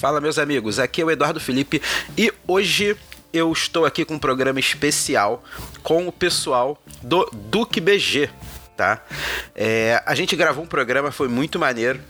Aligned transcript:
Fala, 0.00 0.18
meus 0.18 0.38
amigos. 0.38 0.78
Aqui 0.78 1.02
é 1.02 1.04
o 1.04 1.10
Eduardo 1.10 1.38
Felipe 1.38 1.82
e 2.16 2.32
hoje 2.48 2.96
eu 3.34 3.52
estou 3.52 3.84
aqui 3.84 4.02
com 4.02 4.14
um 4.14 4.18
programa 4.18 4.58
especial 4.58 5.44
com 5.82 6.08
o 6.08 6.12
pessoal 6.12 6.82
do 7.02 7.28
Duque 7.30 7.82
BG, 7.82 8.30
tá? 8.78 9.04
É, 9.54 10.02
a 10.06 10.14
gente 10.14 10.34
gravou 10.34 10.64
um 10.64 10.66
programa, 10.66 11.12
foi 11.12 11.28
muito 11.28 11.58
maneiro. 11.58 12.00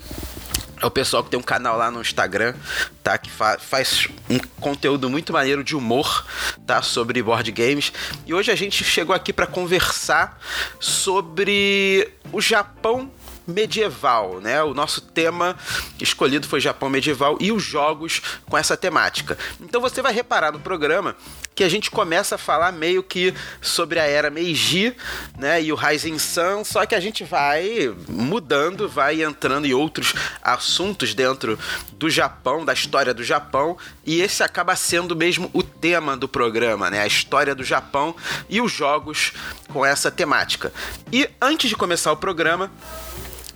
É 0.81 0.87
o 0.87 0.91
pessoal 0.91 1.25
que 1.25 1.31
tem 1.31 1.41
um 1.41 1.43
canal 1.43 1.77
lá 1.77 1.91
no 1.91 2.01
Instagram, 2.01 2.55
tá? 3.03 3.19
Que 3.19 3.29
fa 3.29 3.59
faz 3.59 4.07
um 4.31 4.39
conteúdo 4.61 5.11
muito 5.11 5.33
maneiro 5.33 5.65
de 5.65 5.75
humor, 5.75 6.25
tá? 6.65 6.81
Sobre 6.83 7.21
board 7.21 7.51
games. 7.51 7.93
E 8.25 8.33
hoje 8.33 8.53
a 8.53 8.57
gente 8.57 8.85
chegou 8.85 9.17
aqui 9.17 9.33
para 9.33 9.49
conversar 9.49 10.41
sobre 10.79 12.09
o 12.33 12.41
Japão 12.41 13.11
medieval, 13.51 14.41
né? 14.41 14.63
O 14.63 14.73
nosso 14.73 15.01
tema 15.01 15.57
escolhido 16.01 16.49
foi 16.49 16.61
Japão 16.61 16.89
medieval 16.89 17.37
e 17.41 17.53
os 17.53 17.63
jogos 17.63 18.23
com 18.47 18.57
essa 18.57 18.77
temática. 18.77 19.37
Então 19.61 19.81
você 19.81 20.01
vai 20.01 20.13
reparar 20.13 20.53
no 20.53 20.61
programa 20.61 21.17
que 21.55 21.65
a 21.65 21.69
gente 21.69 21.91
começa 21.91 22.37
a 22.37 22.39
falar 22.39 22.73
meio 22.73 23.03
que 23.03 23.35
sobre 23.61 23.99
a 23.99 24.05
era 24.05 24.31
Meiji, 24.31 24.97
né, 25.39 25.63
e 25.63 25.71
o 25.71 25.77
Rising 25.77 26.19
Sun, 26.19 26.65
só 26.65 26.87
que 26.87 26.95
a 26.95 27.01
gente 27.01 27.23
vai 27.23 27.95
mudando, 28.09 28.89
vai 28.89 29.23
entrando 29.23 29.67
em 29.67 29.75
outros 29.75 30.15
assuntos 30.41 31.13
dentro 31.13 31.59
do 31.93 32.09
Japão, 32.09 32.65
da 32.65 32.73
história 32.73 33.13
do 33.13 33.23
Japão, 33.23 33.77
e 34.07 34.23
esse 34.23 34.43
acaba 34.43 34.75
sendo 34.75 35.15
mesmo 35.15 35.51
o 35.53 35.63
tema 35.63 36.17
do 36.17 36.27
programa, 36.27 36.89
né, 36.89 37.01
a 37.01 37.07
história 37.07 37.55
do 37.55 37.63
Japão 37.63 38.17
e 38.49 38.61
os 38.61 38.73
jogos 38.73 39.33
com 39.69 39.85
essa 39.85 40.11
temática. 40.11 40.73
E 41.13 41.29
antes 41.43 41.69
de 41.69 41.77
começar 41.77 42.11
o 42.11 42.17
programa, 42.17 42.71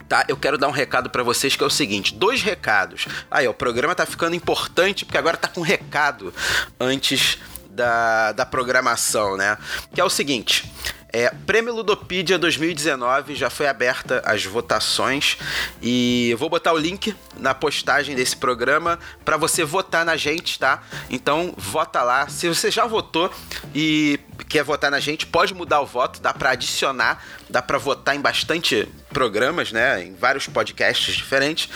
tá? 0.08 0.24
Eu 0.28 0.36
quero 0.36 0.58
dar 0.58 0.68
um 0.68 0.72
recado 0.72 1.10
para 1.10 1.22
vocês 1.22 1.56
que 1.56 1.62
é 1.62 1.66
o 1.66 1.70
seguinte, 1.70 2.14
dois 2.14 2.42
recados. 2.42 3.06
Aí, 3.30 3.46
ó, 3.46 3.50
o 3.50 3.54
programa 3.54 3.94
tá 3.94 4.06
ficando 4.06 4.34
importante 4.34 5.04
porque 5.04 5.18
agora 5.18 5.36
tá 5.36 5.48
com 5.48 5.60
recado 5.60 6.32
antes 6.78 7.38
da, 7.70 8.32
da 8.32 8.46
programação, 8.46 9.36
né? 9.36 9.58
Que 9.94 10.00
é 10.00 10.04
o 10.04 10.10
seguinte. 10.10 10.70
É, 11.16 11.30
Prêmio 11.30 11.72
Ludopedia 11.72 12.36
2019 12.36 13.36
já 13.36 13.48
foi 13.48 13.68
aberta 13.68 14.20
as 14.26 14.44
votações 14.44 15.38
e 15.80 16.30
eu 16.30 16.36
vou 16.36 16.50
botar 16.50 16.72
o 16.72 16.76
link 16.76 17.14
na 17.36 17.54
postagem 17.54 18.16
desse 18.16 18.36
programa 18.36 18.98
para 19.24 19.36
você 19.36 19.64
votar 19.64 20.04
na 20.04 20.16
gente, 20.16 20.58
tá? 20.58 20.82
Então 21.08 21.54
vota 21.56 22.02
lá. 22.02 22.26
Se 22.26 22.48
você 22.48 22.68
já 22.68 22.84
votou 22.84 23.30
e 23.72 24.18
quer 24.48 24.64
votar 24.64 24.90
na 24.90 24.98
gente, 24.98 25.24
pode 25.24 25.54
mudar 25.54 25.80
o 25.82 25.86
voto, 25.86 26.20
dá 26.20 26.34
para 26.34 26.50
adicionar, 26.50 27.22
dá 27.54 27.62
para 27.62 27.78
votar 27.78 28.16
em 28.16 28.20
bastante 28.20 28.88
programas, 29.10 29.70
né? 29.70 30.04
Em 30.04 30.12
vários 30.16 30.48
podcasts 30.48 31.14
diferentes. 31.14 31.68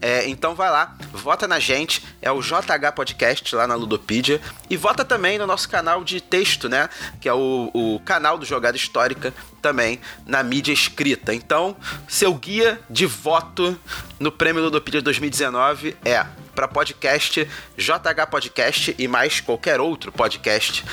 É, 0.00 0.28
então 0.28 0.54
vai 0.54 0.70
lá, 0.70 0.96
vota 1.12 1.48
na 1.48 1.58
gente, 1.58 2.04
é 2.22 2.30
o 2.30 2.40
JH 2.40 2.92
Podcast 2.94 3.56
lá 3.56 3.66
na 3.66 3.74
Ludopedia. 3.74 4.40
E 4.70 4.76
vota 4.76 5.04
também 5.04 5.36
no 5.36 5.44
nosso 5.44 5.68
canal 5.68 6.04
de 6.04 6.20
texto, 6.20 6.68
né? 6.68 6.88
Que 7.20 7.28
é 7.28 7.34
o, 7.34 7.68
o 7.74 8.00
canal 8.04 8.38
do 8.38 8.46
Jogada 8.46 8.76
Histórica 8.76 9.34
também 9.60 9.98
na 10.24 10.40
mídia 10.44 10.72
escrita. 10.72 11.34
Então, 11.34 11.76
seu 12.06 12.32
guia 12.32 12.78
de 12.88 13.04
voto 13.04 13.76
no 14.20 14.30
Prêmio 14.30 14.62
Ludopedia 14.62 15.02
2019 15.02 15.96
é 16.04 16.24
para 16.54 16.68
podcast 16.68 17.48
JH 17.76 18.26
Podcast 18.30 18.94
e 18.98 19.08
mais 19.08 19.40
qualquer 19.40 19.80
outro 19.80 20.12
podcast 20.12 20.84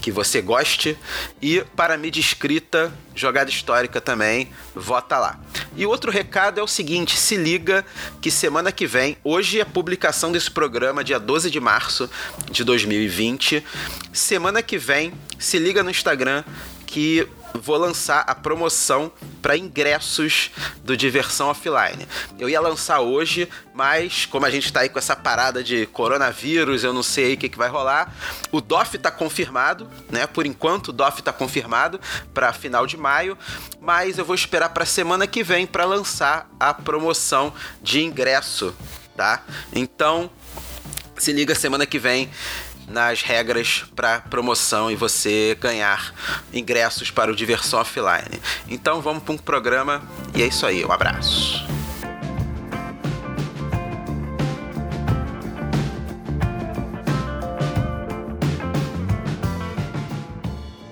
que 0.00 0.10
você 0.10 0.40
goste. 0.40 0.96
E 1.40 1.62
para 1.76 1.96
mídia 1.96 2.20
escrita, 2.20 2.92
jogada 3.14 3.50
histórica 3.50 4.00
também, 4.00 4.50
vota 4.74 5.18
lá. 5.18 5.38
E 5.76 5.86
outro 5.86 6.10
recado 6.10 6.58
é 6.58 6.62
o 6.62 6.66
seguinte: 6.66 7.16
se 7.16 7.36
liga 7.36 7.84
que 8.20 8.30
semana 8.30 8.72
que 8.72 8.86
vem, 8.86 9.16
hoje 9.22 9.58
é 9.58 9.62
a 9.62 9.66
publicação 9.66 10.32
desse 10.32 10.50
programa, 10.50 11.04
dia 11.04 11.20
12 11.20 11.50
de 11.50 11.60
março 11.60 12.10
de 12.50 12.64
2020. 12.64 13.64
Semana 14.12 14.62
que 14.62 14.78
vem, 14.78 15.12
se 15.38 15.58
liga 15.58 15.82
no 15.82 15.90
Instagram 15.90 16.44
que 16.86 17.28
vou 17.54 17.76
lançar 17.76 18.24
a 18.26 18.34
promoção 18.34 19.12
para 19.42 19.56
ingressos 19.56 20.50
do 20.84 20.96
Diversão 20.96 21.48
Offline. 21.48 22.06
Eu 22.38 22.48
ia 22.48 22.60
lançar 22.60 23.00
hoje, 23.00 23.48
mas 23.74 24.26
como 24.26 24.46
a 24.46 24.50
gente 24.50 24.66
está 24.66 24.80
aí 24.80 24.88
com 24.88 24.98
essa 24.98 25.16
parada 25.16 25.62
de 25.62 25.86
coronavírus, 25.86 26.84
eu 26.84 26.92
não 26.92 27.02
sei 27.02 27.34
o 27.34 27.36
que, 27.36 27.48
que 27.48 27.58
vai 27.58 27.68
rolar. 27.68 28.14
O 28.52 28.60
DOF 28.60 28.96
está 28.96 29.10
confirmado, 29.10 29.88
né? 30.10 30.26
Por 30.26 30.46
enquanto 30.46 30.88
o 30.88 30.92
DOF 30.92 31.20
está 31.20 31.32
confirmado 31.32 32.00
para 32.32 32.52
final 32.52 32.86
de 32.86 32.96
maio, 32.96 33.36
mas 33.80 34.18
eu 34.18 34.24
vou 34.24 34.34
esperar 34.34 34.70
para 34.70 34.84
semana 34.84 35.26
que 35.26 35.42
vem 35.42 35.66
para 35.66 35.84
lançar 35.84 36.48
a 36.58 36.72
promoção 36.72 37.52
de 37.82 38.02
ingresso, 38.02 38.74
tá? 39.16 39.42
Então, 39.72 40.30
se 41.16 41.32
liga 41.32 41.54
semana 41.54 41.84
que 41.84 41.98
vem 41.98 42.30
nas 42.90 43.22
regras 43.22 43.84
para 43.94 44.20
promoção 44.20 44.90
e 44.90 44.96
você 44.96 45.56
ganhar 45.60 46.12
ingressos 46.52 47.10
para 47.10 47.30
o 47.30 47.36
Diversão 47.36 47.80
Offline. 47.80 48.40
Então 48.68 49.00
vamos 49.00 49.22
para 49.22 49.32
um 49.32 49.38
programa 49.38 50.02
e 50.34 50.42
é 50.42 50.46
isso 50.46 50.66
aí. 50.66 50.84
Um 50.84 50.92
abraço. 50.92 51.64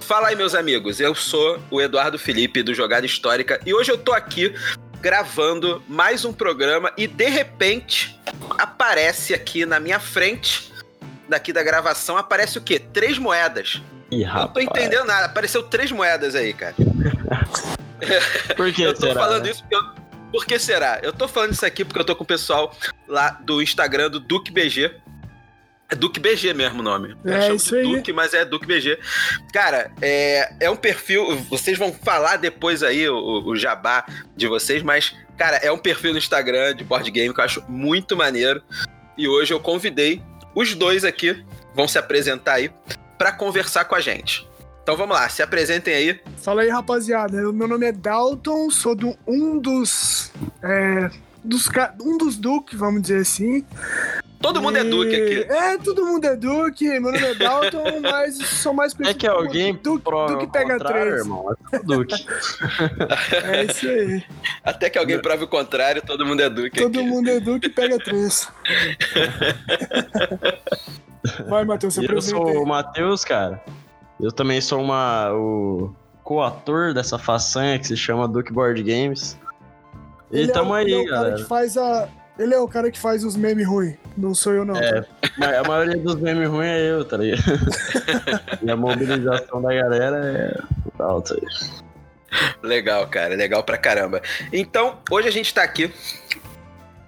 Fala 0.00 0.28
aí, 0.28 0.36
meus 0.36 0.54
amigos. 0.54 1.00
Eu 1.00 1.14
sou 1.14 1.60
o 1.70 1.82
Eduardo 1.82 2.18
Felipe 2.18 2.62
do 2.62 2.72
Jogada 2.72 3.04
Histórica 3.04 3.60
e 3.66 3.74
hoje 3.74 3.90
eu 3.92 3.98
tô 3.98 4.12
aqui 4.12 4.54
gravando 5.02 5.82
mais 5.86 6.24
um 6.24 6.32
programa 6.32 6.92
e 6.96 7.06
de 7.06 7.28
repente 7.28 8.18
aparece 8.56 9.34
aqui 9.34 9.66
na 9.66 9.78
minha 9.78 10.00
frente 10.00 10.72
daqui 11.28 11.52
da 11.52 11.62
gravação 11.62 12.16
aparece 12.16 12.58
o 12.58 12.60
quê? 12.60 12.78
Três 12.78 13.18
moedas. 13.18 13.82
Ih, 14.10 14.24
Não 14.24 14.48
tô 14.48 14.60
entendendo 14.60 15.04
nada. 15.06 15.26
Apareceu 15.26 15.62
três 15.62 15.92
moedas 15.92 16.34
aí, 16.34 16.54
cara. 16.54 16.74
Por 18.56 18.72
que 18.72 18.82
eu 18.82 18.94
tô 18.94 19.06
será, 19.08 19.20
falando 19.20 19.44
né? 19.44 19.50
isso 19.50 19.60
porque 19.62 19.76
eu... 19.76 20.08
Por 20.30 20.46
que 20.46 20.58
será? 20.58 21.00
Eu 21.02 21.12
tô 21.12 21.26
falando 21.26 21.52
isso 21.52 21.64
aqui 21.64 21.84
porque 21.84 22.00
eu 22.00 22.04
tô 22.04 22.14
com 22.14 22.22
o 22.22 22.26
pessoal 22.26 22.74
lá 23.06 23.30
do 23.30 23.62
Instagram 23.62 24.10
do 24.10 24.20
Duque 24.20 24.52
BG. 24.52 24.94
É 25.90 25.94
Duque 25.94 26.20
BG 26.20 26.52
mesmo 26.52 26.80
o 26.80 26.82
nome. 26.82 27.16
É, 27.24 27.50
Eu 27.50 27.58
chamo 27.58 27.82
de. 27.82 27.96
Duque, 27.96 28.12
mas 28.12 28.34
é 28.34 28.44
Duque 28.44 28.66
BG. 28.66 28.98
Cara, 29.54 29.90
é, 30.02 30.52
é 30.60 30.70
um 30.70 30.76
perfil. 30.76 31.34
Vocês 31.48 31.78
vão 31.78 31.94
falar 31.94 32.36
depois 32.36 32.82
aí 32.82 33.08
o, 33.08 33.42
o 33.46 33.56
jabá 33.56 34.04
de 34.36 34.46
vocês, 34.46 34.82
mas, 34.82 35.16
cara, 35.38 35.56
é 35.56 35.72
um 35.72 35.78
perfil 35.78 36.12
no 36.12 36.18
Instagram 36.18 36.74
de 36.74 36.84
board 36.84 37.10
game 37.10 37.32
que 37.32 37.40
eu 37.40 37.44
acho 37.44 37.64
muito 37.66 38.14
maneiro. 38.14 38.62
E 39.16 39.26
hoje 39.26 39.54
eu 39.54 39.60
convidei 39.60 40.22
os 40.58 40.74
dois 40.74 41.04
aqui, 41.04 41.44
vão 41.72 41.86
se 41.86 41.98
apresentar 41.98 42.54
aí, 42.54 42.68
pra 43.16 43.30
conversar 43.30 43.84
com 43.84 43.94
a 43.94 44.00
gente. 44.00 44.48
Então 44.82 44.96
vamos 44.96 45.16
lá, 45.16 45.28
se 45.28 45.40
apresentem 45.40 45.94
aí. 45.94 46.20
Fala 46.38 46.62
aí, 46.62 46.68
rapaziada. 46.68 47.52
Meu 47.52 47.68
nome 47.68 47.86
é 47.86 47.92
Dalton, 47.92 48.68
sou 48.68 48.96
do, 48.96 49.16
um 49.24 49.56
dos. 49.58 50.32
É, 50.60 51.10
dos 51.44 51.68
um 52.02 52.18
dos 52.18 52.36
Duque, 52.36 52.74
vamos 52.76 53.02
dizer 53.02 53.20
assim. 53.20 53.64
Todo 54.40 54.62
mundo 54.62 54.78
é 54.78 54.82
E- 54.82 54.84
Duque 54.84 55.16
aqui. 55.16 55.52
É, 55.52 55.76
todo 55.78 56.06
mundo 56.06 56.24
é 56.24 56.36
Duque. 56.36 56.84
Meu 56.88 57.00
nome 57.10 57.18
é 57.18 57.34
Dalton, 57.34 57.98
mas 58.00 58.36
sou 58.36 58.72
mais 58.72 58.92
É 58.92 58.96
conhecido 58.96 59.18
que 59.18 59.26
como 59.28 59.40
alguém 59.40 59.74
Duque, 59.74 60.04
prova 60.04 60.32
Duque 60.32 60.44
o 60.44 60.48
pega 60.48 60.78
contrário, 60.78 61.00
três. 61.10 61.18
irmão. 61.18 61.56
É 61.72 61.76
o 61.76 61.82
Duque. 61.82 62.24
É 63.52 63.64
isso 63.64 63.88
aí. 63.88 64.22
Até 64.62 64.88
que 64.90 64.96
alguém 64.98 65.20
prove 65.20 65.42
o 65.44 65.48
contrário, 65.48 66.00
todo 66.06 66.24
mundo 66.24 66.40
é 66.40 66.48
Duque 66.48 66.80
Todo 66.80 67.00
aqui. 67.00 67.08
mundo 67.08 67.28
é 67.28 67.40
Duque 67.40 67.66
e 67.66 67.70
pega 67.70 67.98
três. 67.98 68.48
Vai, 71.48 71.64
Matheus, 71.64 71.96
E 71.96 72.04
eu 72.04 72.22
sou 72.22 72.44
o 72.44 72.58
aí. 72.60 72.64
Matheus, 72.64 73.24
cara. 73.24 73.60
Eu 74.20 74.30
também 74.32 74.60
sou 74.60 74.80
uma, 74.80 75.32
o 75.32 75.92
coator 76.22 76.94
dessa 76.94 77.18
façanha 77.18 77.78
que 77.78 77.86
se 77.86 77.96
chama 77.96 78.28
Duke 78.28 78.52
Board 78.52 78.82
Games. 78.82 79.36
E 80.30 80.40
Ele 80.40 80.50
é 80.50 80.54
tamo 80.54 80.70
o- 80.70 80.74
aí, 80.74 80.84
ele 80.84 80.94
é 80.94 80.98
o 80.98 81.06
cara 81.08 81.16
galera. 81.22 81.36
que 81.36 81.44
faz 81.48 81.76
a. 81.76 82.08
Ele 82.38 82.54
é 82.54 82.58
o 82.58 82.68
cara 82.68 82.90
que 82.90 82.98
faz 82.98 83.24
os 83.24 83.34
memes 83.36 83.66
ruins. 83.66 83.96
Não 84.16 84.32
sou 84.34 84.52
eu, 84.52 84.64
não. 84.64 84.76
É. 84.76 85.04
A 85.58 85.66
maioria 85.66 85.96
dos 85.96 86.14
memes 86.16 86.48
ruins 86.48 86.68
é 86.68 86.90
eu, 86.92 87.04
tá 87.04 87.16
ligado? 87.16 87.42
e 88.62 88.70
a 88.70 88.76
mobilização 88.76 89.60
da 89.60 89.74
galera 89.74 90.16
é 90.18 90.62
total, 90.84 91.20
tá 91.22 91.34
ligado? 91.34 91.88
Legal, 92.62 93.06
cara, 93.08 93.34
legal 93.34 93.64
pra 93.64 93.76
caramba. 93.78 94.22
Então, 94.52 94.98
hoje 95.10 95.26
a 95.26 95.30
gente 95.32 95.52
tá 95.52 95.62
aqui, 95.62 95.90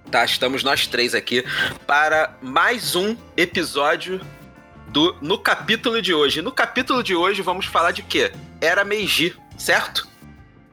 tá? 0.09 0.25
Estamos 0.25 0.63
nós 0.63 0.87
três 0.87 1.13
aqui 1.15 1.45
para 1.87 2.33
mais 2.41 2.95
um 2.95 3.15
episódio 3.37 4.19
do 4.87 5.15
no 5.21 5.37
capítulo 5.37 6.01
de 6.01 6.13
hoje. 6.13 6.41
No 6.41 6.51
capítulo 6.51 7.01
de 7.03 7.15
hoje 7.15 7.41
vamos 7.41 7.65
falar 7.67 7.91
de 7.91 8.01
quê? 8.03 8.31
Era 8.59 8.83
Meiji, 8.83 9.33
certo? 9.57 10.07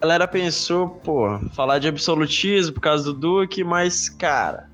A 0.01 0.03
galera 0.03 0.29
pensou, 0.29 0.89
pô, 0.89 1.39
falar 1.55 1.79
de 1.81 1.89
absolutismo 1.89 2.75
por 2.75 2.81
causa 2.81 3.05
do 3.05 3.13
Duque, 3.13 3.65
mas, 3.65 4.09
cara, 4.09 4.69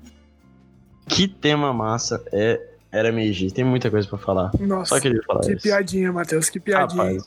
que 1.07 1.27
tema 1.27 1.73
massa 1.73 2.23
é 2.31 2.61
Era 2.91 3.11
Meiji. 3.11 3.51
Tem 3.51 3.65
muita 3.65 3.89
coisa 3.89 4.07
pra 4.07 4.19
falar. 4.19 4.51
Nossa, 4.59 4.95
Só 4.95 5.01
queria 5.01 5.21
falar 5.23 5.41
que 5.41 5.53
isso. 5.53 5.63
piadinha, 5.63 6.13
Matheus, 6.13 6.47
que 6.49 6.59
piadinha. 6.59 7.17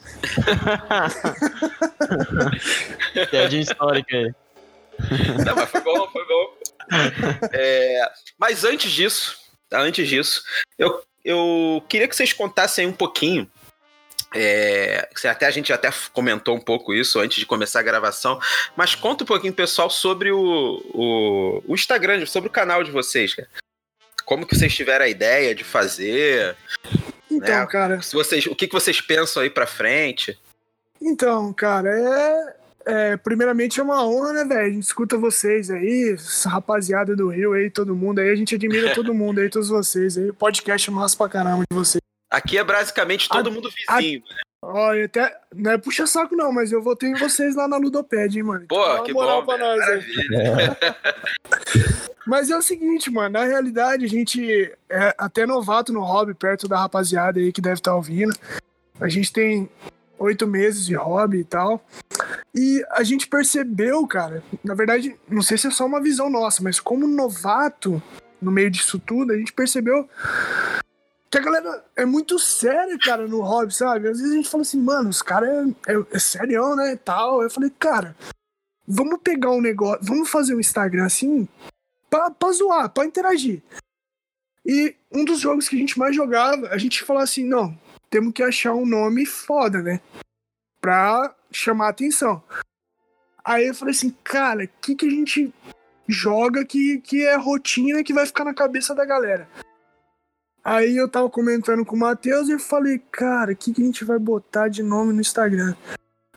Piadinha 3.30 3.62
histórica 3.62 4.16
aí. 4.16 4.32
Não, 5.44 5.54
mas 5.56 5.68
foi 5.68 5.80
bom, 5.80 6.06
foi 6.08 6.24
bom. 6.26 6.54
É, 7.52 8.10
mas 8.38 8.64
antes 8.64 8.90
disso, 8.92 9.36
antes 9.72 10.08
disso, 10.08 10.42
eu, 10.78 11.02
eu 11.24 11.82
queria 11.88 12.06
que 12.08 12.14
vocês 12.16 12.32
contassem 12.32 12.86
um 12.86 12.92
pouquinho. 12.92 13.48
É, 14.34 15.08
até 15.24 15.46
a 15.46 15.50
gente 15.50 15.72
até 15.72 15.90
comentou 16.12 16.54
um 16.54 16.60
pouco 16.60 16.92
isso 16.92 17.18
antes 17.18 17.38
de 17.38 17.46
começar 17.46 17.80
a 17.80 17.82
gravação, 17.82 18.38
mas 18.76 18.94
conta 18.94 19.24
um 19.24 19.26
pouquinho, 19.26 19.52
pessoal, 19.52 19.88
sobre 19.88 20.30
o, 20.30 20.82
o, 20.92 21.62
o 21.66 21.74
Instagram, 21.74 22.24
sobre 22.26 22.48
o 22.48 22.52
canal 22.52 22.84
de 22.84 22.90
vocês, 22.90 23.34
cara. 23.34 23.48
Como 24.24 24.46
que 24.46 24.54
vocês 24.54 24.74
tiveram 24.74 25.06
a 25.06 25.08
ideia 25.08 25.54
de 25.54 25.64
fazer? 25.64 26.54
Então, 27.30 27.60
né? 27.60 27.66
cara. 27.66 28.02
Se 28.02 28.14
vocês, 28.14 28.44
o 28.46 28.54
que, 28.54 28.66
que 28.66 28.74
vocês 28.74 29.00
pensam 29.00 29.42
aí 29.42 29.48
pra 29.48 29.66
frente? 29.66 30.38
Então, 31.00 31.50
cara, 31.54 31.88
é, 31.88 32.56
é, 32.84 33.16
primeiramente 33.16 33.80
é 33.80 33.82
uma 33.82 34.06
honra, 34.06 34.32
né, 34.34 34.44
velho? 34.44 34.66
A 34.66 34.70
gente 34.70 34.82
escuta 34.82 35.16
vocês 35.16 35.70
aí, 35.70 36.12
essa 36.12 36.50
rapaziada 36.50 37.16
do 37.16 37.28
Rio 37.28 37.54
aí, 37.54 37.70
todo 37.70 37.96
mundo 37.96 38.18
aí, 38.18 38.28
a 38.30 38.34
gente 38.34 38.54
admira 38.54 38.94
todo 38.94 39.14
mundo 39.14 39.40
aí, 39.40 39.48
todos 39.48 39.68
vocês 39.68 40.18
aí. 40.18 40.28
O 40.28 40.34
podcast 40.34 40.90
é 40.90 40.92
massa 40.92 41.16
pra 41.16 41.28
caramba 41.28 41.64
de 41.70 41.74
vocês. 41.74 42.07
Aqui 42.30 42.58
é 42.58 42.64
basicamente 42.64 43.28
todo 43.28 43.48
a, 43.48 43.50
mundo 43.50 43.70
vizinho, 43.70 44.22
a, 44.26 44.34
né? 44.34 44.40
Olha, 44.60 45.04
até. 45.04 45.40
Não 45.54 45.70
é 45.70 45.78
puxa 45.78 46.06
saco, 46.06 46.34
não, 46.34 46.52
mas 46.52 46.72
eu 46.72 46.82
votei 46.82 47.10
em 47.10 47.14
vocês 47.14 47.54
lá 47.54 47.68
na 47.68 47.76
Ludoped, 47.76 48.36
hein, 48.36 48.42
mano. 48.42 48.66
Pô, 48.68 48.92
então, 48.92 49.04
que 49.04 49.12
moral 49.12 49.44
bom. 49.44 49.46
Pra 49.46 49.58
nós, 49.58 49.80
mas 52.26 52.50
é 52.50 52.56
o 52.56 52.62
seguinte, 52.62 53.10
mano, 53.10 53.30
na 53.30 53.44
realidade, 53.44 54.04
a 54.04 54.08
gente 54.08 54.72
é 54.88 55.14
até 55.16 55.46
novato 55.46 55.92
no 55.92 56.00
hobby, 56.00 56.34
perto 56.34 56.66
da 56.66 56.78
rapaziada 56.78 57.38
aí 57.38 57.52
que 57.52 57.60
deve 57.60 57.74
estar 57.74 57.92
tá 57.92 57.96
ouvindo. 57.96 58.34
A 59.00 59.08
gente 59.08 59.32
tem 59.32 59.70
oito 60.18 60.46
meses 60.46 60.84
de 60.84 60.94
hobby 60.94 61.38
e 61.38 61.44
tal. 61.44 61.84
E 62.52 62.84
a 62.90 63.04
gente 63.04 63.28
percebeu, 63.28 64.04
cara, 64.06 64.42
na 64.64 64.74
verdade, 64.74 65.16
não 65.28 65.42
sei 65.42 65.56
se 65.56 65.68
é 65.68 65.70
só 65.70 65.86
uma 65.86 66.02
visão 66.02 66.28
nossa, 66.28 66.62
mas 66.62 66.80
como 66.80 67.06
novato 67.06 68.02
no 68.42 68.50
meio 68.50 68.70
disso 68.70 68.98
tudo, 68.98 69.32
a 69.32 69.36
gente 69.36 69.52
percebeu 69.52 70.08
que 71.30 71.38
a 71.38 71.42
galera 71.42 71.84
é 71.94 72.04
muito 72.04 72.38
séria, 72.38 72.98
cara, 72.98 73.26
no 73.26 73.42
hobby, 73.42 73.74
sabe? 73.74 74.08
Às 74.08 74.18
vezes 74.18 74.32
a 74.32 74.36
gente 74.36 74.48
fala 74.48 74.62
assim, 74.62 74.80
mano, 74.80 75.10
os 75.10 75.20
caras 75.20 75.50
é, 75.86 75.92
é, 75.92 76.06
é 76.12 76.18
sério, 76.18 76.74
né, 76.74 76.96
tal. 76.96 77.42
Eu 77.42 77.50
falei, 77.50 77.70
cara, 77.78 78.16
vamos 78.86 79.20
pegar 79.22 79.50
um 79.50 79.60
negócio, 79.60 80.04
vamos 80.04 80.30
fazer 80.30 80.54
um 80.54 80.60
Instagram 80.60 81.04
assim, 81.04 81.46
pra, 82.08 82.30
pra 82.30 82.52
zoar, 82.52 82.88
pra 82.88 83.04
interagir. 83.04 83.62
E 84.64 84.94
um 85.12 85.24
dos 85.24 85.40
jogos 85.40 85.68
que 85.68 85.76
a 85.76 85.78
gente 85.78 85.98
mais 85.98 86.16
jogava, 86.16 86.68
a 86.68 86.78
gente 86.78 87.02
falava 87.04 87.24
assim, 87.24 87.44
não, 87.44 87.78
temos 88.10 88.32
que 88.32 88.42
achar 88.42 88.72
um 88.74 88.86
nome 88.86 89.26
foda, 89.26 89.82
né? 89.82 90.00
Pra 90.80 91.34
chamar 91.50 91.88
atenção. 91.88 92.42
Aí 93.44 93.66
eu 93.66 93.74
falei 93.74 93.94
assim, 93.94 94.14
cara, 94.24 94.64
o 94.64 94.68
que, 94.80 94.94
que 94.94 95.06
a 95.06 95.10
gente 95.10 95.52
joga 96.06 96.64
que, 96.64 97.00
que 97.00 97.26
é 97.26 97.36
rotina 97.36 98.02
que 98.02 98.12
vai 98.12 98.24
ficar 98.24 98.44
na 98.44 98.54
cabeça 98.54 98.94
da 98.94 99.04
galera? 99.04 99.48
Aí 100.68 100.98
eu 100.98 101.08
tava 101.08 101.30
comentando 101.30 101.82
com 101.82 101.96
o 101.96 101.98
Matheus 101.98 102.46
e 102.46 102.52
eu 102.52 102.58
falei, 102.58 103.00
cara, 103.10 103.52
o 103.52 103.56
que, 103.56 103.72
que 103.72 103.80
a 103.80 103.84
gente 103.86 104.04
vai 104.04 104.18
botar 104.18 104.68
de 104.68 104.82
nome 104.82 105.14
no 105.14 105.20
Instagram? 105.22 105.74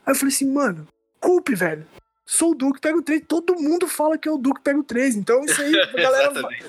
Aí 0.05 0.13
eu 0.13 0.15
falei 0.15 0.33
assim, 0.33 0.49
mano, 0.49 0.87
culpe, 1.19 1.53
velho. 1.53 1.85
Sou 2.25 2.51
o 2.51 2.55
Duque, 2.55 2.79
pega 2.79 2.97
o 2.97 3.01
3. 3.01 3.23
Todo 3.27 3.59
mundo 3.59 3.89
fala 3.89 4.17
que 4.17 4.29
é 4.29 4.31
o 4.31 4.37
Duque, 4.37 4.61
pega 4.61 4.79
o 4.79 4.85
3. 4.85 5.17
Então 5.17 5.43
isso 5.43 5.61
aí, 5.61 5.77
a 5.77 5.85
galera, 6.01 6.41
vai, 6.41 6.59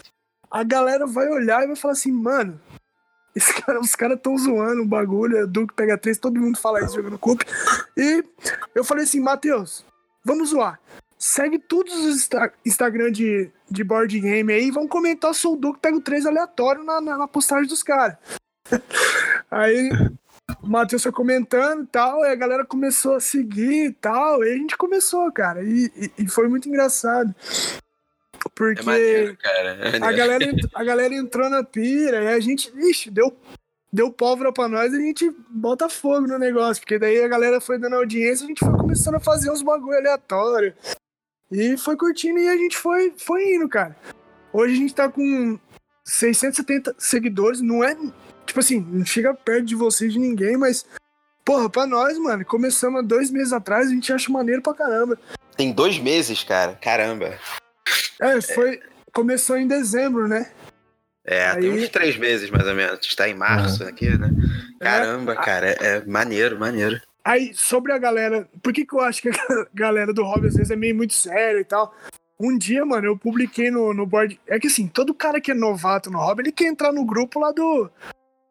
a 0.50 0.64
galera 0.64 1.06
vai 1.06 1.28
olhar 1.28 1.62
e 1.62 1.68
vai 1.68 1.76
falar 1.76 1.92
assim, 1.92 2.10
mano, 2.10 2.60
Cara, 3.64 3.80
os 3.80 3.94
caras 3.94 4.18
tão 4.20 4.36
zoando 4.36 4.82
o 4.82 4.86
bagulho, 4.86 5.38
é 5.38 5.46
Duke 5.46 5.72
pega 5.74 5.96
três, 5.96 6.18
todo 6.18 6.38
mundo 6.38 6.58
fala 6.58 6.84
isso 6.84 6.96
jogando 6.96 7.18
cup. 7.18 7.42
E 7.96 8.24
eu 8.74 8.84
falei 8.84 9.04
assim, 9.04 9.20
Matheus, 9.20 9.86
vamos 10.24 10.50
zoar. 10.50 10.80
Segue 11.16 11.58
todos 11.58 11.94
os 11.94 12.28
Instagram 12.66 13.12
de, 13.12 13.50
de 13.72 13.82
board 13.82 14.20
game 14.20 14.52
aí 14.52 14.66
e 14.66 14.70
vão 14.70 14.86
comentar 14.86 15.32
o 15.32 15.56
Duke 15.56 15.80
pega 15.80 15.96
o 15.96 16.00
3 16.00 16.26
aleatório 16.26 16.84
na, 16.84 17.00
na, 17.00 17.18
na 17.18 17.28
postagem 17.28 17.68
dos 17.68 17.82
caras. 17.82 18.16
aí 19.50 19.90
o 20.62 20.66
Matheus 20.66 21.02
foi 21.02 21.12
comentando 21.12 21.84
e 21.84 21.86
tal, 21.86 22.24
e 22.24 22.28
a 22.28 22.34
galera 22.34 22.64
começou 22.64 23.14
a 23.14 23.20
seguir 23.20 23.86
e 23.86 23.92
tal, 23.92 24.44
e 24.44 24.52
a 24.52 24.56
gente 24.56 24.76
começou, 24.76 25.30
cara, 25.32 25.62
e, 25.62 25.90
e, 25.96 26.24
e 26.24 26.28
foi 26.28 26.48
muito 26.48 26.68
engraçado. 26.68 27.34
Porque 28.54 28.82
é 28.82 28.84
maneiro, 28.84 29.38
é 29.42 29.96
a, 29.96 30.12
galera, 30.12 30.46
a 30.74 30.84
galera 30.84 31.14
entrou 31.14 31.48
na 31.48 31.62
pira 31.62 32.22
e 32.22 32.28
a 32.28 32.40
gente, 32.40 32.72
ixi, 32.76 33.10
deu, 33.10 33.36
deu 33.92 34.10
pólvora 34.12 34.52
pra 34.52 34.68
nós 34.68 34.92
e 34.92 34.96
a 34.96 35.00
gente 35.00 35.34
bota 35.48 35.88
fogo 35.88 36.26
no 36.26 36.38
negócio. 36.38 36.82
Porque 36.82 36.98
daí 36.98 37.22
a 37.22 37.28
galera 37.28 37.60
foi 37.60 37.78
dando 37.78 37.96
audiência, 37.96 38.44
a 38.44 38.48
gente 38.48 38.58
foi 38.58 38.76
começando 38.76 39.14
a 39.14 39.20
fazer 39.20 39.50
uns 39.50 39.62
bagulho 39.62 39.96
aleatório. 39.96 40.74
E 41.52 41.76
foi 41.76 41.96
curtindo 41.96 42.38
e 42.38 42.48
a 42.48 42.56
gente 42.56 42.78
foi, 42.78 43.12
foi 43.18 43.54
indo, 43.54 43.68
cara. 43.68 43.94
Hoje 44.52 44.72
a 44.72 44.76
gente 44.76 44.94
tá 44.94 45.08
com 45.08 45.58
670 46.02 46.94
seguidores, 46.98 47.60
não 47.60 47.84
é. 47.84 47.94
Tipo 48.46 48.60
assim, 48.60 48.80
não 48.80 49.04
chega 49.04 49.34
perto 49.34 49.66
de 49.66 49.74
vocês 49.74 50.12
de 50.12 50.18
ninguém, 50.18 50.56
mas. 50.56 50.86
Porra, 51.44 51.68
pra 51.68 51.86
nós, 51.86 52.16
mano, 52.18 52.44
começamos 52.44 53.00
há 53.00 53.02
dois 53.02 53.30
meses 53.30 53.52
atrás, 53.52 53.88
a 53.88 53.90
gente 53.90 54.12
acha 54.12 54.30
maneiro 54.30 54.62
pra 54.62 54.74
caramba. 54.74 55.18
Tem 55.56 55.72
dois 55.72 55.98
meses, 55.98 56.42
cara. 56.42 56.78
Caramba. 56.80 57.38
É, 58.20 58.40
foi. 58.40 58.80
Começou 59.12 59.58
em 59.58 59.66
dezembro, 59.66 60.26
né? 60.26 60.50
É, 61.24 61.50
Aí... 61.50 61.60
tem 61.60 61.70
uns 61.70 61.88
três 61.90 62.16
meses 62.16 62.48
mais 62.50 62.66
ou 62.66 62.74
menos. 62.74 63.04
Está 63.04 63.28
em 63.28 63.34
março 63.34 63.84
é. 63.84 63.88
aqui, 63.88 64.08
né? 64.16 64.30
É. 64.80 64.84
Caramba, 64.84 65.32
é, 65.32 65.36
cara, 65.36 65.70
é, 65.70 65.76
é, 65.80 66.04
maneiro, 66.06 66.58
maneiro. 66.58 67.00
Aí, 67.24 67.52
sobre 67.54 67.92
a 67.92 67.98
galera. 67.98 68.48
Por 68.62 68.72
que, 68.72 68.84
que 68.84 68.94
eu 68.94 69.00
acho 69.00 69.22
que 69.22 69.28
a 69.28 69.32
galera 69.72 70.12
do 70.12 70.24
hobby 70.24 70.48
às 70.48 70.54
vezes 70.54 70.70
é 70.70 70.76
meio 70.76 70.94
muito 70.94 71.14
séria 71.14 71.60
e 71.60 71.64
tal? 71.64 71.94
Um 72.38 72.58
dia, 72.58 72.84
mano, 72.84 73.06
eu 73.06 73.16
publiquei 73.16 73.70
no, 73.70 73.94
no 73.94 74.04
board. 74.04 74.38
É 74.46 74.58
que 74.58 74.66
assim, 74.66 74.88
todo 74.88 75.14
cara 75.14 75.40
que 75.40 75.52
é 75.52 75.54
novato 75.54 76.10
no 76.10 76.18
hobby, 76.18 76.42
ele 76.42 76.52
quer 76.52 76.66
entrar 76.66 76.92
no 76.92 77.04
grupo 77.04 77.38
lá 77.38 77.52
do. 77.52 77.90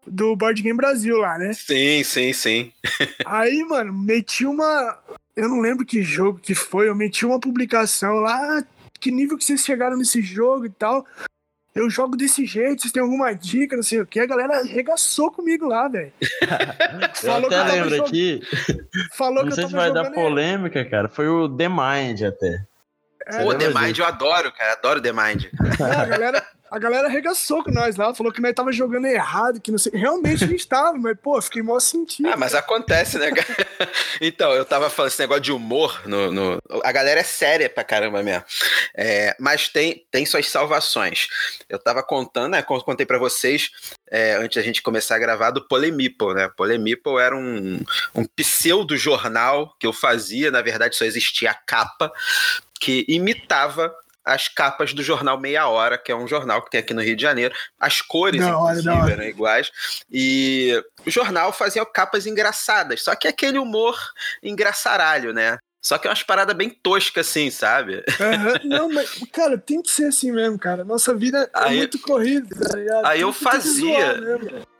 Do 0.07 0.35
Board 0.35 0.63
Game 0.63 0.75
Brasil 0.75 1.15
lá, 1.17 1.37
né? 1.37 1.53
Sim, 1.53 2.03
sim, 2.03 2.33
sim. 2.33 2.71
Aí, 3.23 3.63
mano, 3.63 3.93
meti 3.93 4.47
uma. 4.47 4.97
Eu 5.35 5.47
não 5.47 5.59
lembro 5.59 5.85
que 5.85 6.01
jogo 6.01 6.39
que 6.39 6.55
foi, 6.55 6.89
eu 6.89 6.95
meti 6.95 7.23
uma 7.23 7.39
publicação 7.39 8.15
lá, 8.15 8.65
que 8.99 9.11
nível 9.11 9.37
que 9.37 9.45
vocês 9.45 9.63
chegaram 9.63 9.95
nesse 9.95 10.19
jogo 10.19 10.65
e 10.65 10.71
tal. 10.71 11.05
Eu 11.73 11.89
jogo 11.89 12.17
desse 12.17 12.45
jeito, 12.45 12.81
vocês 12.81 12.91
têm 12.91 13.01
alguma 13.01 13.31
dica, 13.33 13.77
não 13.77 13.83
sei 13.83 14.01
o 14.01 14.05
que. 14.05 14.19
A 14.19 14.25
galera 14.25 14.59
arregaçou 14.59 15.31
comigo 15.31 15.65
lá, 15.67 15.87
velho. 15.87 16.11
Falou 17.15 17.49
eu 17.49 17.61
até 17.61 17.71
lembro 17.71 18.05
aqui. 18.05 18.41
Falou 19.13 19.43
não 19.43 19.49
que 19.49 19.55
sei 19.55 19.67
se 19.67 19.73
vai 19.73 19.91
dar 19.91 20.11
polêmica, 20.11 20.83
cara. 20.83 21.07
Foi 21.07 21.29
o 21.29 21.47
The 21.47 21.69
Mind 21.69 22.23
até. 22.23 22.65
É, 23.25 23.43
Pô, 23.43 23.55
The 23.55 23.69
Mind 23.69 23.97
eu 23.97 24.05
adoro, 24.05 24.51
cara. 24.51 24.73
Adoro 24.73 25.01
The 25.01 25.13
Mind. 25.13 25.45
É, 25.45 25.83
a 25.95 26.05
galera, 26.05 26.45
a 26.71 26.79
galera 26.79 27.09
arregaçou 27.09 27.61
com 27.65 27.69
nós 27.69 27.97
lá, 27.97 28.15
falou 28.15 28.31
que 28.31 28.39
nós 28.39 28.53
tava 28.53 28.71
jogando 28.71 29.05
errado, 29.05 29.59
que 29.59 29.69
não 29.69 29.77
sei. 29.77 29.91
Realmente 29.93 30.45
a 30.45 30.47
gente 30.47 30.65
tava, 30.65 30.97
mas, 30.97 31.17
pô, 31.21 31.39
fiquei 31.41 31.61
mó 31.61 31.77
sentido. 31.81 32.29
Ah, 32.29 32.37
mas 32.37 32.55
acontece, 32.55 33.17
né, 33.17 33.29
cara? 33.29 33.67
então, 34.21 34.53
eu 34.53 34.63
tava 34.63 34.89
falando 34.89 35.11
esse 35.11 35.19
negócio 35.19 35.41
de 35.41 35.51
humor 35.51 36.01
no. 36.05 36.31
no... 36.31 36.59
A 36.81 36.91
galera 36.93 37.19
é 37.19 37.23
séria 37.23 37.69
pra 37.69 37.83
caramba 37.83 38.23
mesmo. 38.23 38.45
É, 38.95 39.35
mas 39.37 39.67
tem, 39.67 40.07
tem 40.09 40.25
suas 40.25 40.47
salvações. 40.47 41.27
Eu 41.67 41.77
tava 41.77 42.01
contando, 42.01 42.51
né? 42.51 42.61
Contei 42.61 43.05
para 43.05 43.19
vocês 43.19 43.69
é, 44.09 44.35
antes 44.35 44.55
da 44.55 44.61
gente 44.61 44.81
começar 44.81 45.15
a 45.15 45.19
gravar 45.19 45.51
do 45.51 45.67
Polemiple, 45.67 46.33
né? 46.33 46.49
Polemiple 46.55 47.17
era 47.17 47.35
um, 47.35 47.83
um 48.15 48.23
pseudo 48.33 48.95
jornal 48.95 49.75
que 49.77 49.85
eu 49.85 49.91
fazia, 49.91 50.49
na 50.49 50.61
verdade 50.61 50.95
só 50.95 51.03
existia 51.03 51.51
a 51.51 51.53
capa, 51.53 52.09
que 52.79 53.05
imitava 53.09 53.93
as 54.23 54.47
capas 54.47 54.93
do 54.93 55.03
jornal 55.03 55.39
Meia 55.39 55.67
Hora, 55.67 55.97
que 55.97 56.11
é 56.11 56.15
um 56.15 56.27
jornal 56.27 56.61
que 56.61 56.71
tem 56.71 56.79
aqui 56.79 56.93
no 56.93 57.01
Rio 57.01 57.15
de 57.15 57.21
Janeiro. 57.21 57.55
As 57.79 58.01
cores, 58.01 58.39
não, 58.39 58.63
inclusive, 58.63 58.85
não. 58.85 59.07
eram 59.07 59.23
iguais. 59.23 59.71
E 60.11 60.81
o 61.05 61.09
jornal 61.09 61.51
fazia 61.51 61.85
capas 61.85 62.25
engraçadas, 62.25 63.03
só 63.03 63.15
que 63.15 63.27
aquele 63.27 63.57
humor 63.57 63.97
engraçaralho, 64.43 65.33
né? 65.33 65.57
Só 65.81 65.97
que 65.97 66.07
é 66.07 66.11
umas 66.11 66.21
paradas 66.21 66.55
bem 66.55 66.69
toscas, 66.69 67.27
assim, 67.27 67.49
sabe? 67.49 68.03
Uhum. 68.19 68.69
Não, 68.69 68.89
mas, 68.89 69.09
cara, 69.31 69.57
tem 69.57 69.81
que 69.81 69.89
ser 69.89 70.05
assim 70.05 70.31
mesmo, 70.31 70.59
cara. 70.59 70.83
Nossa 70.83 71.15
vida 71.15 71.49
é 71.55 71.59
aí, 71.59 71.77
muito 71.77 71.99
corrida, 71.99 72.47
tá 72.55 72.77
ligado? 72.77 73.05
Aí 73.05 73.13
tem 73.13 73.21
eu 73.21 73.33
fazia. 73.33 74.21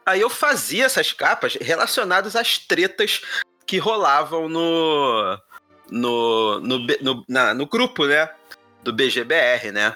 Aí 0.06 0.22
eu 0.22 0.30
fazia 0.30 0.86
essas 0.86 1.12
capas 1.12 1.56
relacionadas 1.60 2.36
às 2.36 2.60
tretas 2.60 3.22
que 3.66 3.80
rolavam 3.80 4.48
no. 4.48 5.40
No, 5.90 6.62
no, 6.62 6.80
no, 7.02 7.26
na, 7.28 7.54
no 7.54 7.66
grupo, 7.66 8.06
né? 8.06 8.30
Do 8.84 8.94
BGBR, 8.94 9.72
né? 9.72 9.96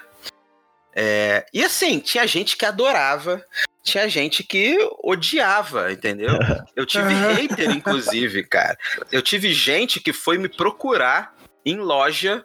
É, 0.94 1.44
e 1.52 1.62
assim, 1.62 2.00
tinha 2.00 2.26
gente 2.26 2.56
que 2.56 2.64
adorava, 2.64 3.44
tinha 3.82 4.08
gente 4.08 4.42
que 4.42 4.78
odiava, 5.02 5.92
entendeu? 5.92 6.30
Eu 6.74 6.86
tive 6.86 7.12
hater, 7.12 7.70
inclusive, 7.70 8.42
cara. 8.44 8.78
Eu 9.12 9.20
tive 9.20 9.52
gente 9.52 10.00
que 10.00 10.12
foi 10.12 10.38
me 10.38 10.48
procurar 10.48 11.34
em 11.64 11.76
loja 11.76 12.44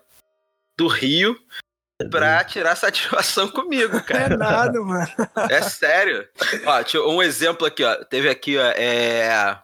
do 0.77 0.87
Rio 0.87 1.37
pra 2.09 2.43
tirar 2.43 2.75
satisfação 2.75 3.47
comigo, 3.47 4.01
cara. 4.03 4.33
É 4.33 4.37
nada, 4.37 4.81
mano. 4.81 5.07
É 5.49 5.61
sério. 5.61 6.27
Ó, 6.65 7.09
um 7.09 7.21
exemplo 7.21 7.65
aqui, 7.65 7.83
ó. 7.83 7.95
Teve 8.05 8.29
aqui, 8.29 8.57
ó, 8.57 8.73
é... 8.75 9.57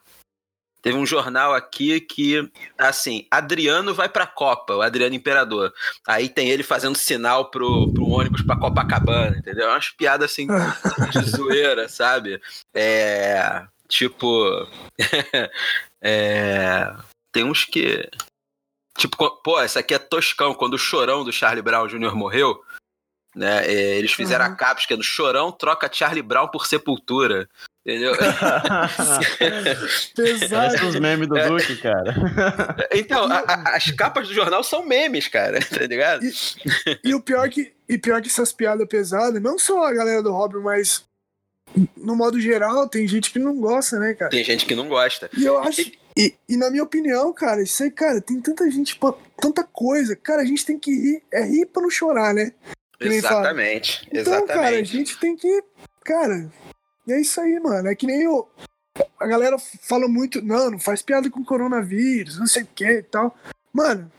Teve 0.88 0.98
um 0.98 1.06
jornal 1.06 1.54
aqui 1.54 2.00
que, 2.00 2.50
assim, 2.78 3.28
Adriano 3.30 3.94
vai 3.94 4.08
pra 4.08 4.26
Copa, 4.26 4.74
o 4.74 4.82
Adriano 4.82 5.16
Imperador. 5.16 5.74
Aí 6.08 6.30
tem 6.30 6.50
ele 6.50 6.64
fazendo 6.64 6.98
sinal 6.98 7.52
pro, 7.52 7.92
pro 7.92 8.08
ônibus 8.08 8.42
pra 8.42 8.56
Copacabana, 8.56 9.38
entendeu? 9.38 9.68
É 9.68 9.74
umas 9.74 9.90
piadas 9.90 10.32
assim 10.32 10.48
de 11.12 11.30
zoeira, 11.30 11.90
sabe? 11.90 12.42
É. 12.74 13.68
Tipo. 13.90 14.66
é, 16.02 16.96
tem 17.34 17.44
uns 17.44 17.66
que. 17.66 18.10
Tipo, 18.98 19.30
pô, 19.44 19.60
essa 19.60 19.82
aqui 19.82 19.94
é 19.94 20.00
Toscão, 20.00 20.54
quando 20.54 20.76
o 20.76 20.80
chorão 20.80 21.26
do 21.26 21.34
Charlie 21.34 21.62
Brown 21.62 21.86
Jr. 21.88 22.16
morreu. 22.16 22.64
Né, 23.36 23.68
é, 23.68 23.98
eles 23.98 24.14
fizeram 24.14 24.46
uhum. 24.46 24.54
a 24.54 24.56
caps 24.56 24.86
que 24.86 24.94
é 24.94 24.98
do 24.98 25.04
Chorão 25.04 25.52
troca 25.52 25.92
Charlie 25.92 26.24
Brown 26.24 26.48
por 26.48 26.66
Sepultura. 26.66 27.50
Entendeu? 27.88 28.12
Pesado. 30.14 30.88
os 30.88 31.00
memes 31.00 31.26
do 31.26 31.38
é. 31.38 31.48
Duque, 31.48 31.78
cara. 31.78 32.14
Então, 32.92 33.32
a, 33.32 33.38
a, 33.38 33.78
as 33.78 33.90
capas 33.92 34.28
do 34.28 34.34
jornal 34.34 34.62
são 34.62 34.86
memes, 34.86 35.30
cara, 35.30 35.60
tá 35.64 35.88
ligado? 35.88 36.26
E, 36.26 36.34
e, 37.06 37.16
o 37.16 37.22
pior 37.22 37.50
que, 37.50 37.72
e 37.88 37.98
pior 37.98 38.22
que 38.22 38.28
essas 38.28 38.52
piadas 38.52 38.86
pesadas, 38.90 39.42
não 39.42 39.58
só 39.58 39.86
a 39.86 39.94
galera 39.94 40.22
do 40.22 40.34
Robin, 40.34 40.58
mas 40.58 41.06
no 41.96 42.14
modo 42.14 42.42
geral, 42.42 42.90
tem 42.90 43.08
gente 43.08 43.32
que 43.32 43.40
não 43.40 43.58
gosta, 43.58 43.98
né, 43.98 44.14
cara? 44.16 44.32
Tem 44.32 44.44
gente 44.44 44.66
que 44.66 44.76
não 44.76 44.90
gosta. 44.90 45.30
E 45.38 45.46
eu 45.46 45.58
acho. 45.58 45.90
E, 46.18 46.36
e 46.50 46.58
na 46.58 46.70
minha 46.70 46.84
opinião, 46.84 47.32
cara, 47.32 47.62
isso 47.62 47.84
aí, 47.84 47.92
cara, 47.92 48.20
tem 48.20 48.42
tanta 48.42 48.70
gente, 48.70 49.00
tanta 49.40 49.64
coisa. 49.64 50.14
Cara, 50.14 50.42
a 50.42 50.46
gente 50.46 50.66
tem 50.66 50.78
que 50.78 50.92
rir. 50.92 51.24
É 51.32 51.42
rir 51.42 51.66
pra 51.68 51.82
não 51.82 51.90
chorar, 51.90 52.34
né? 52.34 52.52
Exatamente. 53.00 54.06
Então, 54.12 54.34
exatamente. 54.34 54.48
cara, 54.48 54.76
a 54.76 54.84
gente 54.84 55.18
tem 55.20 55.38
que. 55.38 55.64
Cara, 56.04 56.52
e 57.08 57.14
é 57.14 57.22
isso 57.22 57.40
aí, 57.42 57.60
mano. 57.60 57.88
É 57.88 57.96
que 57.96 58.06
nem 58.06 58.24
eu. 58.24 58.48
A 59.20 59.28
galera 59.28 59.58
fala 59.60 60.08
muito, 60.08 60.42
não, 60.42 60.72
não 60.72 60.80
faz 60.80 61.02
piada 61.02 61.30
com 61.30 61.44
coronavírus, 61.46 62.40
não 62.40 62.48
sei 62.48 62.64
o 62.64 62.68
que 62.76 62.86
e 62.86 63.04
tal. 63.04 63.36
Mano. 63.72 64.12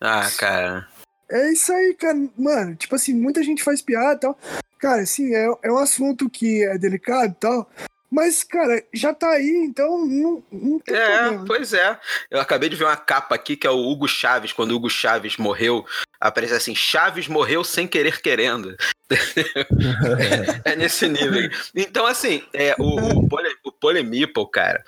Ah, 0.00 0.28
cara. 0.36 0.86
É 1.30 1.50
isso 1.52 1.72
aí, 1.72 1.94
cara. 1.94 2.16
Mano, 2.36 2.76
tipo 2.76 2.94
assim, 2.94 3.14
muita 3.14 3.42
gente 3.42 3.62
faz 3.64 3.80
piada 3.82 4.14
e 4.14 4.20
tal. 4.20 4.38
Cara, 4.78 5.02
assim, 5.02 5.34
é, 5.34 5.48
é 5.62 5.72
um 5.72 5.78
assunto 5.78 6.28
que 6.28 6.62
é 6.62 6.76
delicado 6.78 7.32
e 7.32 7.40
tal. 7.40 7.70
Mas, 8.10 8.44
cara, 8.44 8.82
já 8.94 9.12
tá 9.12 9.28
aí, 9.30 9.64
então 9.66 10.06
não, 10.06 10.42
não 10.52 10.78
tem 10.78 10.94
É, 10.94 11.18
problema. 11.22 11.44
pois 11.46 11.72
é. 11.72 11.98
Eu 12.30 12.40
acabei 12.40 12.68
de 12.68 12.76
ver 12.76 12.84
uma 12.84 12.96
capa 12.96 13.34
aqui 13.34 13.56
que 13.56 13.66
é 13.66 13.70
o 13.70 13.78
Hugo 13.90 14.06
Chaves, 14.06 14.52
quando 14.52 14.70
o 14.70 14.76
Hugo 14.76 14.88
Chaves 14.88 15.36
morreu. 15.36 15.84
Aparece 16.20 16.54
assim: 16.54 16.74
Chaves 16.74 17.26
morreu 17.26 17.64
sem 17.64 17.88
querer 17.88 18.20
querendo. 18.20 18.76
É 20.64 20.74
nesse 20.74 21.08
nível. 21.08 21.48
Então, 21.74 22.06
assim, 22.06 22.42
é, 22.52 22.74
o, 22.78 23.20
o, 23.20 23.28
Pole, 23.28 23.48
o 23.64 23.70
Polemipple, 23.70 24.50
cara, 24.50 24.84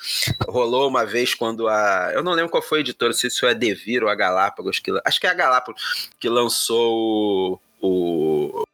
rolou 0.49 0.89
uma 0.89 1.07
vez 1.07 1.35
quando 1.35 1.69
a. 1.69 2.11
Eu 2.13 2.23
não 2.23 2.33
lembro 2.33 2.51
qual 2.51 2.63
foi 2.63 2.79
a 2.79 2.81
editora, 2.81 3.13
se 3.13 3.29
isso 3.29 3.47
é 3.47 3.55
Devir 3.55 4.03
ou 4.03 4.09
a 4.09 4.15
Galápagos. 4.15 4.81
Que, 4.81 4.91
acho 5.05 5.21
que 5.21 5.27
é 5.27 5.31
a 5.31 5.35
Galápagos 5.35 6.11
que 6.19 6.29
lançou 6.29 7.61
o, 7.81 8.59
o 8.61 8.65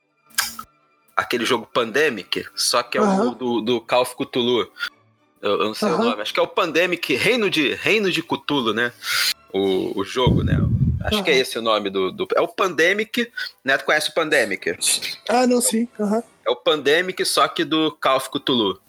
aquele 1.15 1.45
jogo 1.45 1.69
Pandemic, 1.73 2.47
só 2.55 2.83
que 2.83 2.97
é 2.97 3.03
uhum. 3.03 3.29
o 3.29 3.35
do, 3.35 3.61
do 3.61 3.81
Call 3.81 4.03
of 4.03 4.17
Cthulhu. 4.17 4.71
Eu, 5.43 5.51
eu 5.59 5.65
não 5.65 5.75
sei 5.75 5.89
uhum. 5.89 6.01
o 6.01 6.05
nome, 6.05 6.23
acho 6.23 6.33
que 6.33 6.41
é 6.41 6.43
o 6.43 6.49
Pandemic, 6.49 7.15
Reino 7.15 7.51
de, 7.51 7.75
Reino 7.75 8.11
de 8.11 8.23
Cthulhu, 8.23 8.73
né? 8.73 8.93
O, 9.53 10.01
o 10.01 10.05
jogo, 10.05 10.43
né? 10.43 10.59
Acho 11.05 11.19
uhum. 11.19 11.23
que 11.23 11.31
é 11.31 11.37
esse 11.37 11.59
o 11.59 11.63
nome 11.63 11.91
do, 11.91 12.11
do. 12.11 12.27
É 12.35 12.41
o 12.41 12.49
Pandemic, 12.49 13.31
né? 13.63 13.77
Tu 13.77 13.85
conhece 13.85 14.09
o 14.09 14.15
Pandemic? 14.15 14.77
Ah, 15.29 15.47
não, 15.47 15.61
sim. 15.61 15.87
Uhum. 15.99 16.23
É 16.47 16.51
o 16.51 16.57
Pandemic, 16.57 17.25
só 17.27 17.47
que 17.47 17.63
do 17.63 17.93
Call 18.01 18.17
of 18.17 18.31
Cthulhu. 18.31 18.81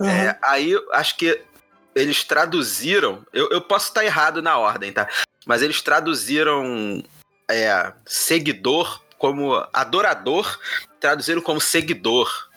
É, 0.00 0.36
aí, 0.42 0.74
acho 0.92 1.16
que 1.16 1.40
eles 1.94 2.24
traduziram. 2.24 3.24
Eu, 3.32 3.50
eu 3.50 3.60
posso 3.60 3.88
estar 3.88 4.04
errado 4.04 4.42
na 4.42 4.58
ordem, 4.58 4.92
tá? 4.92 5.08
Mas 5.46 5.62
eles 5.62 5.80
traduziram 5.80 7.02
é, 7.48 7.92
seguidor 8.04 9.00
como 9.16 9.64
adorador, 9.72 10.58
traduziram 10.98 11.40
como 11.40 11.60
seguidor. 11.60 12.49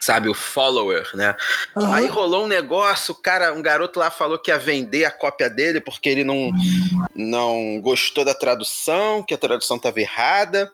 Sabe, 0.00 0.28
o 0.28 0.34
follower, 0.34 1.08
né? 1.14 1.34
Uhum. 1.74 1.92
Aí 1.92 2.06
rolou 2.06 2.44
um 2.44 2.48
negócio, 2.48 3.12
o 3.12 3.16
cara, 3.16 3.52
um 3.52 3.60
garoto 3.60 3.98
lá 3.98 4.10
falou 4.10 4.38
que 4.38 4.50
ia 4.50 4.58
vender 4.58 5.04
a 5.04 5.10
cópia 5.10 5.50
dele 5.50 5.80
porque 5.80 6.08
ele 6.08 6.22
não, 6.22 6.52
não 7.14 7.80
gostou 7.80 8.24
da 8.24 8.32
tradução, 8.32 9.24
que 9.24 9.34
a 9.34 9.38
tradução 9.38 9.76
estava 9.76 10.00
errada. 10.00 10.72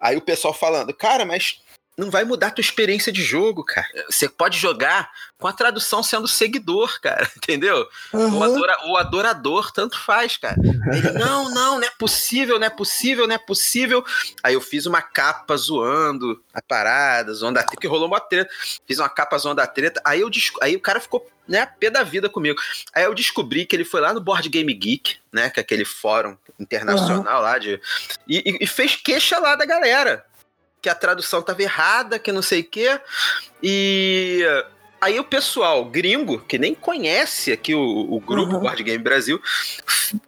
Aí 0.00 0.16
o 0.16 0.22
pessoal 0.22 0.54
falando, 0.54 0.94
cara, 0.94 1.26
mas 1.26 1.60
não 1.96 2.10
vai 2.10 2.24
mudar 2.24 2.48
a 2.48 2.50
tua 2.50 2.62
experiência 2.62 3.12
de 3.12 3.22
jogo, 3.22 3.64
cara. 3.64 3.86
Você 4.10 4.28
pode 4.28 4.58
jogar 4.58 5.10
com 5.38 5.46
a 5.46 5.52
tradução 5.52 6.02
sendo 6.02 6.26
seguidor, 6.26 7.00
cara, 7.00 7.30
entendeu? 7.36 7.88
Uhum. 8.12 8.38
O, 8.38 8.42
adora, 8.42 8.76
o 8.86 8.96
adorador, 8.96 9.70
tanto 9.72 9.98
faz, 9.98 10.36
cara. 10.36 10.56
Ele, 10.60 11.12
não, 11.12 11.50
não, 11.50 11.78
não 11.78 11.86
é 11.86 11.90
possível, 11.90 12.58
não 12.58 12.66
é 12.66 12.70
possível, 12.70 13.26
não 13.28 13.34
é 13.34 13.38
possível. 13.38 14.04
Aí 14.42 14.54
eu 14.54 14.60
fiz 14.60 14.86
uma 14.86 15.02
capa 15.02 15.56
zoando 15.56 16.42
a 16.52 16.60
parada, 16.60 17.32
zoando 17.32 17.58
a 17.58 17.62
treta, 17.62 17.80
que 17.80 17.86
rolou 17.86 18.08
uma 18.08 18.20
treta. 18.20 18.50
Fiz 18.86 18.98
uma 18.98 19.08
capa 19.08 19.38
zoando 19.38 19.60
a 19.60 19.66
treta. 19.66 20.00
Aí, 20.04 20.20
eu, 20.20 20.30
aí 20.62 20.74
o 20.74 20.80
cara 20.80 20.98
ficou, 20.98 21.24
né, 21.46 21.64
pé 21.78 21.90
da 21.90 22.02
vida 22.02 22.28
comigo. 22.28 22.60
Aí 22.92 23.04
eu 23.04 23.14
descobri 23.14 23.66
que 23.66 23.76
ele 23.76 23.84
foi 23.84 24.00
lá 24.00 24.12
no 24.12 24.20
Board 24.20 24.48
Game 24.48 24.72
Geek, 24.74 25.18
né, 25.32 25.48
que 25.48 25.60
é 25.60 25.62
aquele 25.62 25.84
fórum 25.84 26.36
internacional 26.58 27.36
uhum. 27.36 27.42
lá 27.42 27.58
de... 27.58 27.80
E, 28.26 28.58
e 28.60 28.66
fez 28.66 28.96
queixa 28.96 29.38
lá 29.38 29.54
da 29.54 29.64
galera 29.64 30.24
que 30.84 30.88
a 30.90 30.94
tradução 30.94 31.40
estava 31.40 31.62
errada, 31.62 32.18
que 32.18 32.30
não 32.30 32.42
sei 32.42 32.60
o 32.60 32.64
quê. 32.64 33.00
E 33.62 34.44
aí 35.00 35.18
o 35.18 35.24
pessoal 35.24 35.82
gringo, 35.86 36.40
que 36.40 36.58
nem 36.58 36.74
conhece 36.74 37.50
aqui 37.50 37.74
o, 37.74 37.80
o 37.80 38.20
grupo 38.20 38.56
uhum. 38.56 38.60
Board 38.60 38.82
Game 38.82 39.02
Brasil, 39.02 39.40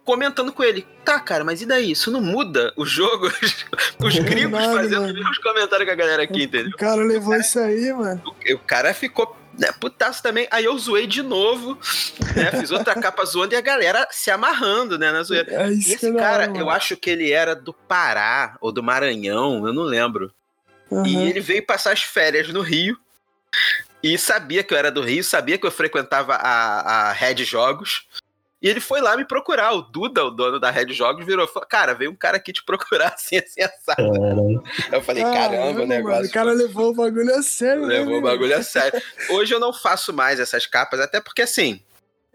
comentando 0.03 0.51
com 0.51 0.63
ele. 0.63 0.83
Tá, 1.05 1.19
cara, 1.19 1.43
mas 1.43 1.61
e 1.61 1.65
daí? 1.67 1.91
Isso 1.91 2.09
não 2.09 2.21
muda 2.21 2.73
o 2.75 2.87
jogo? 2.87 3.31
Os 4.03 4.17
gringos 4.17 4.59
Nada, 4.59 4.73
fazendo 4.73 5.05
os 5.05 5.13
mesmos 5.13 5.37
comentários 5.37 5.85
com 5.85 5.93
a 5.93 5.95
galera 5.95 6.23
aqui, 6.23 6.45
entendeu? 6.45 6.71
O 6.73 6.77
cara 6.77 7.03
levou 7.03 7.27
o 7.27 7.31
cara, 7.31 7.41
isso 7.41 7.59
aí, 7.59 7.93
mano. 7.93 8.23
O, 8.25 8.55
o 8.55 8.59
cara 8.59 8.95
ficou 8.95 9.37
né, 9.57 9.71
putaço 9.79 10.21
também. 10.21 10.47
Aí 10.51 10.65
eu 10.65 10.77
zoei 10.77 11.07
de 11.07 11.23
novo, 11.23 11.77
né? 12.35 12.51
Fiz 12.59 12.71
outra 12.71 12.93
capa 13.01 13.25
zoando 13.25 13.53
e 13.53 13.57
a 13.57 13.61
galera 13.61 14.07
se 14.11 14.29
amarrando, 14.29 14.97
né, 14.97 15.11
na 15.11 15.23
zoeira. 15.23 15.51
É 15.51 15.71
Esse 15.71 16.13
cara, 16.13 16.51
eu 16.55 16.69
acho 16.69 16.95
que 16.95 17.09
ele 17.09 17.31
era 17.31 17.55
do 17.55 17.73
Pará 17.73 18.55
ou 18.61 18.71
do 18.71 18.83
Maranhão, 18.83 19.65
eu 19.65 19.73
não 19.73 19.83
lembro. 19.83 20.31
Uhum. 20.89 21.05
E 21.05 21.29
ele 21.29 21.39
veio 21.39 21.65
passar 21.65 21.91
as 21.91 22.01
férias 22.01 22.47
no 22.49 22.61
Rio. 22.61 22.97
E 24.01 24.17
sabia 24.17 24.63
que 24.63 24.73
eu 24.73 24.77
era 24.77 24.91
do 24.91 25.01
Rio, 25.01 25.23
sabia 25.23 25.57
que 25.57 25.65
eu 25.65 25.71
frequentava 25.71 26.35
a, 26.35 27.09
a 27.09 27.11
Red 27.11 27.43
Jogos. 27.43 28.07
E 28.61 28.67
ele 28.67 28.79
foi 28.79 29.01
lá 29.01 29.15
me 29.15 29.25
procurar. 29.25 29.73
O 29.73 29.81
Duda, 29.81 30.25
o 30.25 30.31
dono 30.31 30.59
da 30.59 30.71
Red 30.71 30.91
Jogos, 30.91 31.25
virou 31.25 31.47
falou: 31.47 31.67
Cara, 31.67 31.93
veio 31.93 32.11
um 32.11 32.15
cara 32.15 32.37
aqui 32.37 32.51
te 32.51 32.63
procurar 32.63 33.13
assim, 33.13 33.37
assim, 33.37 33.61
assado. 33.61 34.63
Eu 34.91 35.01
falei: 35.01 35.23
Caramba, 35.23 35.83
o 35.83 35.85
negócio. 35.85 36.17
Mano, 36.17 36.27
o 36.27 36.31
cara 36.31 36.51
levou 36.53 36.89
o 36.91 36.95
bagulho 36.95 37.35
a 37.35 37.43
sério, 37.43 37.85
né, 37.85 37.99
Levou 37.99 38.13
né, 38.13 38.19
o 38.19 38.21
bagulho 38.21 38.55
a 38.55 38.63
sério. 38.63 39.01
Hoje 39.29 39.53
eu 39.53 39.59
não 39.59 39.71
faço 39.71 40.11
mais 40.11 40.39
essas 40.39 40.65
capas, 40.65 40.99
até 40.99 41.21
porque 41.21 41.41
assim. 41.41 41.81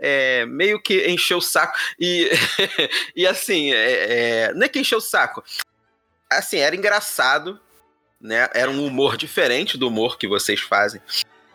É, 0.05 0.45
meio 0.47 0.83
que 0.83 1.09
encheu 1.09 1.39
o 1.39 1.43
saco. 1.43 1.79
E, 1.99 2.29
e 3.15 3.25
assim, 3.25 3.73
é, 3.73 4.47
é, 4.49 4.55
não 4.55 4.67
é 4.67 4.69
que 4.69 4.81
encheu 4.81 4.99
o 4.99 5.03
saco. 5.03 5.45
Assim, 6.29 6.59
era 6.59 6.75
engraçado 6.75 7.61
né? 8.23 8.49
Era 8.55 8.71
um 8.71 8.87
humor 8.87 9.17
diferente 9.17 9.77
do 9.77 9.89
humor 9.89 10.17
que 10.17 10.29
vocês 10.29 10.61
fazem. 10.61 11.01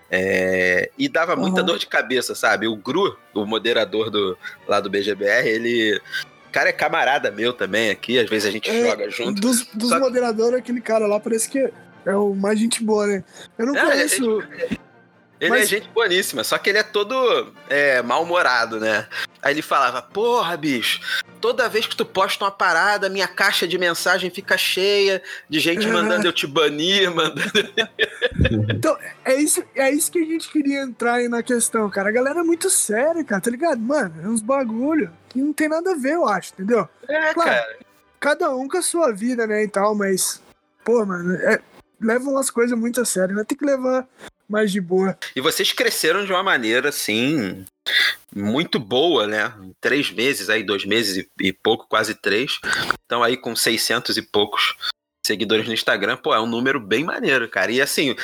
É, 0.09 0.89
e 0.97 1.09
dava 1.09 1.35
muita 1.35 1.61
uhum. 1.61 1.65
dor 1.65 1.79
de 1.79 1.87
cabeça, 1.87 2.33
sabe? 2.33 2.67
O 2.67 2.75
Gru, 2.75 3.17
o 3.33 3.45
moderador 3.45 4.09
do, 4.09 4.37
lá 4.67 4.79
do 4.79 4.89
BGBR, 4.89 5.47
ele. 5.47 6.01
O 6.47 6.51
cara 6.51 6.69
é 6.69 6.73
camarada 6.73 7.29
meu 7.29 7.53
também 7.53 7.89
aqui, 7.89 8.17
às 8.17 8.29
vezes 8.29 8.47
a 8.47 8.51
gente 8.51 8.69
é, 8.69 8.89
joga 8.89 9.09
junto. 9.09 9.39
Dos, 9.39 9.65
dos 9.73 9.89
Só... 9.89 9.99
moderadores, 9.99 10.59
aquele 10.59 10.81
cara 10.81 11.05
lá 11.05 11.19
parece 11.19 11.49
que 11.49 11.71
é 12.05 12.15
o 12.15 12.33
mais 12.33 12.57
gente 12.57 12.83
boa, 12.83 13.05
né? 13.05 13.23
Eu 13.57 13.67
não 13.67 13.75
é, 13.75 13.85
conheço. 13.85 14.41
Gente, 14.41 14.79
ele 15.39 15.51
Mas... 15.51 15.63
é 15.63 15.65
gente 15.65 15.89
boníssima, 15.89 16.43
só 16.43 16.57
que 16.57 16.69
ele 16.69 16.79
é 16.79 16.83
todo 16.83 17.53
é, 17.69 18.01
mal-humorado, 18.01 18.79
né? 18.79 19.07
Aí 19.41 19.53
ele 19.53 19.61
falava, 19.61 20.01
porra, 20.01 20.57
bicho, 20.57 20.99
toda 21.39 21.69
vez 21.69 21.85
que 21.85 21.95
tu 21.95 22.05
posta 22.05 22.43
uma 22.43 22.51
parada, 22.51 23.07
minha 23.07 23.27
caixa 23.27 23.67
de 23.67 23.77
mensagem 23.77 24.31
fica 24.31 24.57
cheia 24.57 25.21
de 25.47 25.59
gente 25.59 25.87
mandando 25.87 26.27
eu 26.27 26.33
te 26.33 26.47
banir, 26.47 27.09
mandando. 27.13 27.51
então, 28.69 28.97
é 29.23 29.35
isso, 29.35 29.63
é 29.75 29.91
isso 29.91 30.11
que 30.11 30.19
a 30.19 30.25
gente 30.25 30.49
queria 30.49 30.81
entrar 30.81 31.15
aí 31.15 31.29
na 31.29 31.43
questão, 31.43 31.89
cara. 31.89 32.09
A 32.09 32.13
galera 32.13 32.39
é 32.39 32.43
muito 32.43 32.69
séria, 32.69 33.23
cara, 33.23 33.41
tá 33.41 33.51
ligado? 33.51 33.79
Mano, 33.79 34.15
é 34.23 34.27
uns 34.27 34.41
bagulho 34.41 35.11
que 35.29 35.39
não 35.39 35.53
tem 35.53 35.69
nada 35.69 35.91
a 35.91 35.95
ver, 35.95 36.13
eu 36.13 36.27
acho, 36.27 36.53
entendeu? 36.53 36.89
É, 37.07 37.33
claro, 37.33 37.49
cara. 37.49 37.77
Cada 38.19 38.55
um 38.55 38.67
com 38.67 38.77
a 38.77 38.81
sua 38.81 39.13
vida, 39.13 39.45
né, 39.45 39.63
e 39.63 39.67
tal, 39.67 39.93
mas, 39.93 40.41
pô, 40.83 41.05
mano, 41.05 41.35
é, 41.35 41.61
levam 42.01 42.35
as 42.37 42.49
coisas 42.49 42.77
muito 42.77 42.99
a 42.99 43.05
sério, 43.05 43.35
né? 43.35 43.43
Tem 43.43 43.55
que 43.55 43.65
levar 43.65 44.07
mais 44.47 44.71
de 44.71 44.79
boa. 44.79 45.17
E 45.35 45.41
vocês 45.41 45.71
cresceram 45.71 46.25
de 46.25 46.31
uma 46.31 46.43
maneira, 46.43 46.89
assim, 46.89 47.65
muito 48.35 48.79
boa, 48.79 49.27
né? 49.27 49.53
Em 49.61 49.73
três 49.81 50.11
meses, 50.11 50.49
aí, 50.49 50.63
dois 50.63 50.85
meses 50.85 51.17
e, 51.17 51.47
e 51.47 51.53
pouco, 51.53 51.87
quase 51.87 52.15
três. 52.15 52.59
Então 53.05 53.23
aí 53.23 53.37
com 53.37 53.55
600 53.55 54.17
e 54.17 54.21
poucos 54.21 54.75
seguidores 55.25 55.67
no 55.67 55.73
Instagram, 55.73 56.15
pô, 56.15 56.33
é 56.33 56.39
um 56.39 56.47
número 56.47 56.79
bem 56.79 57.03
maneiro, 57.03 57.49
cara. 57.49 57.71
E 57.71 57.81
assim, 57.81 58.15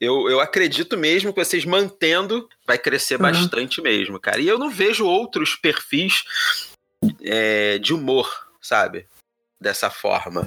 eu, 0.00 0.30
eu 0.30 0.40
acredito 0.40 0.96
mesmo 0.96 1.32
que 1.32 1.44
vocês 1.44 1.64
mantendo 1.64 2.48
vai 2.64 2.78
crescer 2.78 3.16
uhum. 3.16 3.22
bastante 3.22 3.82
mesmo, 3.82 4.20
cara. 4.20 4.40
E 4.40 4.46
eu 4.46 4.58
não 4.58 4.70
vejo 4.70 5.04
outros 5.04 5.56
perfis 5.56 6.24
é, 7.22 7.78
de 7.78 7.92
humor, 7.92 8.30
sabe? 8.60 9.06
Dessa 9.60 9.90
forma. 9.90 10.46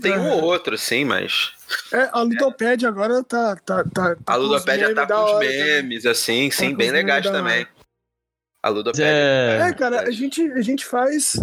Tem 0.00 0.18
um 0.18 0.30
ou 0.30 0.42
outro, 0.42 0.76
sim, 0.76 1.04
mas. 1.04 1.52
É, 1.92 2.08
a 2.12 2.22
Ludopédia 2.22 2.86
é. 2.86 2.88
agora 2.88 3.22
tá. 3.22 3.56
tá, 3.56 3.84
tá, 3.84 4.16
tá 4.16 4.32
a 4.32 4.36
Ludopédia 4.36 4.94
tá 4.94 5.06
com 5.06 5.34
os 5.34 5.38
memes, 5.38 6.06
assim, 6.06 6.50
sim, 6.50 6.70
tá 6.70 6.76
bem 6.76 6.90
legais 6.90 7.24
também. 7.24 7.66
A 8.62 8.68
Ludopédia. 8.68 9.04
É, 9.06 9.68
é 9.68 9.72
cara, 9.72 10.02
a 10.02 10.10
gente, 10.10 10.42
a 10.52 10.60
gente 10.60 10.84
faz 10.84 11.36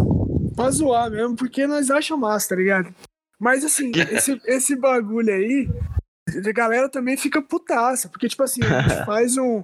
pra 0.56 0.70
zoar 0.72 1.10
mesmo, 1.10 1.36
porque 1.36 1.66
nós 1.68 1.90
achamos 1.90 2.28
massa, 2.28 2.50
tá 2.50 2.56
ligado? 2.56 2.94
Mas 3.40 3.64
assim, 3.64 3.92
esse, 4.12 4.42
esse 4.46 4.76
bagulho 4.76 5.34
aí, 5.34 5.70
a 6.48 6.52
galera 6.52 6.90
também 6.90 7.18
fica 7.18 7.42
putaça, 7.42 8.10
porque, 8.10 8.28
tipo 8.28 8.44
assim, 8.44 8.62
a 8.64 8.82
gente 8.82 9.06
faz 9.06 9.38
um, 9.38 9.64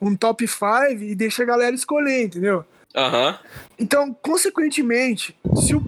um 0.00 0.16
top 0.16 0.46
5 0.46 1.02
e 1.02 1.14
deixa 1.14 1.42
a 1.42 1.46
galera 1.46 1.74
escolher, 1.74 2.24
entendeu? 2.24 2.64
Aham. 2.94 3.30
Uhum. 3.30 3.38
Então, 3.78 4.14
consequentemente, 4.14 5.36
se 5.56 5.74
o, 5.74 5.82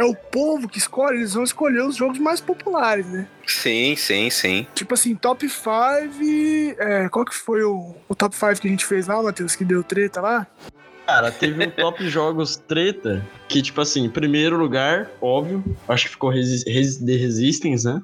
é 0.00 0.04
o 0.04 0.14
povo 0.14 0.66
que 0.66 0.78
escolhe, 0.78 1.18
eles 1.18 1.34
vão 1.34 1.44
escolher 1.44 1.82
os 1.82 1.94
jogos 1.94 2.18
mais 2.18 2.40
populares, 2.40 3.06
né? 3.06 3.28
Sim, 3.46 3.94
sim, 3.96 4.30
sim. 4.30 4.66
Tipo 4.74 4.94
assim, 4.94 5.14
top 5.14 5.46
5. 5.46 5.68
É, 6.78 7.06
qual 7.10 7.22
que 7.22 7.34
foi 7.34 7.62
o, 7.62 7.94
o 8.08 8.14
top 8.14 8.34
5 8.34 8.62
que 8.62 8.66
a 8.66 8.70
gente 8.70 8.86
fez 8.86 9.06
lá, 9.06 9.22
Matheus, 9.22 9.54
que 9.54 9.62
deu 9.62 9.84
treta 9.84 10.22
lá? 10.22 10.46
Cara, 11.06 11.30
teve 11.30 11.66
um 11.66 11.70
top 11.70 12.08
jogos 12.08 12.56
treta 12.56 13.22
que, 13.46 13.60
tipo 13.60 13.78
assim, 13.82 14.04
em 14.04 14.10
primeiro 14.10 14.56
lugar, 14.56 15.10
óbvio, 15.20 15.62
acho 15.86 16.06
que 16.06 16.12
ficou 16.12 16.30
Resi 16.30 16.64
The 17.04 17.12
Resistance, 17.12 17.84
né? 17.84 18.00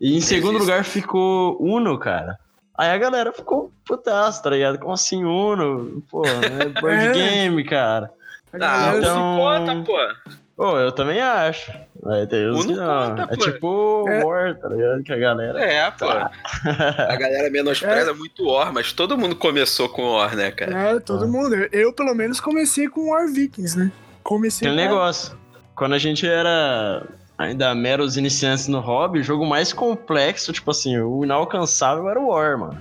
E 0.00 0.16
em 0.16 0.20
segundo 0.20 0.58
lugar 0.58 0.84
ficou 0.84 1.56
Uno, 1.60 1.98
cara. 1.98 2.38
Aí 2.78 2.90
a 2.90 2.98
galera 2.98 3.32
ficou 3.32 3.72
putaço, 3.84 4.40
tá 4.44 4.50
ligado? 4.50 4.78
Como 4.78 4.92
assim 4.92 5.24
Uno? 5.24 6.04
Pô, 6.08 6.22
né? 6.22 6.66
Board 6.80 7.04
é. 7.04 7.12
game, 7.12 7.64
cara. 7.64 8.12
Ah, 8.60 8.94
então... 8.96 9.38
conta, 9.38 9.82
pô. 9.84 10.42
Pô, 10.62 10.78
eu 10.78 10.92
também 10.92 11.20
acho. 11.20 11.72
Vai 12.00 12.24
ter 12.24 12.48
uns 12.48 12.66
que 12.66 12.72
não. 12.72 13.10
Conta, 13.10 13.22
é 13.22 13.36
pô. 13.36 13.42
tipo 13.42 14.08
é. 14.08 14.24
War, 14.24 14.56
tá 14.56 14.68
ligado? 14.68 15.02
Que 15.02 15.12
a 15.12 15.16
galera. 15.16 15.60
É, 15.60 15.90
pô. 15.90 16.06
a 16.06 17.16
galera 17.16 17.50
menospreza 17.50 18.12
é. 18.12 18.14
muito 18.14 18.46
War, 18.46 18.72
mas 18.72 18.92
todo 18.92 19.18
mundo 19.18 19.34
começou 19.34 19.88
com 19.88 20.12
War, 20.12 20.36
né, 20.36 20.52
cara? 20.52 20.90
É, 20.90 21.00
todo 21.00 21.24
ah. 21.24 21.26
mundo. 21.26 21.56
Eu, 21.72 21.92
pelo 21.92 22.14
menos, 22.14 22.38
comecei 22.38 22.86
com 22.86 23.10
War 23.10 23.26
Vikings, 23.26 23.76
né? 23.76 23.90
Comecei. 24.22 24.68
Tem 24.68 24.72
um 24.72 24.80
negócio. 24.80 25.36
Quando 25.74 25.94
a 25.94 25.98
gente 25.98 26.28
era 26.28 27.02
ainda 27.36 27.74
meros 27.74 28.16
iniciantes 28.16 28.68
no 28.68 28.78
hobby, 28.78 29.18
o 29.18 29.24
jogo 29.24 29.44
mais 29.44 29.72
complexo, 29.72 30.52
tipo 30.52 30.70
assim, 30.70 30.96
o 30.96 31.24
inalcançável 31.24 32.08
era 32.08 32.20
o 32.20 32.28
War, 32.28 32.56
mano. 32.56 32.80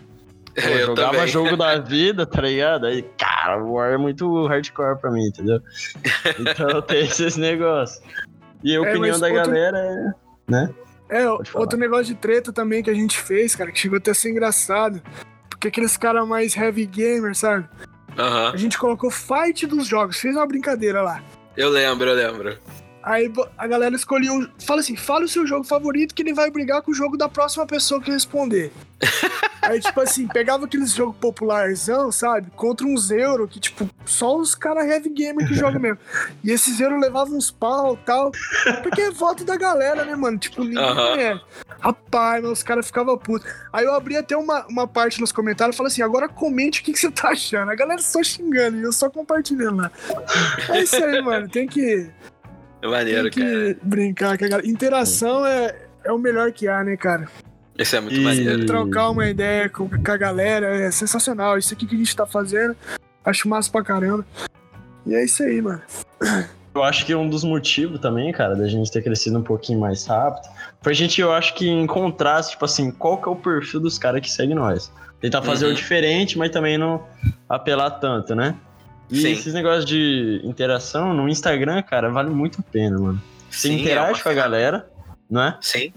Pô, 0.55 0.67
eu 0.67 0.85
jogava 0.87 1.11
também. 1.13 1.27
jogo 1.27 1.55
da 1.55 1.79
vida, 1.79 2.25
tá 2.25 2.41
ligado? 2.41 2.85
Aí, 2.85 3.03
cara, 3.17 3.63
o 3.63 3.73
War 3.73 3.93
é 3.93 3.97
muito 3.97 4.47
hardcore 4.47 4.99
pra 4.99 5.11
mim, 5.11 5.27
entendeu? 5.27 5.61
Então 6.39 6.81
tem 6.81 7.05
esses 7.05 7.37
negócios. 7.37 8.01
E 8.63 8.75
a 8.75 8.75
é, 8.75 8.79
opinião 8.79 9.19
da 9.19 9.27
outro... 9.27 9.43
galera 9.43 9.77
é. 9.77 10.51
né? 10.51 10.73
É, 11.09 11.27
outro 11.29 11.77
negócio 11.77 12.05
de 12.05 12.15
treta 12.15 12.53
também 12.53 12.81
que 12.81 12.89
a 12.89 12.93
gente 12.93 13.19
fez, 13.19 13.55
cara, 13.55 13.71
que 13.71 13.79
chegou 13.79 13.97
até 13.97 14.11
a 14.11 14.13
ser 14.13 14.29
engraçado. 14.29 15.01
Porque 15.49 15.67
aqueles 15.67 15.97
caras 15.97 16.27
mais 16.27 16.55
heavy 16.55 16.85
gamer, 16.85 17.35
sabe? 17.35 17.67
Uhum. 18.17 18.47
A 18.47 18.57
gente 18.57 18.77
colocou 18.77 19.11
fight 19.11 19.67
dos 19.67 19.87
jogos, 19.87 20.19
fez 20.19 20.35
uma 20.35 20.47
brincadeira 20.47 21.01
lá. 21.01 21.21
Eu 21.55 21.69
lembro, 21.69 22.09
eu 22.09 22.15
lembro. 22.15 22.57
Aí 23.03 23.31
a 23.57 23.67
galera 23.67 23.95
escolheu. 23.95 24.47
Fala 24.65 24.81
assim: 24.81 24.95
fala 24.95 25.25
o 25.25 25.29
seu 25.29 25.45
jogo 25.45 25.63
favorito 25.63 26.13
que 26.13 26.21
ele 26.21 26.33
vai 26.33 26.49
brigar 26.51 26.81
com 26.81 26.91
o 26.91 26.95
jogo 26.95 27.17
da 27.17 27.27
próxima 27.27 27.65
pessoa 27.65 28.01
que 28.01 28.11
responder. 28.11 28.71
Aí, 29.61 29.79
tipo 29.79 30.01
assim, 30.01 30.27
pegava 30.27 30.65
aqueles 30.65 30.91
jogos 30.91 31.15
popularzão, 31.17 32.11
sabe? 32.11 32.49
Contra 32.55 32.85
uns 32.85 33.11
euro, 33.11 33.47
que, 33.47 33.59
tipo, 33.59 33.87
só 34.05 34.35
os 34.35 34.55
caras 34.55 34.87
heavy 34.87 35.09
gamer 35.09 35.47
que 35.47 35.53
jogam 35.53 35.79
mesmo. 35.81 35.99
E 36.43 36.51
esses 36.51 36.79
euro 36.79 36.99
levavam 36.99 37.37
uns 37.37 37.51
pau 37.51 37.93
e 37.93 38.05
tal. 38.05 38.31
Porque 38.81 39.01
é 39.01 39.11
voto 39.11 39.45
da 39.45 39.55
galera, 39.55 40.03
né, 40.03 40.15
mano? 40.15 40.37
Tipo, 40.37 40.63
ninguém 40.63 40.83
uhum. 40.83 40.95
conhece. 40.95 41.41
Rapaz, 41.79 42.43
mas 42.43 42.51
os 42.51 42.63
caras 42.63 42.87
ficavam 42.87 43.17
putos. 43.17 43.51
Aí 43.71 43.85
eu 43.85 43.93
abri 43.93 44.17
até 44.17 44.35
uma, 44.35 44.65
uma 44.67 44.87
parte 44.87 45.21
nos 45.21 45.31
comentários 45.31 45.75
e 45.75 45.77
falei 45.77 45.91
assim: 45.91 46.01
agora 46.01 46.27
comente 46.27 46.81
o 46.81 46.83
que, 46.83 46.93
que 46.93 46.99
você 46.99 47.11
tá 47.11 47.29
achando. 47.29 47.71
A 47.71 47.75
galera 47.75 48.01
só 48.01 48.21
xingando 48.23 48.77
e 48.77 48.83
eu 48.83 48.91
só 48.91 49.09
compartilhando 49.09 49.77
lá. 49.77 49.91
É 50.69 50.81
isso 50.81 50.95
aí, 50.95 51.21
mano. 51.21 51.47
Tem 51.47 51.67
que. 51.67 52.09
É 52.81 52.87
maneiro, 52.87 53.29
tem 53.29 53.31
que 53.31 53.51
cara. 53.51 53.77
brincar 53.83 54.37
com 54.37 54.45
a 54.45 54.47
galera. 54.47 54.67
Interação 54.67 55.45
é, 55.45 55.75
é 56.03 56.11
o 56.11 56.17
melhor 56.17 56.51
que 56.51 56.67
há, 56.67 56.83
né, 56.83 56.97
cara? 56.97 57.27
Isso 57.77 57.95
é 57.95 58.01
muito 58.01 58.17
e... 58.17 58.23
maneiro. 58.23 58.65
Trocar 58.65 59.09
uma 59.09 59.27
ideia 59.27 59.69
com, 59.69 59.87
com, 59.87 60.11
a 60.11 60.17
galera 60.17 60.67
é 60.67 60.91
sensacional. 60.91 61.57
Isso 61.57 61.73
aqui 61.73 61.85
que 61.85 61.95
a 61.95 61.97
gente 61.97 62.15
tá 62.15 62.25
fazendo, 62.25 62.75
acho 63.23 63.47
massa 63.47 63.71
pra 63.71 63.83
caramba. 63.83 64.25
E 65.05 65.15
é 65.15 65.23
isso 65.23 65.43
aí, 65.43 65.61
mano. 65.61 65.81
Eu 66.73 66.83
acho 66.83 67.05
que 67.05 67.13
um 67.13 67.29
dos 67.29 67.43
motivos 67.43 67.99
também, 67.99 68.31
cara, 68.31 68.55
da 68.55 68.67
gente 68.67 68.89
ter 68.89 69.03
crescido 69.03 69.37
um 69.37 69.43
pouquinho 69.43 69.79
mais 69.79 70.05
rápido, 70.05 70.47
foi 70.81 70.93
a 70.93 70.95
gente, 70.95 71.19
eu 71.19 71.33
acho 71.33 71.53
que 71.53 71.67
encontrar, 71.67 72.41
tipo 72.43 72.63
assim, 72.63 72.91
qual 72.91 73.21
que 73.21 73.27
é 73.27 73.31
o 73.31 73.35
perfil 73.35 73.81
dos 73.81 73.97
caras 73.97 74.21
que 74.21 74.31
seguem 74.31 74.55
nós. 74.55 74.91
Tentar 75.19 75.41
fazer 75.41 75.65
uhum. 75.65 75.71
o 75.71 75.75
diferente, 75.75 76.37
mas 76.37 76.49
também 76.49 76.77
não 76.77 77.03
apelar 77.49 77.91
tanto, 77.91 78.33
né? 78.33 78.55
E 79.11 79.21
Sim. 79.21 79.31
esses 79.31 79.53
negócios 79.53 79.85
de 79.85 80.41
interação 80.43 81.13
no 81.13 81.27
Instagram, 81.27 81.81
cara, 81.83 82.09
vale 82.09 82.29
muito 82.29 82.61
a 82.61 82.63
pena, 82.71 82.97
mano. 82.97 83.21
Você 83.49 83.67
Sim, 83.67 83.81
interage 83.81 84.21
é 84.21 84.23
com 84.23 84.29
a 84.29 84.33
galera, 84.33 84.89
não 85.29 85.41
é? 85.41 85.57
Sim. 85.59 85.91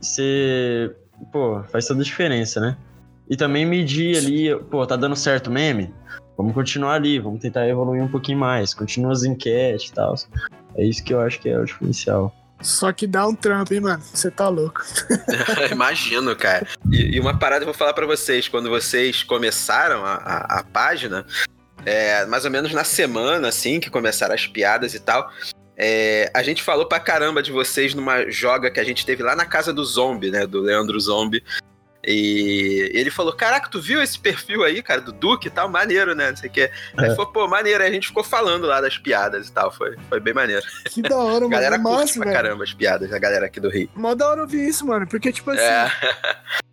Você 0.00 0.92
pô, 1.32 1.62
faz 1.70 1.86
toda 1.86 2.00
a 2.00 2.04
diferença, 2.04 2.60
né? 2.60 2.76
E 3.30 3.36
também 3.36 3.64
medir 3.64 4.16
ali, 4.16 4.56
pô, 4.64 4.84
tá 4.86 4.96
dando 4.96 5.14
certo 5.14 5.48
o 5.48 5.52
meme? 5.52 5.94
Vamos 6.36 6.54
continuar 6.54 6.94
ali, 6.94 7.18
vamos 7.18 7.40
tentar 7.40 7.68
evoluir 7.68 8.02
um 8.02 8.08
pouquinho 8.08 8.38
mais, 8.38 8.74
continua 8.74 9.12
as 9.12 9.24
enquetes 9.24 9.90
e 9.90 9.92
tal. 9.92 10.14
É 10.76 10.84
isso 10.84 11.02
que 11.04 11.12
eu 11.12 11.20
acho 11.20 11.40
que 11.40 11.48
é 11.48 11.58
o 11.58 11.64
diferencial. 11.64 12.34
Só 12.60 12.92
que 12.92 13.06
dá 13.06 13.26
um 13.26 13.34
trampo, 13.34 13.72
hein, 13.72 13.80
mano? 13.80 14.02
Você 14.02 14.30
tá 14.30 14.48
louco. 14.48 14.80
Imagino, 15.70 16.34
cara. 16.34 16.66
E, 16.90 17.16
e, 17.16 17.20
uma 17.20 17.38
parada 17.38 17.62
eu 17.62 17.66
vou 17.66 17.74
falar 17.74 17.92
para 17.92 18.06
vocês. 18.06 18.48
Quando 18.48 18.68
vocês 18.68 19.22
começaram 19.22 20.04
a, 20.04 20.14
a, 20.14 20.58
a 20.58 20.64
página, 20.64 21.24
é, 21.84 22.26
mais 22.26 22.44
ou 22.44 22.50
menos 22.50 22.72
na 22.72 22.84
semana, 22.84 23.48
assim, 23.48 23.80
que 23.80 23.90
começaram 23.90 24.34
as 24.34 24.46
piadas 24.46 24.94
e 24.94 25.00
tal, 25.00 25.30
é, 25.76 26.30
a 26.34 26.42
gente 26.42 26.62
falou 26.62 26.86
pra 26.86 26.98
caramba 26.98 27.40
de 27.40 27.52
vocês 27.52 27.94
numa 27.94 28.28
joga 28.28 28.70
que 28.70 28.80
a 28.80 28.84
gente 28.84 29.06
teve 29.06 29.22
lá 29.22 29.36
na 29.36 29.46
casa 29.46 29.72
do 29.72 29.84
Zombie, 29.84 30.30
né? 30.30 30.44
Do 30.44 30.60
Leandro 30.60 30.98
Zombie. 30.98 31.42
E 32.04 32.90
ele 32.94 33.10
falou: 33.10 33.32
Caraca, 33.32 33.68
tu 33.68 33.80
viu 33.80 34.02
esse 34.02 34.18
perfil 34.18 34.64
aí, 34.64 34.82
cara, 34.82 35.00
do 35.00 35.12
Duque 35.12 35.48
e 35.48 35.50
tal? 35.50 35.68
Maneiro, 35.68 36.14
né? 36.14 36.30
Não 36.30 36.36
sei 36.36 36.48
o 36.48 36.52
quê. 36.52 36.70
Aí 36.96 37.10
é. 37.10 37.10
falou: 37.10 37.26
Pô, 37.26 37.46
maneiro. 37.46 37.82
Aí 37.82 37.90
a 37.90 37.92
gente 37.92 38.08
ficou 38.08 38.24
falando 38.24 38.66
lá 38.66 38.80
das 38.80 38.96
piadas 38.96 39.48
e 39.48 39.52
tal. 39.52 39.70
Foi, 39.70 39.96
foi 40.08 40.18
bem 40.18 40.32
maneiro. 40.32 40.62
Que 40.86 41.02
da 41.02 41.16
hora, 41.16 41.40
mano. 41.46 41.50
Galera 41.50 41.76
é 41.76 41.78
curte 41.78 42.00
massa, 42.00 42.14
pra 42.14 42.24
velho. 42.24 42.36
caramba 42.36 42.64
as 42.64 42.72
piadas, 42.72 43.12
a 43.12 43.18
galera 43.18 43.46
aqui 43.46 43.60
do 43.60 43.68
Rio. 43.68 43.90
Mó 43.94 44.14
da 44.14 44.28
hora 44.28 44.42
ouvir 44.42 44.66
isso, 44.66 44.86
mano. 44.86 45.06
Porque, 45.06 45.30
tipo 45.32 45.50
assim. 45.50 45.60
É. 45.60 45.90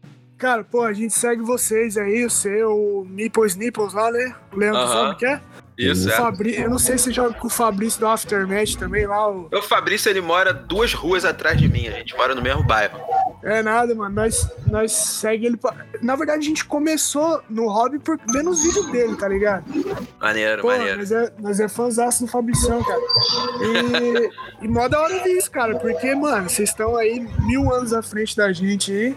Cara, 0.45 0.63
pô, 0.63 0.83
a 0.83 0.93
gente 0.93 1.11
segue 1.11 1.41
vocês 1.41 1.97
aí, 1.97 2.23
o 2.23 2.29
seu 2.29 3.03
Nipples 3.09 3.55
Nipples 3.55 3.93
lá, 3.93 4.11
né? 4.11 4.35
O 4.53 4.59
Leandro 4.59 4.79
uh 4.79 4.85
-huh. 4.85 4.93
Zombie, 4.93 5.15
que 5.17 5.25
é? 5.25 5.41
Isso, 5.77 6.07
o 6.07 6.11
é. 6.11 6.15
Fabri... 6.15 6.55
Eu 6.55 6.69
não 6.69 6.79
sei 6.79 6.97
se 6.97 7.11
joga 7.11 7.33
com 7.33 7.47
o 7.47 7.49
Fabrício 7.49 7.99
do 7.99 8.07
Aftermath 8.07 8.75
também 8.77 9.05
lá. 9.05 9.29
O... 9.29 9.49
o 9.51 9.61
Fabrício, 9.61 10.09
ele 10.09 10.21
mora 10.21 10.53
duas 10.53 10.93
ruas 10.93 11.25
atrás 11.25 11.57
de 11.57 11.67
mim. 11.67 11.87
A 11.87 11.91
gente 11.91 12.15
mora 12.15 12.33
no 12.33 12.41
mesmo 12.41 12.63
bairro. 12.63 12.99
É 13.43 13.61
nada, 13.61 13.93
mano. 13.93 14.15
Nós, 14.15 14.49
nós 14.65 14.91
segue 14.91 15.45
ele. 15.45 15.57
Pra... 15.57 15.75
Na 16.01 16.15
verdade, 16.15 16.39
a 16.39 16.47
gente 16.47 16.65
começou 16.65 17.41
no 17.49 17.67
hobby 17.69 17.99
por 17.99 18.17
vendo 18.31 18.49
os 18.49 18.63
vídeos 18.63 18.91
dele, 18.91 19.15
tá 19.15 19.27
ligado? 19.27 19.65
Maneiro, 20.19 20.63
Pô, 20.63 20.69
maneiro. 20.69 20.97
Nós 20.97 21.11
é, 21.11 21.33
nós 21.39 21.59
é 21.59 21.67
fãzaço 21.67 22.25
do 22.25 22.31
Fabricião, 22.31 22.83
cara. 22.83 23.01
E, 23.61 24.65
e 24.65 24.67
mó 24.67 24.87
da 24.87 24.99
hora 24.99 25.23
ver 25.23 25.37
isso, 25.37 25.51
cara. 25.51 25.77
Porque, 25.77 26.15
mano, 26.15 26.49
vocês 26.49 26.69
estão 26.69 26.95
aí 26.95 27.19
mil 27.41 27.71
anos 27.71 27.93
à 27.93 28.01
frente 28.01 28.35
da 28.35 28.51
gente 28.51 28.91
aí. 28.91 29.15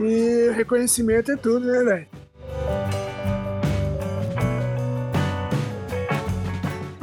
E 0.00 0.50
reconhecimento 0.54 1.30
é 1.30 1.36
tudo, 1.36 1.66
né, 1.66 1.84
velho? 1.84 2.06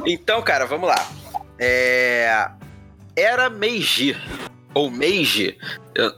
Então, 0.05 0.41
cara, 0.41 0.65
vamos 0.65 0.87
lá. 0.87 1.07
É... 1.59 2.49
Era 3.15 3.49
Meiji. 3.49 4.15
Ou 4.73 4.91
Meiji. 4.91 5.57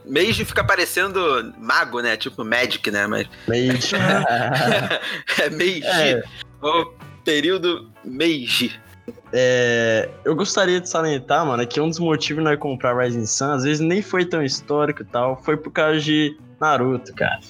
Meiji 0.04 0.44
fica 0.44 0.64
parecendo 0.64 1.54
mago, 1.58 2.00
né? 2.00 2.16
Tipo 2.16 2.44
Magic, 2.44 2.90
né? 2.90 3.06
Mas... 3.06 3.28
Meiji. 3.46 3.94
é 5.40 5.50
Meiji. 5.50 5.86
É. 5.86 6.22
O 6.60 6.92
período 7.24 7.90
Meiji. 8.04 8.78
É, 9.32 10.08
eu 10.24 10.34
gostaria 10.34 10.80
de 10.80 10.88
salientar, 10.88 11.44
mano, 11.46 11.66
que 11.66 11.80
um 11.80 11.88
dos 11.88 11.98
motivos 11.98 12.42
de 12.42 12.50
nós 12.50 12.58
comprar 12.58 12.96
Rising 12.98 13.26
Sun, 13.26 13.52
às 13.52 13.64
vezes 13.64 13.80
nem 13.80 14.02
foi 14.02 14.24
tão 14.24 14.42
histórico 14.42 15.02
e 15.02 15.04
tal, 15.04 15.40
foi 15.42 15.56
por 15.56 15.70
causa 15.70 16.00
de 16.00 16.36
Naruto, 16.60 17.14
cara. 17.14 17.40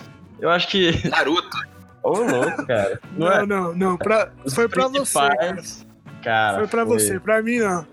Eu 0.40 0.51
acho 0.51 0.68
que. 0.68 1.09
Naruto? 1.09 1.57
Ô, 2.03 2.18
louco, 2.18 2.66
cara. 2.66 3.01
Não, 3.16 3.27
não, 3.27 3.33
é... 3.33 3.46
não, 3.46 3.74
não. 3.74 3.96
Pra... 3.96 4.31
Foi 4.51 4.68
pra 4.68 4.88
você. 4.88 5.18
Cara. 5.18 5.62
Cara, 6.22 6.59
foi 6.59 6.66
pra 6.66 6.87
foi. 6.87 6.98
você, 6.98 7.20
pra 7.20 7.42
mim 7.42 7.59
não. 7.59 7.87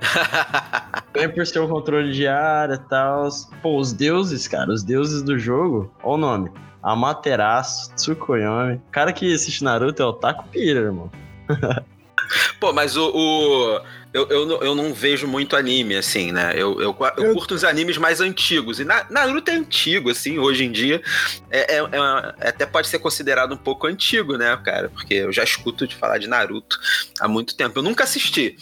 Também 1.12 1.28
por 1.28 1.46
ser 1.46 1.60
um 1.60 1.68
controle 1.68 2.12
de 2.12 2.26
área 2.26 2.74
e 2.74 2.88
tal. 2.88 3.28
Pô, 3.62 3.78
os 3.78 3.92
deuses, 3.92 4.48
cara, 4.48 4.70
os 4.70 4.82
deuses 4.82 5.22
do 5.22 5.38
jogo, 5.38 5.92
olha 6.02 6.14
o 6.14 6.16
nome. 6.16 6.50
Amaterasu, 6.82 7.94
Tsukuyomi. 7.94 8.80
Cara 8.90 9.12
que 9.12 9.34
assiste 9.34 9.62
Naruto 9.62 10.02
é 10.02 10.06
o 10.06 10.12
Taco 10.14 10.48
Pira, 10.48 10.80
irmão. 10.80 11.10
Pô, 12.58 12.72
mas 12.72 12.96
o. 12.96 13.10
o 13.14 13.80
eu, 14.12 14.26
eu, 14.28 14.62
eu 14.62 14.74
não 14.74 14.92
vejo 14.92 15.28
muito 15.28 15.54
anime, 15.54 15.96
assim, 15.96 16.32
né? 16.32 16.52
Eu, 16.54 16.80
eu, 16.80 16.96
eu, 16.98 17.24
eu 17.24 17.34
curto 17.34 17.54
os 17.54 17.62
animes 17.62 17.96
mais 17.96 18.20
antigos. 18.20 18.80
E 18.80 18.84
na, 18.84 19.06
Naruto 19.08 19.50
é 19.50 19.54
antigo, 19.54 20.10
assim, 20.10 20.38
hoje 20.38 20.64
em 20.64 20.72
dia. 20.72 21.00
É, 21.48 21.76
é, 21.76 21.78
é, 21.78 22.48
até 22.48 22.66
pode 22.66 22.88
ser 22.88 22.98
considerado 22.98 23.52
um 23.52 23.56
pouco 23.56 23.86
antigo, 23.86 24.36
né, 24.36 24.56
cara? 24.64 24.88
Porque 24.88 25.14
eu 25.14 25.32
já 25.32 25.44
escuto 25.44 25.86
de 25.86 25.94
falar 25.94 26.18
de 26.18 26.26
Naruto 26.26 26.78
há 27.20 27.28
muito 27.28 27.56
tempo. 27.56 27.78
Eu 27.78 27.84
nunca 27.84 28.02
assisti. 28.02 28.56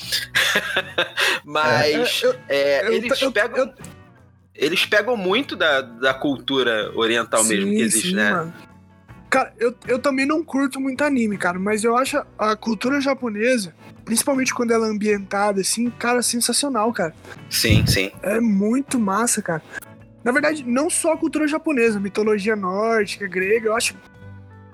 mas 1.45 2.23
é, 2.49 2.87
é, 2.87 2.95
eles 2.95 3.19
pegam. 3.33 3.75
Eles 4.55 4.85
pegam 4.85 5.17
muito 5.17 5.55
da, 5.55 5.81
da 5.81 6.13
cultura 6.13 6.91
oriental 6.95 7.45
sim, 7.45 7.55
mesmo 7.55 7.71
que 7.71 7.81
existe, 7.81 8.09
sim, 8.09 8.17
né? 8.17 8.33
Mano. 8.33 8.55
Cara, 9.31 9.53
eu, 9.59 9.75
eu 9.87 9.99
também 9.99 10.27
não 10.27 10.43
curto 10.43 10.81
muito 10.81 11.05
anime, 11.05 11.37
cara, 11.37 11.59
mas 11.59 11.85
eu 11.85 11.97
acho 11.97 12.21
a 12.39 12.57
cultura 12.57 13.01
japonesa, 13.01 13.75
principalmente 14.09 14.55
quando 14.55 14.71
ela 14.71 14.87
é 14.87 14.91
ambientada 14.91 15.61
assim, 15.61 15.91
cara, 15.91 16.23
sensacional, 16.23 16.91
cara. 16.95 17.15
Sim, 17.51 17.87
sim. 17.87 18.11
É 18.23 18.41
muito 18.41 18.99
massa, 18.99 19.43
cara. 19.43 19.63
Na 20.25 20.33
verdade, 20.33 20.65
não 20.67 20.89
só 20.89 21.13
a 21.13 21.17
cultura 21.19 21.47
japonesa, 21.47 22.01
mitologia 22.01 22.57
nórdica, 22.57 23.29
grega, 23.29 23.69
eu 23.69 23.77
acho. 23.77 23.95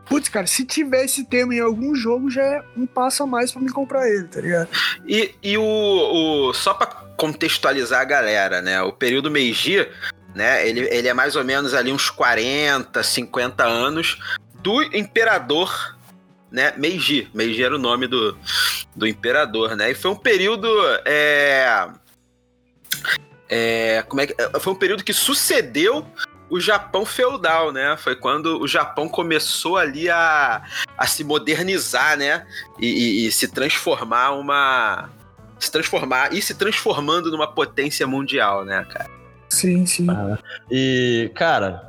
Putz, 0.06 0.28
cara, 0.28 0.46
se 0.46 0.64
tiver 0.64 1.04
esse 1.04 1.24
tema 1.24 1.52
em 1.52 1.58
algum 1.58 1.96
jogo, 1.96 2.30
já 2.30 2.42
é 2.42 2.62
um 2.76 2.86
passo 2.86 3.24
a 3.24 3.26
mais 3.26 3.50
para 3.50 3.60
me 3.60 3.72
comprar 3.72 4.08
ele, 4.08 4.28
tá 4.28 4.40
ligado? 4.40 4.68
E, 5.04 5.34
e 5.42 5.58
o, 5.58 5.64
o. 5.64 6.54
Só 6.54 6.72
pra 6.72 6.86
contextualizar 7.16 8.02
a 8.02 8.04
galera, 8.04 8.62
né? 8.62 8.80
O 8.82 8.92
período 8.92 9.32
Meiji, 9.32 9.88
né? 10.32 10.68
Ele, 10.68 10.82
ele 10.92 11.08
é 11.08 11.14
mais 11.14 11.34
ou 11.34 11.42
menos 11.42 11.74
ali 11.74 11.90
uns 11.90 12.08
40, 12.08 13.02
50 13.02 13.64
anos 13.64 14.16
do 14.62 14.80
imperador 14.96 15.96
né, 16.54 16.72
Meiji. 16.76 17.28
Meiji 17.34 17.64
era 17.64 17.74
o 17.74 17.78
nome 17.78 18.06
do, 18.06 18.38
do 18.94 19.08
imperador, 19.08 19.74
né? 19.74 19.90
E 19.90 19.94
foi 19.94 20.12
um 20.12 20.16
período. 20.16 20.68
É, 21.04 21.88
é, 23.48 24.04
como 24.08 24.20
é 24.20 24.28
que, 24.28 24.34
foi 24.60 24.72
um 24.72 24.76
período 24.76 25.02
que 25.02 25.12
sucedeu 25.12 26.06
o 26.48 26.60
Japão 26.60 27.04
feudal, 27.04 27.72
né? 27.72 27.96
Foi 27.98 28.14
quando 28.14 28.62
o 28.62 28.68
Japão 28.68 29.08
começou 29.08 29.76
ali 29.76 30.08
a, 30.08 30.62
a 30.96 31.06
se 31.08 31.24
modernizar, 31.24 32.16
né? 32.16 32.46
E, 32.78 32.86
e, 32.86 33.26
e 33.26 33.32
se 33.32 33.48
transformar 33.48 34.30
uma. 34.30 35.10
Se 35.58 35.72
transformar 35.72 36.32
e 36.32 36.40
se 36.40 36.54
transformando 36.54 37.32
numa 37.32 37.48
potência 37.48 38.06
mundial, 38.06 38.64
né, 38.64 38.86
cara? 38.88 39.10
Sim, 39.48 39.84
sim. 39.86 40.06
Ah, 40.08 40.38
e, 40.70 41.32
cara, 41.34 41.82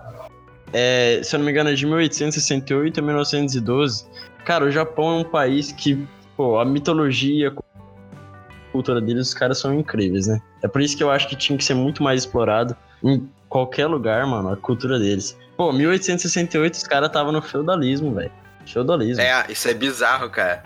é, 0.73 1.21
se 1.23 1.35
eu 1.35 1.39
não 1.39 1.45
me 1.45 1.51
engano, 1.51 1.69
é 1.69 1.73
de 1.73 1.85
1868 1.85 2.99
a 2.99 3.03
1912. 3.03 4.05
Cara, 4.45 4.65
o 4.65 4.71
Japão 4.71 5.17
é 5.17 5.21
um 5.21 5.23
país 5.23 5.71
que, 5.71 6.07
pô, 6.37 6.59
a 6.59 6.65
mitologia, 6.65 7.49
a 7.49 8.71
cultura 8.71 9.01
deles, 9.01 9.29
os 9.29 9.33
caras 9.33 9.57
são 9.57 9.73
incríveis, 9.73 10.27
né? 10.27 10.39
É 10.61 10.67
por 10.67 10.81
isso 10.81 10.95
que 10.95 11.03
eu 11.03 11.09
acho 11.09 11.27
que 11.27 11.35
tinha 11.35 11.57
que 11.57 11.63
ser 11.63 11.73
muito 11.73 12.03
mais 12.03 12.21
explorado 12.21 12.75
em 13.03 13.27
qualquer 13.49 13.87
lugar, 13.87 14.25
mano, 14.27 14.49
a 14.49 14.55
cultura 14.55 14.99
deles. 14.99 15.37
Pô, 15.57 15.71
1868 15.71 16.73
os 16.73 16.83
caras 16.83 17.07
estavam 17.07 17.31
no 17.31 17.41
feudalismo, 17.41 18.13
velho. 18.13 18.31
Feudalismo. 18.67 19.21
É, 19.21 19.45
isso 19.49 19.67
é 19.67 19.73
bizarro, 19.73 20.29
cara. 20.29 20.63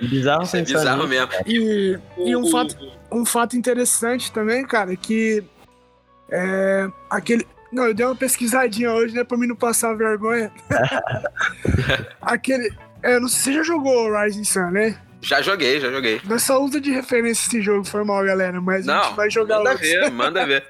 Bizarro 0.00 0.42
Isso 0.42 0.56
é 0.56 0.62
bizarro 0.62 1.06
mesmo. 1.06 1.28
E, 1.46 1.98
e 2.18 2.36
um, 2.36 2.46
fato, 2.50 2.76
um 3.10 3.24
fato 3.24 3.56
interessante 3.56 4.32
também, 4.32 4.66
cara, 4.66 4.96
que 4.96 5.44
é, 6.30 6.88
aquele, 7.10 7.46
não, 7.72 7.86
eu 7.86 7.94
dei 7.94 8.04
uma 8.04 8.14
pesquisadinha 8.14 8.92
hoje, 8.92 9.14
né, 9.14 9.24
pra 9.24 9.38
mim 9.38 9.46
não 9.46 9.56
passar 9.56 9.94
vergonha. 9.94 10.52
Aquele. 12.20 12.70
É, 13.02 13.18
não 13.18 13.28
sei 13.28 13.38
se 13.38 13.44
você 13.44 13.52
já 13.54 13.62
jogou 13.62 14.12
Rising 14.14 14.44
Sun, 14.44 14.70
né? 14.70 14.96
Já 15.22 15.40
joguei, 15.40 15.80
já 15.80 15.90
joguei. 15.90 16.20
Nós 16.24 16.42
só 16.42 16.62
usa 16.62 16.80
de 16.80 16.90
referência 16.90 17.46
esse 17.48 17.62
jogo, 17.62 17.84
foi 17.84 18.04
mal, 18.04 18.24
galera, 18.24 18.60
mas 18.60 18.84
não, 18.86 18.94
a 18.94 19.04
gente 19.04 19.16
vai 19.16 19.30
jogar 19.30 19.58
manda 19.58 19.74
ver, 19.76 20.10
manda 20.10 20.46
ver. 20.46 20.64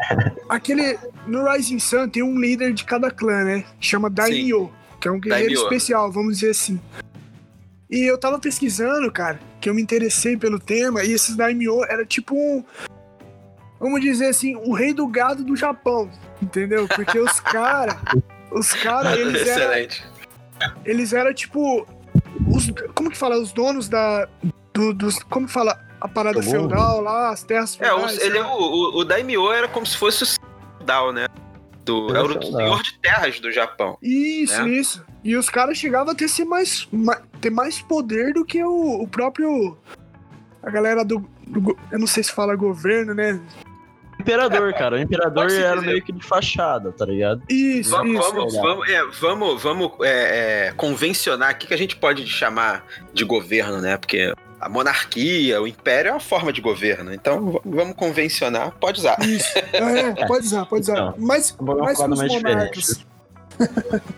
Aquele. 0.48 0.98
No 1.26 1.50
Rising 1.50 1.78
Sun 1.78 2.08
tem 2.08 2.22
um 2.22 2.38
líder 2.38 2.72
de 2.72 2.84
cada 2.84 3.10
clã, 3.10 3.44
né? 3.44 3.64
Chama 3.80 4.08
Daimyo, 4.08 4.72
que 4.98 5.06
é 5.06 5.10
um 5.10 5.20
guerreiro 5.20 5.54
Daimyo. 5.54 5.62
especial, 5.62 6.10
vamos 6.10 6.38
dizer 6.38 6.50
assim. 6.50 6.80
E 7.90 8.10
eu 8.10 8.18
tava 8.18 8.38
pesquisando, 8.38 9.10
cara, 9.12 9.38
que 9.60 9.68
eu 9.68 9.74
me 9.74 9.82
interessei 9.82 10.36
pelo 10.36 10.58
tema, 10.58 11.04
e 11.04 11.12
esses 11.12 11.36
Daimyo 11.36 11.84
era 11.84 12.04
tipo 12.04 12.34
um, 12.34 12.64
vamos 13.78 14.00
dizer 14.00 14.26
assim, 14.26 14.56
o 14.56 14.72
rei 14.72 14.92
do 14.92 15.06
gado 15.06 15.44
do 15.44 15.56
Japão, 15.56 16.10
entendeu? 16.42 16.86
Porque 16.88 17.18
os 17.18 17.40
caras, 17.40 17.96
os 18.50 18.72
caras, 18.72 19.16
eles 19.18 19.42
Excelente. 19.42 20.04
eram, 20.60 20.76
eles 20.84 21.12
eram 21.12 21.34
tipo, 21.34 21.86
os, 22.46 22.70
como 22.94 23.10
que 23.10 23.16
fala, 23.16 23.38
os 23.38 23.52
donos 23.52 23.88
da, 23.88 24.28
do, 24.72 24.92
dos, 24.92 25.18
como 25.24 25.46
que 25.46 25.52
fala, 25.52 25.78
a 26.00 26.08
parada 26.08 26.42
feudal 26.42 27.00
lá, 27.00 27.30
as 27.30 27.42
terras 27.42 27.74
feudais. 27.74 28.18
É, 28.18 28.26
ele, 28.26 28.38
é 28.38 28.44
o, 28.44 28.46
o, 28.46 28.98
o 28.98 29.04
Daimyo 29.04 29.52
era 29.52 29.68
como 29.68 29.86
se 29.86 29.96
fosse 29.96 30.24
o 30.24 30.26
feudal, 30.78 31.12
né? 31.12 31.26
Do, 31.84 32.14
era 32.14 32.26
o 32.26 32.42
senhor 32.42 32.82
de 32.82 32.98
terras 32.98 33.40
do 33.40 33.50
Japão. 33.50 33.96
Isso, 34.02 34.62
né? 34.62 34.68
isso. 34.68 35.04
E 35.24 35.36
os 35.36 35.48
caras 35.48 35.76
chegavam 35.78 36.12
a 36.12 36.14
ter, 36.14 36.28
ser 36.28 36.44
mais, 36.44 36.86
mais, 36.92 37.20
ter 37.40 37.50
mais 37.50 37.80
poder 37.80 38.34
do 38.34 38.44
que 38.44 38.62
o, 38.62 39.02
o 39.02 39.08
próprio. 39.08 39.76
A 40.62 40.70
galera 40.70 41.04
do, 41.04 41.18
do, 41.46 41.76
Eu 41.90 41.98
não 41.98 42.06
sei 42.06 42.22
se 42.22 42.32
fala 42.32 42.54
governo, 42.54 43.14
né? 43.14 43.40
Imperador, 44.18 44.72
cara. 44.74 44.96
O 44.96 44.98
imperador 44.98 45.50
era 45.50 45.80
meio 45.80 46.02
que 46.02 46.12
de 46.12 46.24
fachada, 46.24 46.92
tá 46.92 47.04
ligado? 47.06 47.42
Isso, 47.48 47.90
vamos, 47.90 48.20
isso. 48.20 48.32
Vamos, 48.34 48.54
vamos, 48.54 48.88
é, 48.88 49.04
vamos, 49.20 49.62
vamos 49.62 49.92
é, 50.02 50.68
é, 50.68 50.72
convencionar 50.72 51.54
o 51.54 51.56
que, 51.56 51.66
que 51.66 51.74
a 51.74 51.78
gente 51.78 51.96
pode 51.96 52.26
chamar 52.26 52.84
de 53.12 53.24
governo, 53.24 53.80
né? 53.80 53.96
Porque 53.96 54.32
a 54.60 54.68
monarquia, 54.68 55.60
o 55.62 55.66
império 55.66 56.10
é 56.10 56.12
uma 56.12 56.20
forma 56.20 56.52
de 56.52 56.60
governo. 56.60 57.12
Então 57.12 57.60
vamos 57.64 57.94
convencionar. 57.94 58.72
Pode 58.72 59.00
usar. 59.00 59.18
Isso. 59.20 59.48
É, 59.72 60.26
pode 60.26 60.46
usar, 60.46 60.66
pode 60.66 60.82
usar. 60.82 60.92
Então, 60.92 61.14
mas 61.18 61.56
mais 61.58 61.98
com 61.98 62.10
os 62.10 62.26
monarcas. 62.26 63.06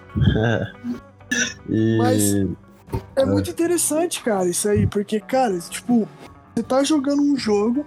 e... 1.69 1.99
Mas 1.99 2.35
é 3.17 3.25
muito 3.25 3.51
interessante, 3.51 4.23
cara, 4.23 4.49
isso 4.49 4.69
aí. 4.69 4.87
Porque, 4.87 5.21
cara, 5.21 5.59
tipo, 5.59 6.09
você 6.55 6.63
tá 6.63 6.83
jogando 6.83 7.23
um 7.23 7.37
jogo 7.37 7.87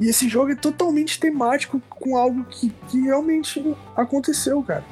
e 0.00 0.08
esse 0.08 0.28
jogo 0.28 0.52
é 0.52 0.56
totalmente 0.56 1.18
temático 1.18 1.80
com 1.88 2.16
algo 2.16 2.44
que, 2.44 2.70
que 2.88 3.00
realmente 3.00 3.74
aconteceu, 3.96 4.62
cara. 4.62 4.84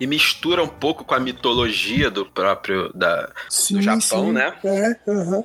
E 0.00 0.06
mistura 0.06 0.62
um 0.62 0.68
pouco 0.68 1.04
com 1.04 1.14
a 1.14 1.20
mitologia 1.20 2.10
do 2.10 2.24
próprio 2.24 2.92
da, 2.92 3.30
sim, 3.48 3.74
do 3.74 3.82
Japão, 3.82 4.26
sim. 4.26 4.32
né? 4.32 4.54
É, 4.64 4.96
aham. 5.08 5.36
Uhum. 5.36 5.44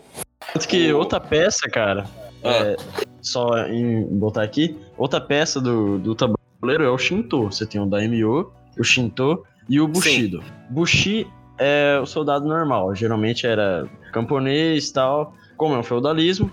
Tanto 0.53 0.67
que 0.67 0.91
outra 0.91 1.19
peça, 1.19 1.69
cara, 1.69 2.05
ah. 2.43 2.49
é, 2.49 2.75
só 3.21 3.65
em 3.67 4.03
botar 4.05 4.43
aqui, 4.43 4.77
outra 4.97 5.21
peça 5.21 5.61
do, 5.61 5.97
do 5.97 6.13
tabuleiro 6.13 6.83
é 6.83 6.89
o 6.89 6.97
Shinto. 6.97 7.43
Você 7.43 7.65
tem 7.65 7.79
o 7.81 7.85
Daimyo, 7.85 8.51
o 8.77 8.83
Shinto 8.83 9.45
e 9.69 9.79
o 9.79 9.87
Bushido. 9.87 10.41
Sim. 10.41 10.47
Bushi 10.69 11.27
é 11.57 11.99
o 12.01 12.05
soldado 12.05 12.45
normal, 12.47 12.93
geralmente 12.95 13.47
era 13.47 13.87
camponês 14.11 14.89
e 14.89 14.93
tal. 14.93 15.35
Como 15.55 15.75
é 15.75 15.77
um 15.77 15.83
feudalismo, 15.83 16.49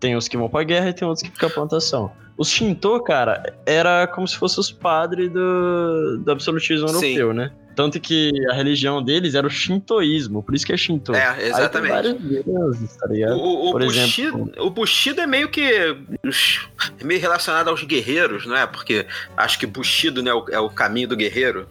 tem 0.00 0.16
os 0.16 0.26
que 0.26 0.36
vão 0.36 0.48
pra 0.48 0.64
guerra 0.64 0.88
e 0.88 0.92
tem 0.92 1.06
outros 1.06 1.22
que 1.22 1.30
ficam 1.30 1.50
plantação. 1.50 2.10
Os 2.36 2.48
Shinto, 2.48 2.98
cara, 3.00 3.54
era 3.66 4.06
como 4.06 4.26
se 4.26 4.36
fosse 4.36 4.58
os 4.58 4.72
padres 4.72 5.30
do, 5.30 6.22
do 6.24 6.32
absolutismo 6.32 6.88
Sim. 6.88 7.18
europeu, 7.18 7.34
né? 7.34 7.52
Tanto 7.76 8.00
que 8.00 8.30
a 8.50 8.54
religião 8.54 9.02
deles 9.02 9.34
era 9.34 9.46
o 9.46 9.50
shintoísmo, 9.50 10.42
por 10.42 10.54
isso 10.54 10.66
que 10.66 10.72
é 10.72 10.76
Shinto. 10.76 11.14
É, 11.14 11.48
exatamente. 11.48 11.94
Aí 11.94 12.14
tem 12.14 12.42
deuses, 12.42 12.96
tá 12.96 13.06
ligado? 13.06 13.36
O, 13.36 13.68
o, 13.68 13.72
por 13.72 13.84
Bushido, 13.84 14.38
exemplo... 14.38 14.66
o 14.66 14.70
Bushido 14.70 15.20
é 15.20 15.26
meio 15.26 15.48
que. 15.48 15.62
É 15.62 17.04
meio 17.04 17.20
relacionado 17.20 17.68
aos 17.68 17.82
guerreiros, 17.84 18.44
não 18.44 18.56
é? 18.56 18.66
Porque 18.66 19.06
acho 19.36 19.58
que 19.58 19.66
Bushido 19.66 20.22
né, 20.22 20.30
é 20.50 20.58
o 20.58 20.68
caminho 20.68 21.08
do 21.08 21.16
guerreiro. 21.16 21.66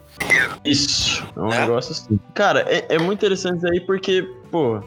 Isso, 0.64 1.24
é 1.36 1.40
um 1.40 1.54
é? 1.54 1.60
negócio 1.60 1.92
assim. 1.92 2.20
Cara, 2.34 2.62
é, 2.68 2.96
é 2.96 2.98
muito 2.98 3.20
interessante 3.20 3.70
aí 3.70 3.80
porque, 3.80 4.28
pô, 4.50 4.82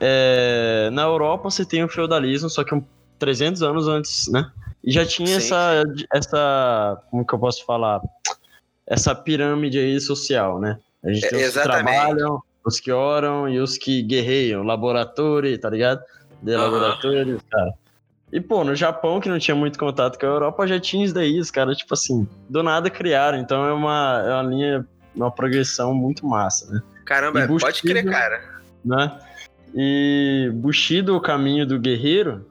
é, 0.00 0.90
na 0.92 1.02
Europa 1.02 1.50
você 1.50 1.64
tem 1.64 1.82
o 1.84 1.88
feudalismo, 1.88 2.48
só 2.48 2.64
que 2.64 2.74
um 2.74 2.84
300 3.18 3.62
anos 3.62 3.88
antes, 3.88 4.28
né? 4.28 4.50
E 4.82 4.92
já 4.92 5.04
tinha 5.04 5.36
essa, 5.36 5.82
essa, 6.12 7.02
como 7.10 7.26
que 7.26 7.34
eu 7.34 7.38
posso 7.38 7.64
falar? 7.64 8.00
Essa 8.86 9.14
pirâmide 9.14 9.78
aí 9.78 10.00
social, 10.00 10.60
né? 10.60 10.78
A 11.04 11.12
gente 11.12 11.28
tem 11.28 11.44
os 11.44 11.52
que 11.52 11.62
trabalham, 11.62 12.40
os 12.64 12.80
que 12.80 12.90
oram 12.90 13.48
e 13.48 13.58
os 13.58 13.76
que 13.76 14.02
guerreiam, 14.02 14.62
laboratório, 14.62 15.58
tá 15.58 15.68
ligado? 15.68 16.02
De 16.42 16.54
uhum. 16.54 16.60
laboratório, 16.60 17.40
cara. 17.50 17.72
E, 18.32 18.40
pô, 18.40 18.62
no 18.62 18.74
Japão, 18.74 19.20
que 19.20 19.28
não 19.28 19.38
tinha 19.38 19.54
muito 19.54 19.78
contato 19.78 20.18
com 20.18 20.26
a 20.26 20.28
Europa, 20.28 20.66
já 20.66 20.78
tinha 20.78 21.04
isso 21.04 21.14
daí, 21.14 21.40
os 21.40 21.50
caras, 21.50 21.78
tipo 21.78 21.94
assim, 21.94 22.28
do 22.48 22.62
nada 22.62 22.90
criaram. 22.90 23.38
Então 23.38 23.64
é 23.64 23.72
uma, 23.72 24.22
é 24.24 24.34
uma 24.34 24.42
linha, 24.42 24.86
uma 25.16 25.30
progressão 25.30 25.94
muito 25.94 26.26
massa, 26.26 26.70
né? 26.70 26.82
Caramba, 27.04 27.48
pode 27.58 27.80
crer, 27.80 28.04
cara. 28.04 28.42
Né? 28.84 29.18
E 29.80 30.50
Bushido, 30.54 31.14
o 31.14 31.20
caminho 31.20 31.64
do 31.64 31.78
guerreiro, 31.78 32.44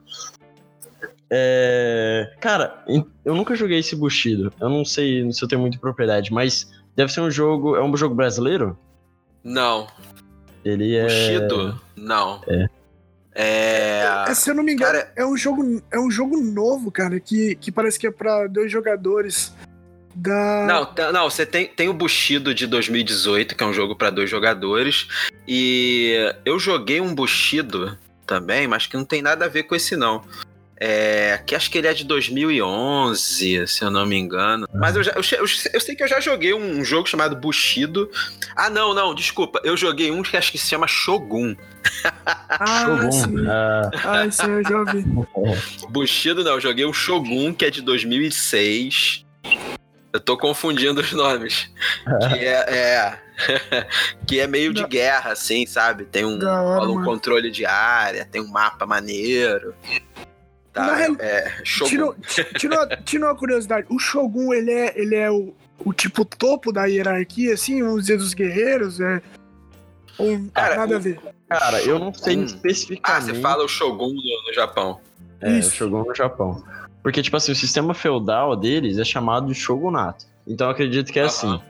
É... 1.30 2.32
Cara, 2.40 2.82
eu 3.22 3.34
nunca 3.34 3.54
joguei 3.54 3.80
esse 3.80 3.94
Bushido. 3.94 4.50
Eu 4.58 4.70
não 4.70 4.82
sei 4.82 5.30
se 5.30 5.44
eu 5.44 5.48
tenho 5.48 5.60
muita 5.60 5.78
propriedade, 5.78 6.32
mas 6.32 6.70
deve 6.96 7.12
ser 7.12 7.20
um 7.20 7.30
jogo. 7.30 7.76
É 7.76 7.84
um 7.84 7.94
jogo 7.98 8.14
brasileiro? 8.14 8.78
Não. 9.44 9.86
Ele 10.64 10.96
é. 10.96 11.04
Bushido? 11.04 11.78
Não. 11.94 12.40
É. 12.48 12.66
É... 13.34 14.24
É, 14.28 14.34
se 14.34 14.50
eu 14.50 14.54
não 14.54 14.64
me 14.64 14.72
engano, 14.72 14.90
Cara- 14.90 15.12
é, 15.14 15.24
um 15.24 15.36
jogo, 15.36 15.82
é 15.92 16.00
um 16.00 16.10
jogo 16.10 16.38
novo, 16.38 16.90
cara, 16.90 17.20
que, 17.20 17.54
que 17.56 17.70
parece 17.70 17.98
que 17.98 18.06
é 18.06 18.10
pra 18.10 18.46
dois 18.46 18.72
jogadores 18.72 19.54
Não, 20.66 21.12
não, 21.12 21.30
você 21.30 21.46
tem, 21.46 21.66
tem 21.66 21.88
o 21.88 21.92
Bushido 21.94 22.54
de 22.54 22.66
2018, 22.66 23.54
que 23.54 23.62
é 23.62 23.66
um 23.66 23.72
jogo 23.72 23.94
pra 23.96 24.10
dois 24.10 24.28
jogadores. 24.28 25.06
E 25.46 26.14
eu 26.44 26.58
joguei 26.58 27.00
um 27.00 27.14
Bushido 27.14 27.96
também, 28.26 28.66
mas 28.66 28.86
que 28.86 28.96
não 28.96 29.04
tem 29.04 29.22
nada 29.22 29.44
a 29.44 29.48
ver 29.48 29.64
com 29.64 29.74
esse 29.74 29.96
não. 29.96 30.22
É, 30.80 31.42
que 31.44 31.56
acho 31.56 31.68
que 31.72 31.78
ele 31.78 31.88
é 31.88 31.92
de 31.92 32.04
2011, 32.04 33.66
se 33.66 33.82
eu 33.84 33.90
não 33.90 34.06
me 34.06 34.16
engano. 34.16 34.68
Mas 34.72 34.94
eu, 34.94 35.02
já, 35.02 35.10
eu, 35.12 35.22
eu 35.32 35.46
eu 35.72 35.80
sei 35.80 35.96
que 35.96 36.04
eu 36.04 36.08
já 36.08 36.20
joguei 36.20 36.54
um 36.54 36.84
jogo 36.84 37.08
chamado 37.08 37.34
Bushido. 37.34 38.08
Ah, 38.54 38.70
não, 38.70 38.94
não, 38.94 39.12
desculpa. 39.12 39.60
Eu 39.64 39.76
joguei 39.76 40.12
um 40.12 40.22
que 40.22 40.36
acho 40.36 40.52
que 40.52 40.58
se 40.58 40.68
chama 40.68 40.86
Shogun. 40.86 41.56
Ah, 42.60 42.84
Shogun. 42.86 43.12
sim. 43.12 43.46
Ah, 43.48 43.90
Ah, 44.04 44.20
aí 44.20 44.50
eu 44.50 44.62
já 44.62 44.78
ouvi. 44.78 45.04
Bushido 45.90 46.44
não, 46.44 46.52
eu 46.52 46.60
joguei 46.60 46.84
o 46.84 46.92
Shogun, 46.92 47.52
que 47.52 47.64
é 47.64 47.70
de 47.70 47.82
2006. 47.82 49.24
Eu 50.18 50.20
tô 50.20 50.36
confundindo 50.36 51.00
os 51.00 51.12
nomes. 51.12 51.70
que 52.28 52.44
é, 52.44 52.74
é- 52.74 53.18
que 54.26 54.40
é 54.40 54.48
meio 54.48 54.74
de 54.74 54.84
guerra, 54.84 55.30
assim, 55.30 55.64
sabe? 55.64 56.04
Tem 56.04 56.24
um, 56.24 56.44
hora, 56.44 56.90
um 56.90 57.04
controle 57.04 57.52
de 57.52 57.64
área, 57.64 58.24
tem 58.24 58.42
um 58.42 58.48
mapa 58.48 58.84
maneiro. 58.84 59.72
Tá, 60.72 60.86
Na 60.88 60.94
real- 60.96 61.16
é. 61.20 61.62
Tirou, 61.62 62.14
ti- 62.16 62.44
tirou, 62.58 62.86
tirou 63.04 63.28
uma 63.28 63.36
curiosidade. 63.36 63.86
O 63.88 63.98
Shogun, 64.00 64.52
ele 64.52 64.72
é, 64.72 64.92
ele 65.00 65.14
é 65.14 65.30
o, 65.30 65.54
o 65.84 65.92
tipo 65.92 66.24
topo 66.24 66.72
da 66.72 66.86
hierarquia, 66.86 67.54
assim, 67.54 67.80
vamos 67.80 68.02
dizer, 68.02 68.16
dos 68.18 68.34
guerreiros? 68.34 69.00
É... 69.00 69.22
Ou 70.18 70.36
Cara, 70.52 70.76
nada 70.78 70.94
o- 70.94 70.96
a 70.96 70.98
ver? 70.98 71.20
cara, 71.48 71.80
eu 71.82 71.96
não 72.00 72.12
sei 72.12 72.36
Hum. 72.38 72.40
Ah, 72.42 72.44
especificamente. 72.46 73.24
você 73.36 73.40
fala 73.40 73.64
o 73.64 73.68
Shogun 73.68 74.08
no, 74.14 74.46
no 74.48 74.52
Japão. 74.52 75.00
É, 75.40 75.48
o 75.48 75.58
Isso. 75.58 75.76
Shogun 75.76 76.02
no 76.02 76.14
Japão. 76.14 76.64
Porque, 77.02 77.22
tipo 77.22 77.36
assim, 77.36 77.52
o 77.52 77.56
sistema 77.56 77.94
feudal 77.94 78.54
deles 78.56 78.98
é 78.98 79.04
chamado 79.04 79.46
de 79.46 79.54
shogunato. 79.54 80.26
Então 80.46 80.66
eu 80.66 80.70
acredito 80.72 81.12
que 81.12 81.18
é 81.18 81.22
Aham. 81.22 81.28
assim. 81.28 81.60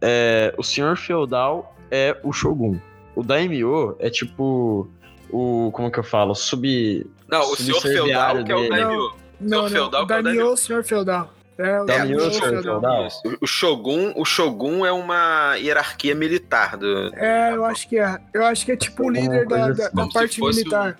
É, 0.00 0.54
o 0.56 0.62
senhor 0.62 0.96
feudal 0.96 1.74
é 1.90 2.16
o 2.22 2.32
shogun. 2.32 2.78
O 3.16 3.22
daimyo 3.22 3.96
é 3.98 4.08
tipo 4.10 4.88
o. 5.30 5.70
Como 5.72 5.90
que 5.90 5.98
eu 5.98 6.04
falo? 6.04 6.34
Sub. 6.34 7.06
Não, 7.28 7.40
o 7.52 7.56
senhor 7.56 7.80
feudal, 7.80 8.44
que 8.44 8.52
é 8.52 8.56
o. 8.56 8.68
Daimyo. 8.68 9.12
Não, 9.40 9.62
não. 9.62 9.68
feudal 9.68 10.04
o 10.04 10.06
que 10.06 10.12
é 10.12 10.18
o 10.18 10.22
Daimyo, 10.22 10.38
Daimyo. 10.40 10.52
o 10.52 10.56
senhor 10.56 10.84
feudal. 10.84 11.32
É, 11.58 11.80
o 11.80 11.84
Daimyo, 11.84 12.20
senhor 12.32 12.62
feudal. 12.62 13.08
O- 13.24 13.38
O 13.42 13.46
Shogun, 13.46 14.12
o 14.14 14.24
Shogun 14.24 14.86
é 14.86 14.92
uma 14.92 15.56
hierarquia 15.56 16.14
militar 16.14 16.76
do, 16.76 17.12
É, 17.16 17.52
eu 17.52 17.64
acho 17.64 17.88
que 17.88 17.98
é. 17.98 18.16
Eu 18.32 18.44
acho 18.46 18.64
que 18.64 18.70
é 18.72 18.76
tipo 18.76 19.06
o 19.06 19.10
líder 19.10 19.46
da, 19.48 19.56
da, 19.72 19.86
assim. 19.86 19.96
da 19.96 20.06
parte 20.08 20.40
militar. 20.40 20.96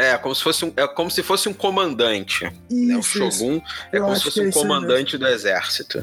É, 0.00 0.16
como 0.16 0.34
se 0.34 0.42
fosse 0.42 0.64
um, 0.64 0.72
é 0.74 0.86
como 0.86 1.10
se 1.10 1.22
fosse 1.22 1.46
um 1.46 1.52
comandante. 1.52 2.44
Né? 2.44 2.52
O 2.70 3.00
Isso, 3.00 3.18
isso. 3.22 3.38
Shogun 3.38 3.60
é 3.92 3.98
Eu 3.98 4.04
como 4.04 4.16
se 4.16 4.22
fosse 4.22 4.40
é 4.40 4.42
um 4.44 4.48
isso 4.48 4.58
comandante 4.58 5.18
do 5.18 5.26
exército. 5.26 6.02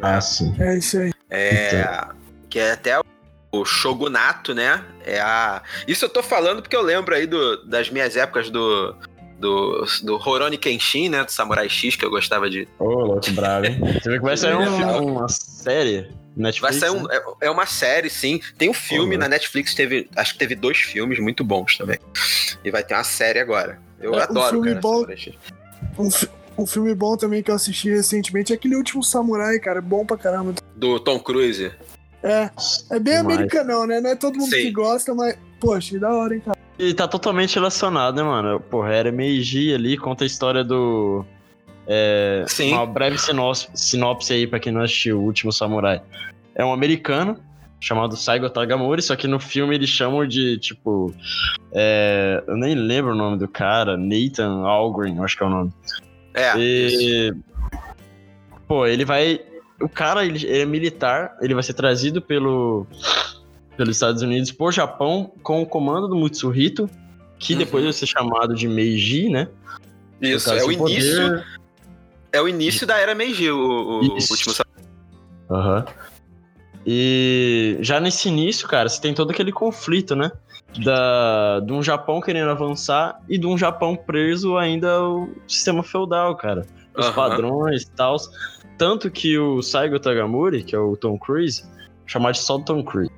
Ah, 0.00 0.20
sim. 0.22 0.54
É 0.58 0.78
isso 0.78 0.98
aí. 0.98 1.12
É, 1.28 2.06
que 2.48 2.58
é 2.58 2.72
até 2.72 2.98
o 3.52 3.64
shogunato, 3.64 4.54
né? 4.54 4.82
É 5.04 5.20
a 5.20 5.62
Isso 5.86 6.06
eu 6.06 6.08
tô 6.08 6.22
falando 6.22 6.62
porque 6.62 6.74
eu 6.74 6.80
lembro 6.80 7.14
aí 7.14 7.26
do, 7.26 7.62
das 7.66 7.90
minhas 7.90 8.16
épocas 8.16 8.48
do 8.48 8.96
do, 9.38 9.84
do 10.02 10.14
Horoni 10.14 10.56
Kenshin, 10.56 11.10
né, 11.10 11.22
do 11.22 11.30
Samurai 11.30 11.68
X 11.68 11.94
que 11.94 12.06
eu 12.06 12.10
gostava 12.10 12.48
de. 12.48 12.66
Ô, 12.78 12.86
louco, 12.86 13.30
bravo, 13.32 13.66
hein? 13.66 13.78
Você 14.00 14.08
vê 14.08 14.16
que 14.16 14.24
vai 14.24 14.34
sair 14.34 14.54
um 14.54 15.12
uma 15.12 15.28
série 15.28 16.08
Netflix. 16.36 16.78
Vai 16.80 16.90
sair 16.90 16.96
um, 16.96 17.04
né? 17.06 17.16
é, 17.40 17.46
é 17.46 17.50
uma 17.50 17.66
série, 17.66 18.10
sim. 18.10 18.40
Tem 18.58 18.68
um 18.68 18.74
filme 18.74 19.14
Pô, 19.14 19.20
na 19.22 19.28
Netflix, 19.28 19.74
teve, 19.74 20.08
acho 20.14 20.34
que 20.34 20.38
teve 20.38 20.54
dois 20.54 20.78
filmes 20.78 21.18
muito 21.18 21.42
bons 21.42 21.76
também. 21.78 21.98
E 22.64 22.70
vai 22.70 22.82
ter 22.84 22.94
uma 22.94 23.04
série 23.04 23.38
agora. 23.38 23.80
Eu 24.00 24.14
É, 24.14 24.18
um 24.18 24.20
adoro, 24.20 24.50
filme 24.50 24.68
cara, 24.68 24.80
bom. 24.80 25.06
Um, 25.98 26.10
fi- 26.10 26.28
um 26.58 26.66
filme 26.66 26.94
bom 26.94 27.16
também 27.16 27.42
que 27.42 27.50
eu 27.50 27.54
assisti 27.54 27.88
recentemente 27.90 28.52
é 28.52 28.56
aquele 28.56 28.76
último 28.76 29.02
Samurai, 29.02 29.58
cara. 29.58 29.80
Bom 29.80 30.04
pra 30.04 30.16
caramba. 30.18 30.54
Do 30.76 31.00
Tom 31.00 31.18
Cruise. 31.18 31.72
É, 32.22 32.50
é 32.90 32.98
bem 32.98 33.16
Demais. 33.18 33.24
americanão, 33.24 33.86
né? 33.86 34.00
Não 34.00 34.10
é 34.10 34.16
todo 34.16 34.36
mundo 34.38 34.50
Sim. 34.50 34.62
que 34.62 34.70
gosta, 34.72 35.14
mas, 35.14 35.38
poxa, 35.60 35.90
que 35.90 35.98
da 35.98 36.12
hora, 36.12 36.34
hein, 36.34 36.42
cara. 36.44 36.58
E 36.78 36.92
tá 36.92 37.08
totalmente 37.08 37.54
relacionado, 37.54 38.16
né, 38.16 38.22
mano? 38.22 38.60
Porra, 38.60 38.92
era 38.92 39.10
Meiji 39.12 39.72
ali, 39.72 39.96
conta 39.96 40.24
a 40.24 40.26
história 40.26 40.62
do. 40.62 41.24
É, 41.86 42.44
Sim. 42.48 42.72
Uma 42.72 42.86
breve 42.86 43.16
sinopse, 43.18 43.68
sinopse 43.74 44.32
aí 44.32 44.46
pra 44.46 44.58
quem 44.58 44.72
não 44.72 44.82
assistiu 44.82 45.18
O 45.20 45.22
Último 45.24 45.52
Samurai. 45.52 46.02
É 46.54 46.64
um 46.64 46.72
americano 46.72 47.38
chamado 47.80 48.16
Saigo 48.16 48.48
Tagamori, 48.50 49.02
só 49.02 49.14
que 49.14 49.28
no 49.28 49.38
filme 49.38 49.74
eles 49.74 49.88
chamam 49.90 50.26
de, 50.26 50.58
tipo. 50.58 51.14
é, 51.72 52.42
eu 52.46 52.56
nem 52.56 52.74
lembro 52.74 53.12
o 53.12 53.14
nome 53.14 53.38
do 53.38 53.46
cara, 53.46 53.96
Nathan 53.96 54.62
Algren, 54.66 55.22
acho 55.22 55.36
que 55.36 55.42
é 55.42 55.46
o 55.46 55.50
nome. 55.50 55.72
É. 56.34 56.52
E. 56.58 57.34
Pô, 58.66 58.86
ele 58.86 59.04
vai. 59.04 59.40
O 59.80 59.88
cara, 59.88 60.24
ele, 60.24 60.44
ele 60.46 60.60
é 60.62 60.64
militar, 60.66 61.36
ele 61.40 61.52
vai 61.54 61.62
ser 61.62 61.74
trazido 61.74 62.20
pelo, 62.22 62.86
pelos 63.76 63.94
Estados 63.96 64.22
Unidos 64.22 64.50
pro 64.50 64.72
Japão 64.72 65.30
com 65.42 65.60
o 65.62 65.66
comando 65.66 66.08
do 66.08 66.16
Mutsuhito, 66.16 66.88
que 67.38 67.52
Uhum. 67.52 67.58
depois 67.58 67.84
vai 67.84 67.92
ser 67.92 68.06
chamado 68.06 68.54
de 68.54 68.66
Meiji, 68.66 69.28
né? 69.28 69.48
Isso, 70.20 70.50
é 70.50 70.64
o 70.64 70.78
poder- 70.78 70.94
início, 70.94 71.44
é 72.36 72.42
o 72.42 72.48
início 72.48 72.86
da 72.86 72.98
era 72.98 73.14
Meiji, 73.14 73.50
o, 73.50 73.58
o 73.58 74.00
último 74.02 74.52
Samurai. 74.52 74.84
Aham. 75.50 75.84
E 76.86 77.78
já 77.80 77.98
nesse 77.98 78.28
início, 78.28 78.68
cara, 78.68 78.88
você 78.88 79.00
tem 79.00 79.12
todo 79.12 79.30
aquele 79.30 79.50
conflito, 79.50 80.14
né? 80.14 80.30
Da, 80.84 81.60
de 81.60 81.72
um 81.72 81.82
Japão 81.82 82.20
querendo 82.20 82.50
avançar 82.50 83.20
e 83.28 83.38
de 83.38 83.46
um 83.46 83.56
Japão 83.56 83.96
preso 83.96 84.56
ainda 84.56 84.92
ao 84.92 85.28
sistema 85.48 85.82
feudal, 85.82 86.36
cara. 86.36 86.66
Os 86.96 87.06
Aham. 87.06 87.14
padrões 87.14 87.82
e 87.82 87.90
tal. 87.90 88.16
Tanto 88.78 89.10
que 89.10 89.38
o 89.38 89.62
Saigo 89.62 89.98
Tagamori, 89.98 90.62
que 90.62 90.76
é 90.76 90.78
o 90.78 90.96
Tom 90.96 91.18
Cruise, 91.18 91.64
chamar 92.06 92.32
de 92.32 92.38
só 92.38 92.58
Tom 92.58 92.84
Cruise. 92.84 93.10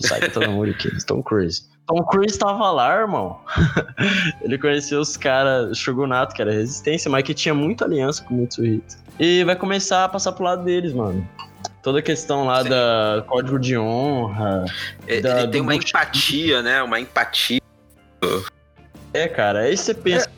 Saigo 0.00 0.30
Tagamori, 0.30 0.74
que 0.74 0.88
é 0.88 0.90
Tom 1.06 1.22
Cruise. 1.22 1.68
Tom 1.86 2.02
Cruise 2.04 2.38
tava 2.38 2.70
lá, 2.70 2.94
irmão. 3.00 3.38
Ele 4.42 4.56
conheceu 4.58 5.00
os 5.00 5.16
caras, 5.16 5.76
Shogunato, 5.78 6.34
que 6.34 6.40
era 6.42 6.50
resistência, 6.52 7.10
mas 7.10 7.22
que 7.24 7.34
tinha 7.34 7.54
muita 7.54 7.84
aliança 7.84 8.24
com 8.24 8.34
o 8.34 8.38
Mitsuhito. 8.38 8.96
E 9.20 9.44
vai 9.44 9.54
começar 9.54 10.04
a 10.04 10.08
passar 10.08 10.32
pro 10.32 10.44
lado 10.44 10.64
deles, 10.64 10.92
mano. 10.92 11.26
Toda 11.82 11.98
a 11.98 12.02
questão 12.02 12.46
lá 12.46 12.62
Sim. 12.62 12.70
da 12.70 13.24
código 13.26 13.58
de 13.58 13.76
honra. 13.76 14.64
Ele 15.06 15.20
da- 15.20 15.42
ele 15.42 15.48
tem 15.52 15.60
uma 15.60 15.74
Bushido. 15.74 15.88
empatia, 15.90 16.62
né? 16.62 16.82
Uma 16.82 16.98
empatia. 17.00 17.60
É, 19.12 19.28
cara, 19.28 19.60
aí 19.60 19.76
você 19.76 19.92
pensa, 19.92 20.28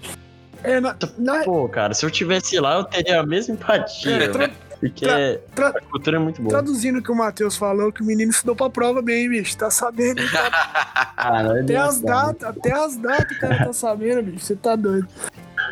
É, 0.64 0.80
na, 0.80 0.96
na- 1.16 1.44
pô, 1.44 1.68
cara, 1.68 1.94
se 1.94 2.04
eu 2.04 2.11
tivesse 2.11 2.59
lá, 2.59 2.74
eu 2.74 2.85
teria 2.85 3.20
a 3.20 3.22
mesma 3.26 3.54
empatia. 3.54 4.24
é, 4.24 4.28
tra- 4.28 4.50
porque 4.80 5.06
tra- 5.06 5.38
tra- 5.54 5.78
a 5.78 5.80
cultura 5.90 6.16
é 6.16 6.20
muito 6.20 6.40
boa. 6.42 6.50
traduzindo 6.50 6.98
o 6.98 7.02
que 7.02 7.10
o 7.10 7.14
Matheus 7.14 7.56
falou, 7.56 7.90
que 7.92 8.02
o 8.02 8.04
menino 8.04 8.30
estudou 8.30 8.54
pra 8.54 8.68
prova 8.70 9.00
bem, 9.02 9.28
bicho. 9.28 9.56
Tá 9.56 9.70
sabendo? 9.70 10.20
Até 11.16 11.72
é 11.74 11.76
as 11.78 11.96
engraçado. 11.98 12.02
datas, 12.38 12.48
até 12.56 12.72
as 12.72 12.96
datas 12.96 13.36
o 13.36 13.40
cara 13.40 13.64
tá 13.66 13.72
sabendo, 13.72 14.22
bicho. 14.22 14.44
Você 14.44 14.56
tá 14.56 14.76
doido. 14.76 15.08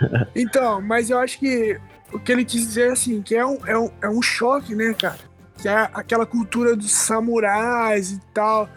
Então, 0.34 0.80
mas 0.82 1.08
eu 1.10 1.18
acho 1.18 1.38
que 1.38 1.78
o 2.12 2.18
que 2.18 2.32
ele 2.32 2.44
quis 2.44 2.62
dizer, 2.66 2.90
assim, 2.92 3.22
que 3.22 3.36
é 3.36 3.46
um, 3.46 3.58
é 3.66 3.78
um, 3.78 3.90
é 4.02 4.08
um 4.08 4.20
choque, 4.20 4.74
né, 4.74 4.92
cara? 4.94 5.18
Que 5.58 5.68
é 5.68 5.88
aquela 5.94 6.26
cultura 6.26 6.74
dos 6.74 6.90
samurais 6.92 8.10
e 8.10 8.20
tal, 8.32 8.68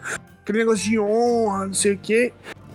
aquele 0.42 0.58
negócio 0.58 0.84
de 0.84 0.98
honra, 0.98 1.66
não 1.66 1.74
sei 1.74 1.94
o 1.94 1.98
quê, 1.98 2.32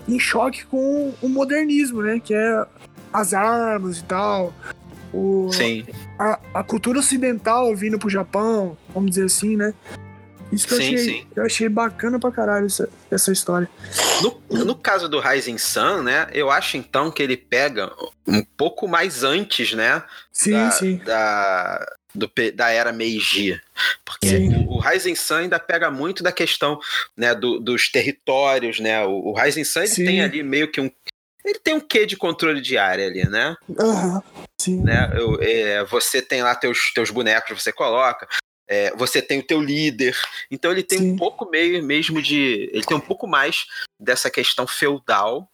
em 0.10 0.20
choque 0.20 0.66
com 0.66 1.14
o 1.22 1.30
modernismo, 1.30 2.02
né? 2.02 2.20
Que 2.20 2.34
é 2.34 2.66
as 3.14 3.34
armas 3.34 4.00
e 4.00 4.04
tal. 4.04 4.54
O, 5.14 5.50
Sim. 5.54 5.86
a, 6.18 6.40
a 6.56 6.64
cultura 6.64 7.00
ocidental 7.00 7.76
vindo 7.76 8.00
pro 8.00 8.10
Japão, 8.10 8.76
vamos 8.94 9.12
dizer 9.12 9.26
assim, 9.26 9.56
né? 9.56 9.74
Isso 10.52 10.68
que 10.68 10.74
eu 10.74 10.78
Sim, 10.78 10.84
achei, 10.94 10.98
sim. 11.00 11.28
eu 11.36 11.46
achei 11.46 11.70
bacana 11.70 12.20
pra 12.20 12.32
caralho 12.32 12.66
essa, 12.68 12.88
essa 13.10 13.32
história. 13.32 13.68
No, 14.22 14.64
no 14.66 14.76
caso 14.76 15.10
do 15.10 15.20
Rising 15.20 15.58
Sun, 15.58 16.04
né? 16.04 16.28
Eu 16.32 16.52
acho 16.52 16.78
então 16.78 17.10
que 17.10 17.24
ele 17.24 17.36
pega 17.38 17.92
um 18.28 18.44
pouco 18.44 18.88
mais 18.88 19.24
antes, 19.24 19.74
né? 19.74 20.04
Sim, 20.32 20.52
da, 20.52 20.72
sim. 20.72 20.98
Da, 21.04 21.86
do 22.14 22.32
da 22.54 22.70
era 22.70 22.92
Meiji. 22.94 23.60
Porque 24.06 24.28
Sim. 24.28 24.66
o 24.68 24.80
Rising 24.80 25.16
Sun 25.16 25.36
ainda 25.38 25.58
pega 25.58 25.90
muito 25.90 26.22
da 26.22 26.32
questão 26.32 26.80
né, 27.18 27.34
do- 27.34 27.60
dos 27.60 27.90
territórios, 27.92 28.80
né? 28.80 29.04
O, 29.04 29.30
o 29.30 29.34
Rising 29.34 29.64
Sun 29.64 29.80
ele 29.80 29.88
Sim. 29.88 30.06
tem 30.06 30.22
ali 30.22 30.44
meio 30.44 30.72
que 30.72 30.80
um. 30.80 30.92
Ele 31.44 31.60
tem 31.60 31.74
um 31.74 31.80
quê 31.80 32.06
de 32.06 32.16
controle 32.18 32.62
de 32.62 32.78
área 32.78 33.08
ali, 33.08 33.26
né? 33.28 33.56
Aham, 33.80 34.24
sim. 34.62 34.82
né? 34.82 35.10
Eu- 35.14 35.40
é, 35.42 35.84
você 35.86 36.22
tem 36.22 36.42
lá 36.42 36.56
teus, 36.56 36.92
teus 36.94 37.10
bonecos, 37.10 37.62
você 37.62 37.72
coloca. 37.72 38.28
é, 38.66 38.96
você 38.96 39.22
tem 39.22 39.40
o 39.40 39.46
teu 39.46 39.62
líder. 39.62 40.18
Então 40.50 40.72
ele 40.72 40.82
tem 40.84 40.98
Sim. 40.98 41.12
um 41.12 41.18
pouco 41.18 41.48
meio 41.50 41.84
mesmo 41.84 42.22
de. 42.22 42.70
Ele 42.72 42.84
tem 42.86 42.96
um 42.96 43.00
pouco 43.02 43.28
mais 43.28 43.66
dessa 44.00 44.32
questão 44.32 44.66
feudal 44.66 45.52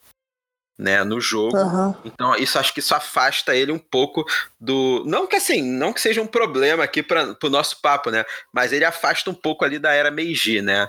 né, 0.78 1.04
no 1.04 1.20
jogo. 1.20 1.58
Aham. 1.58 1.98
Então, 2.06 2.34
isso 2.36 2.58
acho 2.58 2.72
que 2.74 2.80
isso 2.80 2.96
afasta 2.96 3.54
ele 3.56 3.72
um 3.72 3.80
pouco 3.80 4.24
do. 4.60 5.04
Não 5.06 5.26
que 5.28 5.36
assim, 5.36 5.62
não 5.62 5.92
que 5.92 6.00
seja 6.00 6.22
um 6.22 6.28
problema 6.28 6.84
aqui 6.84 7.02
para 7.04 7.36
o 7.44 7.50
nosso 7.50 7.82
papo, 7.82 8.12
né? 8.12 8.24
Mas 8.54 8.72
ele 8.72 8.86
afasta 8.86 9.30
um 9.30 9.34
pouco 9.34 9.66
ali 9.66 9.80
da 9.80 9.92
era 9.92 10.12
Meiji, 10.12 10.62
né? 10.62 10.88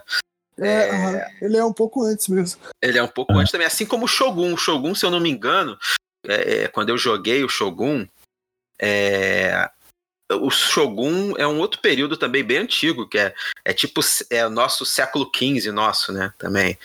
É, 0.61 0.91
aham. 0.91 1.21
Ele 1.41 1.57
é 1.57 1.65
um 1.65 1.73
pouco 1.73 2.05
antes 2.05 2.29
mesmo. 2.29 2.61
Ele 2.83 2.99
é 2.99 3.03
um 3.03 3.09
pouco 3.09 3.33
antes 3.33 3.51
também, 3.51 3.67
assim 3.67 3.87
como 3.87 4.05
o 4.05 4.09
Shogun. 4.09 4.53
O 4.53 4.59
Shogun, 4.59 4.95
se 4.95 5.07
eu 5.07 5.11
não 5.11 5.21
me 5.21 5.31
engano, 5.31 5.79
é, 6.27 6.65
é, 6.65 6.69
quando 6.69 6.91
eu 6.91 6.99
joguei 6.99 7.43
o 7.43 7.49
Shogun, 7.49 8.07
é, 8.81 9.71
o 10.31 10.51
Shogun 10.51 11.35
é 11.37 11.47
um 11.47 11.59
outro 11.59 11.81
período 11.81 12.17
também 12.17 12.45
bem 12.45 12.59
antigo, 12.59 13.09
que 13.09 13.19
é, 13.19 13.35
é 13.65 13.73
tipo 13.73 14.01
é 14.29 14.47
o 14.47 14.51
nosso 14.51 14.85
século 14.85 15.31
XV, 15.35 15.73
nosso, 15.73 16.13
né? 16.13 16.33
Também. 16.39 16.79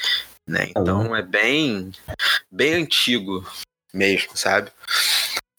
Né? 0.48 0.70
Então 0.70 1.16
é 1.16 1.22
bem, 1.22 1.92
bem 2.52 2.76
antigo 2.76 3.46
mesmo, 3.94 4.38
sabe? 4.38 4.72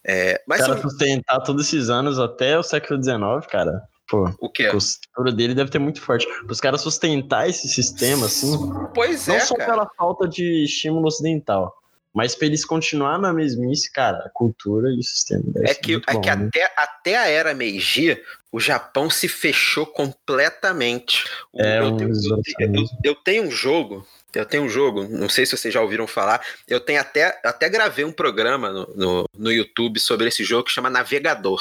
É, 0.04 0.40
mas 0.46 0.60
o 0.60 0.66
cara 0.66 0.80
são- 0.80 0.90
sustentar 0.90 1.40
todos 1.40 1.66
esses 1.66 1.90
anos 1.90 2.18
até 2.18 2.56
o 2.56 2.62
século 2.62 3.02
XIX, 3.02 3.46
cara. 3.50 3.88
Pô, 4.08 4.30
o 4.38 4.48
quê? 4.48 4.66
a 4.66 4.72
postura 4.72 5.32
dele 5.32 5.54
deve 5.54 5.70
ter 5.70 5.78
muito 5.80 6.00
forte. 6.00 6.26
Os 6.48 6.60
caras 6.60 6.80
sustentar 6.80 7.48
esse 7.48 7.68
sistema, 7.68 8.26
assim, 8.26 8.56
Pois 8.94 9.26
não 9.26 9.34
é, 9.34 9.40
só 9.40 9.56
cara. 9.56 9.72
pela 9.72 9.90
falta 9.96 10.28
de 10.28 10.64
estímulo 10.64 11.06
ocidental, 11.08 11.74
mas 12.14 12.34
pra 12.34 12.46
eles 12.46 12.64
continuar 12.64 13.18
na 13.18 13.32
mesmice, 13.32 13.90
cara, 13.92 14.18
a 14.18 14.30
cultura 14.30 14.90
e 14.90 14.98
o 14.98 15.02
sistema. 15.02 15.42
É 15.64 15.74
que, 15.74 15.94
é 16.06 16.12
bom, 16.14 16.20
que 16.20 16.30
né? 16.34 16.46
até, 16.46 16.72
até 16.76 17.16
a 17.18 17.28
era 17.28 17.52
Meiji, 17.52 18.22
o 18.52 18.60
Japão 18.60 19.10
se 19.10 19.26
fechou 19.28 19.84
completamente. 19.86 21.24
É 21.56 21.80
eu, 21.80 21.96
tenho, 21.96 22.10
eu, 22.10 22.74
eu- 22.74 22.84
eu 23.04 23.14
tenho 23.16 23.42
um 23.44 23.50
jogo, 23.50 24.06
eu 24.34 24.46
tenho 24.46 24.62
um 24.64 24.68
jogo, 24.68 25.04
não 25.08 25.28
sei 25.28 25.44
se 25.46 25.56
vocês 25.56 25.72
já 25.74 25.80
ouviram 25.80 26.06
falar, 26.06 26.40
eu 26.68 26.78
tenho 26.80 27.00
até, 27.00 27.40
até 27.44 27.68
gravei 27.68 28.04
um 28.04 28.12
programa 28.12 28.70
no, 28.70 28.86
no, 28.94 29.28
no 29.36 29.52
YouTube 29.52 29.98
sobre 29.98 30.28
esse 30.28 30.44
jogo 30.44 30.64
que 30.64 30.72
chama 30.72 30.88
Navegador. 30.90 31.60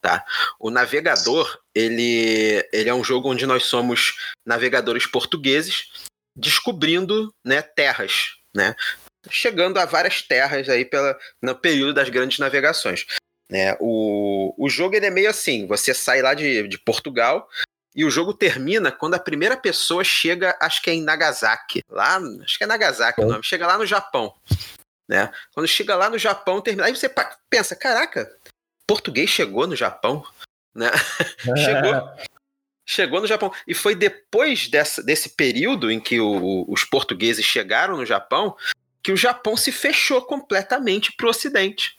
Tá? 0.00 0.24
O 0.58 0.70
Navegador, 0.70 1.60
ele, 1.74 2.66
ele 2.72 2.88
é 2.88 2.94
um 2.94 3.04
jogo 3.04 3.30
onde 3.30 3.44
nós 3.44 3.64
somos 3.64 4.14
navegadores 4.46 5.06
portugueses 5.06 5.90
descobrindo 6.34 7.34
né, 7.44 7.60
terras, 7.60 8.36
né? 8.56 8.74
chegando 9.28 9.78
a 9.78 9.84
várias 9.84 10.22
terras 10.22 10.68
aí 10.68 10.84
pela, 10.84 11.18
no 11.42 11.54
período 11.54 11.92
das 11.92 12.08
grandes 12.08 12.38
navegações. 12.38 13.04
Né? 13.50 13.76
O, 13.80 14.54
o 14.56 14.68
jogo 14.68 14.94
ele 14.94 15.06
é 15.06 15.10
meio 15.10 15.28
assim: 15.28 15.66
você 15.66 15.92
sai 15.92 16.22
lá 16.22 16.32
de, 16.32 16.66
de 16.68 16.78
Portugal 16.78 17.48
e 17.94 18.04
o 18.04 18.10
jogo 18.10 18.32
termina 18.32 18.92
quando 18.92 19.14
a 19.14 19.18
primeira 19.18 19.56
pessoa 19.56 20.04
chega, 20.04 20.56
acho 20.60 20.80
que 20.80 20.90
é 20.90 20.94
em 20.94 21.02
Nagasaki. 21.02 21.82
Lá, 21.90 22.18
acho 22.42 22.56
que 22.56 22.64
é 22.64 22.66
Nagasaki 22.66 23.20
o 23.20 23.26
nome, 23.26 23.42
chega 23.42 23.66
lá 23.66 23.76
no 23.76 23.84
Japão. 23.84 24.32
Né? 25.08 25.30
Quando 25.52 25.66
chega 25.66 25.96
lá 25.96 26.08
no 26.08 26.18
Japão, 26.18 26.60
termina. 26.60 26.86
Aí 26.86 26.94
você 26.94 27.12
pensa: 27.50 27.74
caraca, 27.74 28.32
português 28.90 29.30
chegou 29.30 29.66
no 29.66 29.76
Japão? 29.76 30.24
Né? 30.74 30.90
Chegou. 31.56 32.26
Chegou 32.86 33.20
no 33.20 33.26
Japão. 33.26 33.52
E 33.66 33.74
foi 33.74 33.94
depois 33.94 34.66
dessa, 34.68 35.00
desse 35.02 35.28
período 35.30 35.90
em 35.90 36.00
que 36.00 36.18
o- 36.20 36.64
os 36.68 36.82
portugueses 36.84 37.44
chegaram 37.44 37.96
no 37.96 38.04
Japão 38.04 38.56
que 39.02 39.12
o 39.12 39.16
Japão 39.16 39.56
se 39.56 39.70
fechou 39.72 40.20
completamente 40.22 41.12
para 41.12 41.26
o 41.26 41.30
Ocidente. 41.30 41.96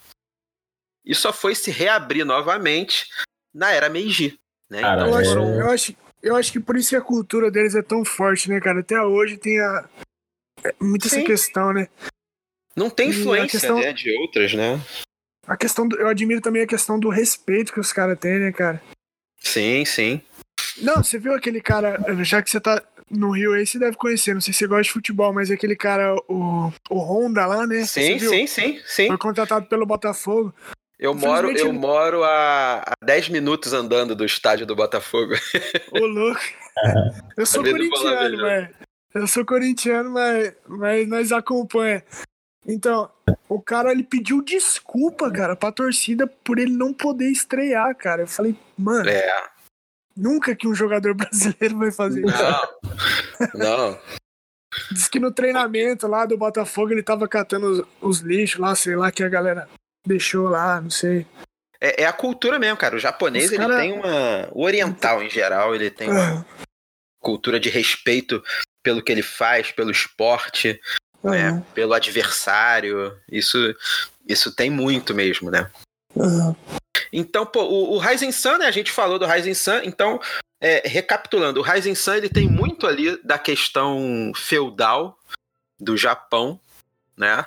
E 1.04 1.14
só 1.14 1.32
foi 1.32 1.54
se 1.54 1.70
reabrir 1.70 2.24
novamente 2.24 3.08
na 3.54 3.72
era 3.72 3.88
Meiji. 3.88 4.38
Né? 4.70 4.80
Cara, 4.82 5.06
Eu 5.08 5.14
acho, 5.14 5.38
eu, 5.38 5.70
acho, 5.70 5.96
eu 6.22 6.36
acho 6.36 6.52
que 6.52 6.60
por 6.60 6.76
isso 6.76 6.90
que 6.90 6.96
a 6.96 7.00
cultura 7.00 7.50
deles 7.50 7.74
é 7.74 7.82
tão 7.82 8.04
forte, 8.04 8.48
né, 8.50 8.60
cara? 8.60 8.80
Até 8.80 9.00
hoje 9.02 9.36
tem 9.38 9.58
a. 9.60 9.88
é 10.64 10.74
Muita 10.80 11.06
essa 11.08 11.16
Sim. 11.16 11.24
questão, 11.24 11.72
né? 11.72 11.88
não 12.76 12.88
tem 12.88 13.10
influência 13.10 13.58
questão- 13.60 13.78
né, 13.80 13.92
de 13.92 14.10
outras, 14.18 14.54
né? 14.54 14.80
A 15.46 15.56
questão 15.56 15.88
do, 15.88 15.96
eu 15.96 16.08
admiro 16.08 16.40
também 16.40 16.62
a 16.62 16.66
questão 16.66 16.98
do 16.98 17.08
respeito 17.08 17.72
que 17.72 17.80
os 17.80 17.92
caras 17.92 18.18
têm, 18.18 18.38
né, 18.38 18.52
cara? 18.52 18.80
Sim, 19.40 19.84
sim. 19.84 20.20
Não, 20.78 21.02
você 21.02 21.18
viu 21.18 21.34
aquele 21.34 21.60
cara, 21.60 21.98
já 22.22 22.40
que 22.40 22.50
você 22.50 22.60
tá 22.60 22.82
no 23.10 23.30
Rio 23.30 23.52
aí, 23.52 23.66
você 23.66 23.78
deve 23.78 23.96
conhecer, 23.96 24.32
não 24.32 24.40
sei 24.40 24.54
se 24.54 24.60
você 24.60 24.66
gosta 24.66 24.84
de 24.84 24.92
futebol, 24.92 25.32
mas 25.32 25.50
aquele 25.50 25.76
cara, 25.76 26.14
o, 26.28 26.72
o 26.88 26.98
Honda 26.98 27.44
lá, 27.44 27.66
né? 27.66 27.84
Sim, 27.84 28.18
sim, 28.18 28.46
sim, 28.46 28.80
sim. 28.86 29.06
Foi 29.08 29.18
contratado 29.18 29.66
pelo 29.66 29.84
Botafogo. 29.84 30.54
Eu 30.98 31.14
moro, 31.14 31.50
eu 31.50 31.72
moro 31.72 32.22
a, 32.22 32.78
a 32.78 33.04
10 33.04 33.30
minutos 33.30 33.72
andando 33.72 34.14
do 34.14 34.24
estádio 34.24 34.64
do 34.64 34.76
Botafogo. 34.76 35.34
Ô, 35.90 36.06
louco. 36.06 36.40
Eu 37.36 37.44
sou 37.44 37.62
corintiano, 37.64 38.38
mas. 38.40 38.68
Eu 39.14 39.26
sou 39.26 39.44
corintiano, 39.44 40.10
mas, 40.10 40.54
mas 40.68 41.08
nós 41.08 41.32
acompanha. 41.32 42.04
Então, 42.66 43.10
o 43.48 43.60
cara 43.60 43.90
ele 43.90 44.04
pediu 44.04 44.42
desculpa, 44.42 45.30
cara, 45.30 45.56
pra 45.56 45.72
torcida 45.72 46.26
por 46.26 46.58
ele 46.58 46.72
não 46.72 46.92
poder 46.94 47.28
estrear, 47.28 47.94
cara. 47.96 48.22
Eu 48.22 48.26
falei, 48.28 48.56
mano, 48.78 49.08
É. 49.08 49.48
nunca 50.16 50.54
que 50.54 50.68
um 50.68 50.74
jogador 50.74 51.14
brasileiro 51.14 51.78
vai 51.78 51.90
fazer 51.90 52.24
isso. 52.24 52.36
Não. 53.54 53.90
Não. 53.90 54.00
Diz 54.90 55.08
que 55.08 55.18
no 55.20 55.30
treinamento 55.32 56.06
lá 56.06 56.24
do 56.24 56.38
Botafogo 56.38 56.92
ele 56.92 57.02
tava 57.02 57.28
catando 57.28 57.66
os, 57.68 57.86
os 58.00 58.20
lixos 58.20 58.60
lá, 58.60 58.74
sei 58.74 58.96
lá, 58.96 59.10
que 59.12 59.22
a 59.22 59.28
galera 59.28 59.68
deixou 60.06 60.48
lá, 60.48 60.80
não 60.80 60.88
sei. 60.90 61.26
É, 61.80 62.04
é 62.04 62.06
a 62.06 62.12
cultura 62.12 62.58
mesmo, 62.58 62.76
cara. 62.78 62.96
O 62.96 62.98
japonês, 62.98 63.46
Os 63.46 63.52
ele 63.52 63.58
cara- 63.60 63.76
tem 63.78 63.92
uma. 63.92 64.48
O 64.52 64.64
oriental, 64.64 65.22
em 65.22 65.28
geral, 65.28 65.74
ele 65.74 65.90
tem 65.90 66.08
uma 66.08 66.40
Ah, 66.40 66.44
cultura 67.20 67.58
de 67.60 67.68
respeito 67.68 68.42
pelo 68.82 69.02
que 69.02 69.10
ele 69.12 69.22
faz, 69.22 69.72
pelo 69.72 69.90
esporte, 69.90 70.80
né? 71.30 71.48
ah, 71.62 71.72
Pelo 71.74 71.94
adversário. 71.94 73.16
Isso, 73.30 73.56
isso 74.28 74.54
tem 74.54 74.70
muito 74.70 75.14
mesmo, 75.14 75.50
né? 75.50 75.70
ah. 76.18 76.54
Então, 77.12 77.44
pô, 77.44 77.62
o, 77.64 77.94
o 77.94 77.98
Ryzen 77.98 78.32
Sun, 78.32 78.58
né? 78.58 78.66
A 78.66 78.70
gente 78.70 78.90
falou 78.90 79.18
do 79.18 79.26
Ryzen 79.26 79.54
Sun, 79.54 79.80
então, 79.84 80.20
é, 80.60 80.82
recapitulando, 80.88 81.60
o 81.60 81.62
Ryzen 81.62 81.94
Sun 81.94 82.14
ele 82.14 82.28
tem 82.28 82.48
muito 82.48 82.86
ali 82.86 83.18
da 83.22 83.38
questão 83.38 84.32
feudal 84.34 85.18
do 85.78 85.96
Japão, 85.96 86.58
né? 87.16 87.44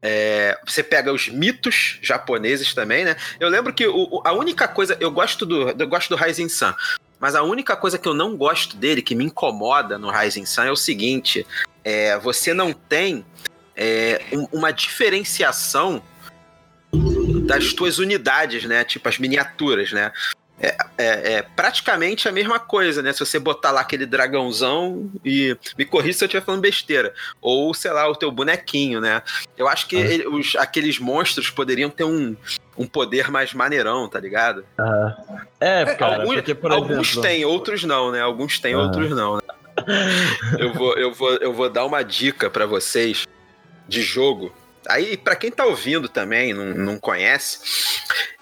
É, 0.00 0.56
você 0.64 0.82
pega 0.84 1.12
os 1.12 1.28
mitos 1.28 1.98
japoneses 2.00 2.72
também, 2.72 3.04
né? 3.04 3.16
Eu 3.40 3.48
lembro 3.48 3.72
que 3.74 3.84
o- 3.88 4.22
a 4.24 4.32
única 4.32 4.68
coisa. 4.68 4.96
Eu 5.00 5.10
gosto 5.10 5.44
do, 5.44 5.70
eu 5.70 5.88
gosto 5.88 6.08
do 6.10 6.16
Ryzen 6.16 6.48
Sun, 6.48 6.72
mas 7.20 7.34
a 7.34 7.42
única 7.42 7.76
coisa 7.76 7.98
que 7.98 8.06
eu 8.08 8.14
não 8.14 8.36
gosto 8.36 8.76
dele, 8.76 9.02
que 9.02 9.14
me 9.14 9.24
incomoda 9.24 9.98
no 9.98 10.10
Ryzen 10.10 10.46
Sun, 10.46 10.62
é 10.64 10.70
o 10.70 10.76
seguinte: 10.76 11.46
é, 11.84 12.18
você 12.18 12.52
não 12.54 12.72
tem 12.72 13.24
é, 13.80 14.20
um- 14.32 14.48
uma 14.52 14.72
diferenciação 14.72 16.02
das 17.46 17.72
tuas 17.72 17.98
unidades, 17.98 18.64
né? 18.64 18.84
Tipo 18.84 19.08
as 19.08 19.18
miniaturas, 19.18 19.92
né? 19.92 20.12
É, 20.60 20.76
é- 20.98 21.32
é 21.34 21.42
praticamente 21.42 22.28
a 22.28 22.32
mesma 22.32 22.58
coisa, 22.58 23.00
né? 23.00 23.12
Se 23.12 23.20
você 23.20 23.38
botar 23.38 23.70
lá 23.70 23.80
aquele 23.82 24.04
dragãozão 24.04 25.08
e 25.24 25.56
me 25.78 25.84
corrija 25.84 26.18
se 26.18 26.24
eu 26.24 26.26
estiver 26.26 26.44
falando 26.44 26.60
besteira, 26.62 27.14
ou 27.40 27.72
sei 27.72 27.92
lá, 27.92 28.08
o 28.08 28.16
teu 28.16 28.32
bonequinho, 28.32 29.00
né? 29.00 29.22
Eu 29.56 29.68
acho 29.68 29.86
que 29.86 29.96
Ah. 29.96 30.00
ele- 30.00 30.26
os, 30.26 30.56
aqueles 30.56 30.98
monstros 30.98 31.48
poderiam 31.48 31.88
ter 31.90 32.02
um, 32.02 32.36
um 32.78 32.86
poder 32.86 33.30
mais 33.30 33.52
maneirão, 33.52 34.08
tá 34.08 34.20
ligado? 34.20 34.64
É, 35.58 35.84
cara, 35.96 36.20
alguns 36.20 36.34
porque, 36.34 36.54
por 36.54 36.70
alguns 36.70 37.10
exemplo... 37.10 37.22
têm, 37.22 37.44
outros 37.44 37.82
não, 37.82 38.12
né? 38.12 38.20
Alguns 38.20 38.60
têm, 38.60 38.76
outros 38.76 39.10
não. 39.10 39.36
Né? 39.36 39.42
eu, 40.58 40.72
vou, 40.72 40.94
eu, 40.94 41.12
vou, 41.12 41.30
eu 41.36 41.52
vou 41.52 41.68
dar 41.68 41.84
uma 41.84 42.02
dica 42.02 42.48
pra 42.48 42.66
vocês 42.66 43.26
de 43.88 44.02
jogo. 44.02 44.52
Aí, 44.88 45.16
pra 45.16 45.34
quem 45.34 45.50
tá 45.50 45.66
ouvindo 45.66 46.08
também, 46.08 46.54
não, 46.54 46.66
não 46.66 46.98
conhece, 46.98 47.58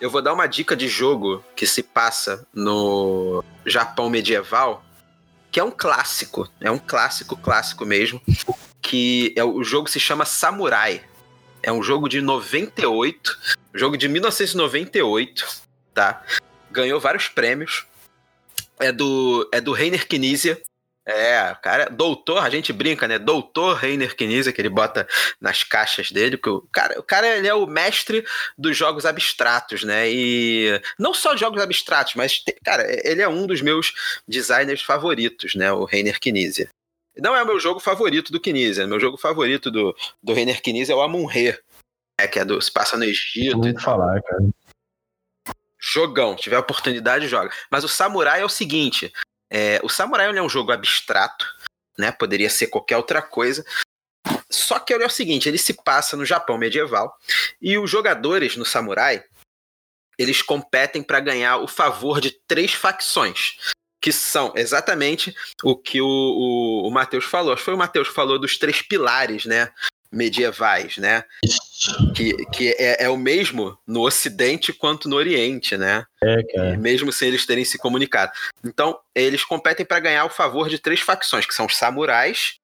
eu 0.01 0.11
vou 0.11 0.21
dar 0.21 0.35
uma 0.35 0.47
dica 0.47 0.77
de 0.77 0.87
jogo 0.87 1.43
que 1.57 1.67
se 1.67 1.83
passa 1.83 2.47
no 2.55 3.43
Japão 3.65 4.11
medieval, 4.11 4.85
que 5.51 5.59
é 5.59 5.65
um 5.65 5.71
clássico. 5.71 6.49
É 6.61 6.71
um 6.71 6.79
clássico, 6.79 7.37
clássico 7.37 7.87
mesmo. 7.87 8.21
Que 8.83 9.33
é, 9.35 9.43
o 9.43 9.65
jogo 9.65 9.89
se 9.89 9.99
chama 9.99 10.25
Samurai. 10.25 11.03
É 11.67 11.73
um 11.73 11.83
jogo 11.83 12.09
de 12.09 12.21
98, 12.21 13.37
jogo 13.75 13.97
de 13.97 14.07
1998, 14.07 15.45
tá? 15.93 16.25
Ganhou 16.71 17.01
vários 17.01 17.27
prêmios. 17.27 17.85
É 18.79 18.93
do, 18.93 19.49
é 19.53 19.61
do 19.61 19.73
Reiner 19.73 20.07
Knizia. 20.07 20.63
É, 21.05 21.57
cara, 21.61 21.89
doutor, 21.89 22.39
a 22.39 22.49
gente 22.51 22.73
brinca, 22.73 23.09
né? 23.09 23.19
Doutor 23.19 23.75
Reiner 23.75 24.15
Knizia, 24.15 24.53
que 24.53 24.61
ele 24.61 24.69
bota 24.69 25.09
nas 25.41 25.65
caixas 25.65 26.13
dele, 26.13 26.37
porque 26.37 26.51
o 26.51 26.61
cara, 26.71 27.01
o 27.01 27.03
cara 27.03 27.37
ele 27.37 27.49
é 27.49 27.55
o 27.55 27.67
mestre 27.67 28.25
dos 28.57 28.77
jogos 28.77 29.05
abstratos, 29.05 29.83
né? 29.83 30.09
E 30.09 30.81
não 30.97 31.13
só 31.13 31.37
jogos 31.37 31.61
abstratos, 31.61 32.15
mas, 32.15 32.45
cara, 32.65 32.87
ele 33.05 33.23
é 33.23 33.29
um 33.29 33.45
dos 33.45 33.61
meus 33.61 33.93
designers 34.29 34.83
favoritos, 34.83 35.57
né? 35.57 35.73
O 35.73 35.85
Reiner 35.85 36.21
Knizia. 36.21 36.69
Não 37.19 37.35
é 37.35 37.43
o 37.43 37.47
meu 37.47 37.59
jogo 37.59 37.81
favorito 37.81 38.31
do 38.31 38.41
Knizia, 38.41 38.87
meu 38.87 39.01
jogo 39.01 39.17
favorito 39.17 39.71
do, 39.71 39.97
do 40.23 40.35
Reiner 40.35 40.61
Knizia 40.61 40.95
é 40.95 40.97
o 40.97 41.01
Amun-Re, 41.01 41.59
né? 42.19 42.27
que 42.27 42.39
é 42.39 42.45
do, 42.45 42.61
se 42.61 42.73
passa 42.73 42.97
no 42.97 43.05
Egito 43.05 43.59
Muito 43.59 43.81
falar, 43.81 44.21
cara. 44.23 44.49
Jogão, 45.79 46.35
tiver 46.35 46.59
oportunidade, 46.59 47.29
joga. 47.29 47.53
Mas 47.71 47.85
o 47.85 47.89
Samurai 47.89 48.41
é 48.41 48.45
o 48.45 48.49
seguinte: 48.49 49.13
é, 49.51 49.81
o 49.83 49.89
Samurai 49.89 50.27
é 50.27 50.43
um 50.43 50.49
jogo 50.49 50.73
abstrato, 50.73 51.47
né? 51.99 52.11
Poderia 52.11 52.51
ser 52.51 52.67
qualquer 52.69 52.97
outra 52.97 53.23
coisa. 53.23 53.65
só 54.51 54.79
que 54.79 54.93
ele 54.93 55.05
é 55.05 55.07
o 55.07 55.11
seguinte, 55.11 55.49
ele 55.49 55.59
se 55.59 55.75
passa 55.75 56.17
no 56.17 56.25
Japão 56.25 56.59
medieval 56.59 57.17
e 57.61 57.79
os 57.79 57.91
jogadores 57.91 58.57
no 58.57 58.65
Samurai 58.65 59.23
eles 60.19 60.43
competem 60.43 61.03
para 61.03 61.21
ganhar 61.21 61.59
o 61.59 61.69
favor 61.69 62.21
de 62.21 62.31
três 62.49 62.73
facções, 62.73 63.57
que 64.01 64.11
são 64.11 64.53
exatamente 64.57 65.35
o 65.63 65.77
que 65.77 66.01
o, 66.01 66.07
o, 66.07 66.89
o 66.89 66.91
Matheus 66.91 67.25
falou. 67.25 67.53
Acho 67.53 67.61
que 67.61 67.67
foi 67.67 67.75
o 67.75 67.79
Matheus 67.79 68.09
que 68.09 68.15
falou 68.15 68.39
dos 68.39 68.59
três 68.59 68.81
pilares, 68.81 69.45
né? 69.45 69.73
Medievais, 70.13 70.97
né? 70.97 71.25
Que, 72.15 72.33
que 72.47 72.69
é, 72.79 73.05
é, 73.05 73.09
o 73.09 73.17
mesmo 73.17 73.79
no 73.87 74.03
Ocidente 74.03 74.73
quanto 74.73 75.09
no 75.09 75.17
Oriente, 75.17 75.77
né? 75.77 76.05
É, 76.23 76.43
cara. 76.43 76.77
Mesmo 76.77 77.13
sem 77.13 77.29
eles 77.29 77.47
terem 77.47 77.65
se 77.65 77.79
comunicado. 77.79 78.33
Então, 78.65 78.99
eles 79.15 79.45
competem 79.45 79.85
para 79.85 80.01
ganhar 80.01 80.25
o 80.25 80.31
favor 80.31 80.69
de 80.69 80.79
três 80.79 81.01
facções, 81.01 81.47
que 81.47 81.55
são 81.55 81.67
os 81.67 81.77
samurais, 81.77 82.59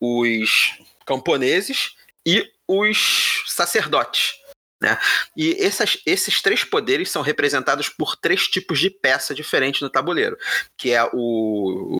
os 0.00 0.78
camponeses 1.04 1.94
e 2.26 2.50
os 2.66 3.44
sacerdotes. 3.46 4.34
Né? 4.80 4.98
E 5.36 5.56
essas, 5.58 5.98
esses 6.04 6.42
três 6.42 6.62
poderes 6.62 7.10
são 7.10 7.22
representados 7.22 7.88
por 7.88 8.16
três 8.16 8.46
tipos 8.46 8.78
de 8.78 8.90
peça 8.90 9.34
diferentes 9.34 9.80
no 9.80 9.88
tabuleiro, 9.88 10.36
que 10.76 10.92
é 10.92 11.02
o 11.12 11.96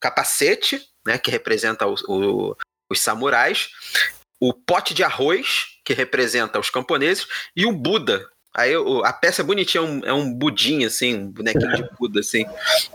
capacete, 0.00 0.84
né, 1.06 1.16
que 1.16 1.30
representa 1.30 1.86
o, 1.86 1.94
o, 2.08 2.56
os 2.92 3.00
samurais, 3.00 3.70
o 4.38 4.52
pote 4.52 4.94
de 4.94 5.02
arroz, 5.02 5.78
que 5.84 5.92
representa 5.92 6.58
os 6.58 6.70
camponeses, 6.70 7.26
e 7.56 7.66
o 7.66 7.72
Buda, 7.72 8.28
Aí 8.54 8.72
a 9.04 9.12
peça 9.14 9.40
é 9.40 9.44
bonitinha, 9.44 9.82
é 9.82 9.86
um, 9.86 10.00
é 10.04 10.12
um 10.12 10.32
budinho, 10.32 10.86
assim, 10.86 11.16
um 11.16 11.30
bonequinho 11.30 11.74
de 11.74 11.88
Buda, 11.98 12.20
assim, 12.20 12.44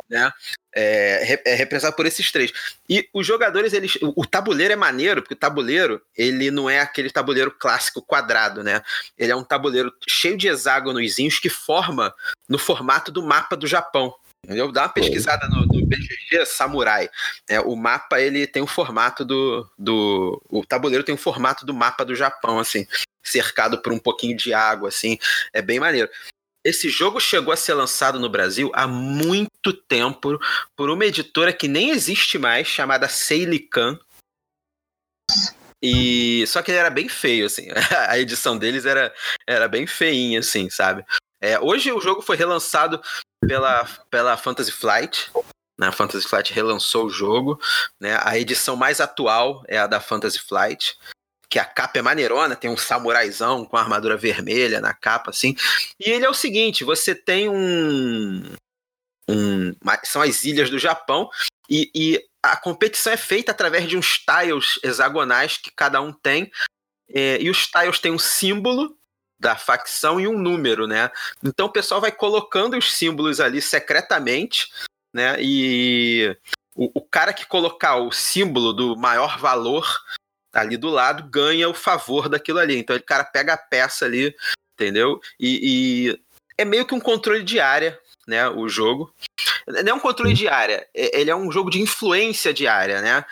né? 0.08 0.32
É, 0.76 1.42
é, 1.44 1.56
representado 1.56 1.96
por 1.96 2.06
esses 2.06 2.32
três. 2.32 2.54
E 2.88 3.10
os 3.12 3.26
jogadores, 3.26 3.74
eles. 3.74 3.98
O, 4.02 4.24
tabuleiro 4.24 4.74
é 4.74 4.76
maneiro, 4.76 5.24
porque 5.24 5.34
o 5.34 5.38
tabuleiro, 5.38 6.00
ele 6.16 6.52
não 6.52 6.70
é 6.70 6.80
aquele 6.80 7.10
tabuleiro 7.10 7.50
clássico 7.50 8.04
quadrado, 8.04 8.64
né? 8.64 8.84
Ele 9.18 9.32
é 9.32 9.36
um 9.36 9.44
tabuleiro 9.44 9.92
cheio 10.08 10.38
de 10.38 10.48
hexágonos 10.48 11.16
que 11.42 11.50
forma 11.50 12.14
no 12.48 12.60
formato 12.60 13.12
do 13.12 13.24
mapa 13.24 13.58
do 13.58 13.66
Japão. 13.66 14.14
Eu 14.46 14.72
dá 14.72 14.84
uma 14.84 14.90
pesquisada 14.90 15.48
no, 15.50 15.66
no 15.66 15.86
BGG 15.86 16.46
Samurai. 16.46 17.10
É, 17.50 17.60
o 17.60 17.76
mapa 17.76 18.20
ele 18.22 18.48
tem 18.48 18.62
o 18.62 18.68
formato 18.68 19.26
do, 19.26 19.70
do. 19.78 20.42
O 20.50 20.66
tabuleiro 20.66 21.04
tem 21.04 21.16
o 21.16 21.18
formato 21.18 21.66
do 21.66 21.74
mapa 21.74 22.06
do 22.06 22.16
Japão, 22.16 22.60
assim 22.60 22.86
cercado 23.28 23.82
por 23.82 23.92
um 23.92 24.00
pouquinho 24.00 24.36
de 24.36 24.54
água, 24.54 24.90
assim. 24.90 25.18
É 25.54 25.62
bem 25.62 25.80
maneiro. 25.80 26.10
Esse 26.64 26.90
jogo 26.90 27.20
chegou 27.20 27.54
a 27.54 27.58
ser 27.58 27.74
lançado 27.74 28.20
no 28.20 28.30
Brasil 28.30 28.72
há 28.74 28.88
muito 28.88 29.72
tempo 29.74 30.40
por 30.76 30.90
uma 30.90 31.06
editora 31.06 31.54
que 31.54 31.68
nem 31.68 31.92
existe 31.92 32.38
mais, 32.38 32.68
chamada 32.68 33.08
Seilican. 33.08 34.00
E 35.82 36.46
só 36.48 36.62
que 36.62 36.72
ele 36.72 36.80
era 36.80 36.90
bem 36.90 37.08
feio, 37.08 37.46
assim. 37.46 37.68
A 38.10 38.18
edição 38.18 38.58
deles 38.58 38.86
era, 38.86 39.14
era 39.46 39.68
bem 39.68 39.86
feinha, 39.86 40.40
assim, 40.40 40.70
sabe? 40.70 41.06
É, 41.40 41.60
hoje 41.60 41.92
o 41.92 42.02
jogo 42.02 42.22
foi 42.22 42.36
relançado 42.36 43.00
pela, 43.46 43.86
pela 44.10 44.38
Fantasy 44.38 44.72
Flight. 44.72 45.32
Né? 45.78 45.88
A 45.88 45.92
Fantasy 45.92 46.28
Flight 46.28 46.54
relançou 46.54 47.06
o 47.06 47.10
jogo. 47.10 47.60
Né? 48.00 48.20
A 48.24 48.38
edição 48.38 48.76
mais 48.76 49.00
atual 49.00 49.64
é 49.68 49.78
a 49.78 49.88
da 49.88 50.00
Fantasy 50.00 50.40
Flight 50.40 50.98
que 51.50 51.60
a 51.60 51.66
capa 51.66 52.00
é 52.00 52.02
maneirona, 52.02 52.56
tem 52.56 52.70
um 52.70 52.78
samuraizão 52.78 53.66
com 53.66 53.78
armadura 53.78 54.18
vermelha 54.18 54.82
na 54.82 54.94
capa, 54.94 55.30
assim. 55.30 55.56
E 56.00 56.10
ele 56.10 56.26
é 56.26 56.30
o 56.30 56.34
seguinte: 56.34 56.84
você 56.84 57.16
tem 57.16 57.50
um. 57.50 58.44
um 59.30 59.74
são 60.04 60.22
as 60.22 60.44
ilhas 60.44 60.70
do 60.70 60.78
Japão, 60.78 61.30
e, 61.70 61.90
e, 61.96 62.24
a 62.44 62.56
competição 62.56 63.12
é 63.12 63.18
feita 63.18 63.52
através 63.52 63.88
de 63.88 63.98
uns 63.98 64.20
tiles 64.20 64.80
hexagonais 64.84 65.58
que 65.58 65.72
cada 65.72 66.02
um 66.02 66.14
tem. 66.14 66.52
É, 67.10 67.42
e 67.42 67.50
os 67.50 67.68
tiles 67.68 68.00
têm 68.00 68.12
um 68.12 68.20
símbolo 68.20 68.97
da 69.40 69.56
facção 69.56 70.20
e 70.20 70.28
um 70.28 70.38
número, 70.38 70.88
né? 70.88 71.12
Então 71.44 71.68
o 71.68 71.72
pessoal 71.72 72.02
vai 72.02 72.12
colocando 72.12 72.78
os 72.78 72.94
símbolos 72.94 73.40
ali 73.40 73.62
secretamente, 73.62 74.72
né? 75.14 75.36
E 75.40 76.36
o, 76.76 77.00
o 77.00 77.02
cara 77.02 77.34
que 77.34 77.46
colocar 77.46 77.98
o 77.98 78.12
símbolo 78.12 78.74
do 78.74 78.96
maior 78.96 79.38
valor 79.38 79.88
ali 80.54 80.76
do 80.76 80.90
lado 80.90 81.30
ganha 81.30 81.70
o 81.70 81.74
favor 81.74 82.28
daquilo 82.28 82.60
ali. 82.60 82.78
Então 82.78 82.96
o 82.96 83.04
cara 83.04 83.24
pega 83.24 83.54
a 83.54 83.58
peça 83.58 84.06
ali, 84.06 84.36
entendeu? 84.74 85.20
E, 85.40 86.10
e 86.10 86.22
é 86.58 86.66
meio 86.66 86.86
que 86.86 86.96
um 86.96 87.00
controle 87.00 87.44
de 87.44 87.60
área, 87.60 88.00
né? 88.28 88.50
O 88.50 88.68
jogo. 88.68 89.14
Não 89.68 89.92
é 89.92 89.94
um 89.94 90.00
controle 90.00 90.34
de 90.34 90.48
área, 90.48 90.88
ele 90.94 91.30
é 91.30 91.36
um 91.36 91.52
jogo 91.52 91.70
de 91.70 91.82
influência 91.82 92.54
de 92.54 92.68
área, 92.68 93.02
né? 93.02 93.26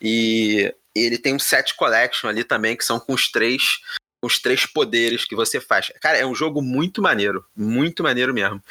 E 0.00 0.74
ele 0.94 1.18
tem 1.18 1.34
um 1.34 1.38
set 1.38 1.74
collection 1.74 2.28
ali 2.28 2.42
também, 2.44 2.76
que 2.76 2.84
são 2.84 2.98
com 2.98 3.12
os 3.12 3.30
três, 3.30 3.80
os 4.22 4.38
três 4.38 4.64
poderes 4.64 5.24
que 5.24 5.34
você 5.34 5.60
faz. 5.60 5.92
Cara, 6.00 6.16
é 6.16 6.24
um 6.24 6.34
jogo 6.34 6.62
muito 6.62 7.02
maneiro, 7.02 7.44
muito 7.56 8.02
maneiro 8.02 8.32
mesmo 8.32 8.62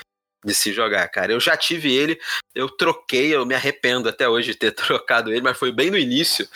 de 0.43 0.55
se 0.55 0.73
jogar, 0.73 1.07
cara. 1.09 1.33
Eu 1.33 1.39
já 1.39 1.55
tive 1.55 1.93
ele, 1.93 2.19
eu 2.55 2.67
troquei, 2.67 3.35
eu 3.35 3.45
me 3.45 3.53
arrependo 3.53 4.09
até 4.09 4.27
hoje 4.27 4.53
de 4.53 4.57
ter 4.57 4.71
trocado 4.73 5.31
ele, 5.31 5.41
mas 5.41 5.57
foi 5.57 5.71
bem 5.71 5.91
no 5.91 5.97
início 5.97 6.47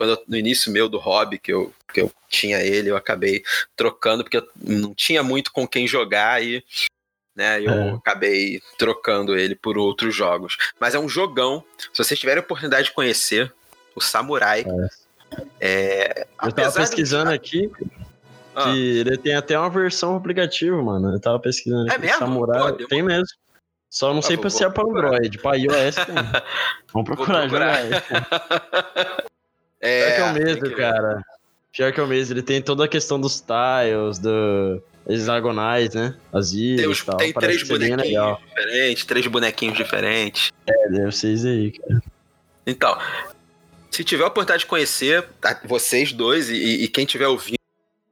quando 0.00 0.12
eu, 0.12 0.24
no 0.26 0.36
início 0.36 0.72
meu 0.72 0.88
do 0.88 0.96
hobby, 0.96 1.38
que 1.38 1.52
eu, 1.52 1.74
que 1.92 2.00
eu 2.00 2.10
tinha 2.26 2.58
ele, 2.62 2.90
eu 2.90 2.96
acabei 2.96 3.42
trocando, 3.76 4.24
porque 4.24 4.38
eu 4.38 4.48
não 4.56 4.94
tinha 4.94 5.22
muito 5.22 5.52
com 5.52 5.68
quem 5.68 5.86
jogar 5.86 6.42
e 6.42 6.64
né, 7.36 7.60
eu 7.60 7.70
é. 7.70 7.90
acabei 7.90 8.62
trocando 8.78 9.36
ele 9.36 9.54
por 9.54 9.76
outros 9.76 10.14
jogos. 10.16 10.56
Mas 10.80 10.94
é 10.94 10.98
um 10.98 11.06
jogão. 11.06 11.62
Se 11.76 12.02
vocês 12.02 12.18
tiverem 12.18 12.40
a 12.40 12.42
oportunidade 12.42 12.88
de 12.88 12.94
conhecer, 12.94 13.52
o 13.94 14.00
Samurai. 14.00 14.64
É. 14.66 14.88
É, 15.60 16.26
eu 16.42 16.52
tava 16.52 16.72
pesquisando 16.72 17.28
de... 17.28 17.36
aqui. 17.36 17.70
Ah. 18.54 18.64
Que 18.64 18.98
ele 18.98 19.16
tem 19.18 19.34
até 19.34 19.58
uma 19.58 19.70
versão 19.70 20.16
aplicativo, 20.16 20.82
mano. 20.82 21.12
Eu 21.12 21.20
tava 21.20 21.38
pesquisando 21.38 21.88
é 21.88 21.94
aqui. 21.94 22.02
Mesmo? 22.02 22.18
Samurai. 22.18 22.72
Pô, 22.72 22.86
tem 22.86 23.02
mesmo. 23.02 23.26
Só 23.88 24.12
não 24.12 24.20
ah, 24.20 24.22
sei 24.22 24.38
se 24.50 24.64
é 24.64 24.70
pra 24.70 24.84
Android. 24.84 25.38
Pra 25.38 25.56
iOS 25.56 25.94
tem. 25.94 26.14
Vamos 26.92 27.06
procurar, 27.06 27.48
procurar. 27.48 27.82
jogar 27.84 29.24
É, 29.80 30.04
Pior 30.04 30.14
que 30.14 30.20
é 30.20 30.24
o 30.24 30.44
mesmo, 30.44 30.76
cara. 30.76 31.24
Pior 31.72 31.92
que 31.92 32.00
é 32.00 32.02
o 32.02 32.06
mesmo. 32.06 32.34
Ele 32.34 32.42
tem 32.42 32.60
toda 32.60 32.84
a 32.84 32.88
questão 32.88 33.18
dos 33.18 33.40
tiles, 33.40 34.18
do 34.18 34.82
hexagonais, 35.08 35.94
né? 35.94 36.14
As 36.32 36.52
ilhas 36.52 36.80
tem, 36.80 36.88
os, 36.88 37.02
tal. 37.02 37.16
tem 37.16 37.32
três 37.32 37.66
bonequinhos 37.66 38.38
diferentes, 38.38 39.04
três 39.06 39.26
bonequinhos 39.26 39.76
diferentes. 39.76 40.52
É, 40.66 40.88
deve 40.90 41.12
ser 41.12 41.32
isso 41.32 41.46
aí, 41.46 41.72
cara. 41.72 42.02
Então, 42.66 42.98
se 43.90 44.04
tiver 44.04 44.24
a 44.24 44.28
oportunidade 44.28 44.60
de 44.60 44.66
conhecer, 44.66 45.26
vocês 45.64 46.12
dois 46.12 46.50
e, 46.50 46.84
e 46.84 46.88
quem 46.88 47.06
tiver 47.06 47.26
ouvindo 47.26 47.59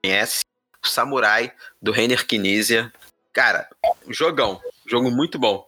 conhece, 0.08 0.40
o 0.82 0.88
Samurai 0.88 1.52
do 1.80 1.92
Reiner 1.92 2.26
Kinesia. 2.26 2.90
Cara, 3.32 3.68
jogão. 4.08 4.60
Jogo 4.86 5.10
muito 5.10 5.38
bom. 5.38 5.66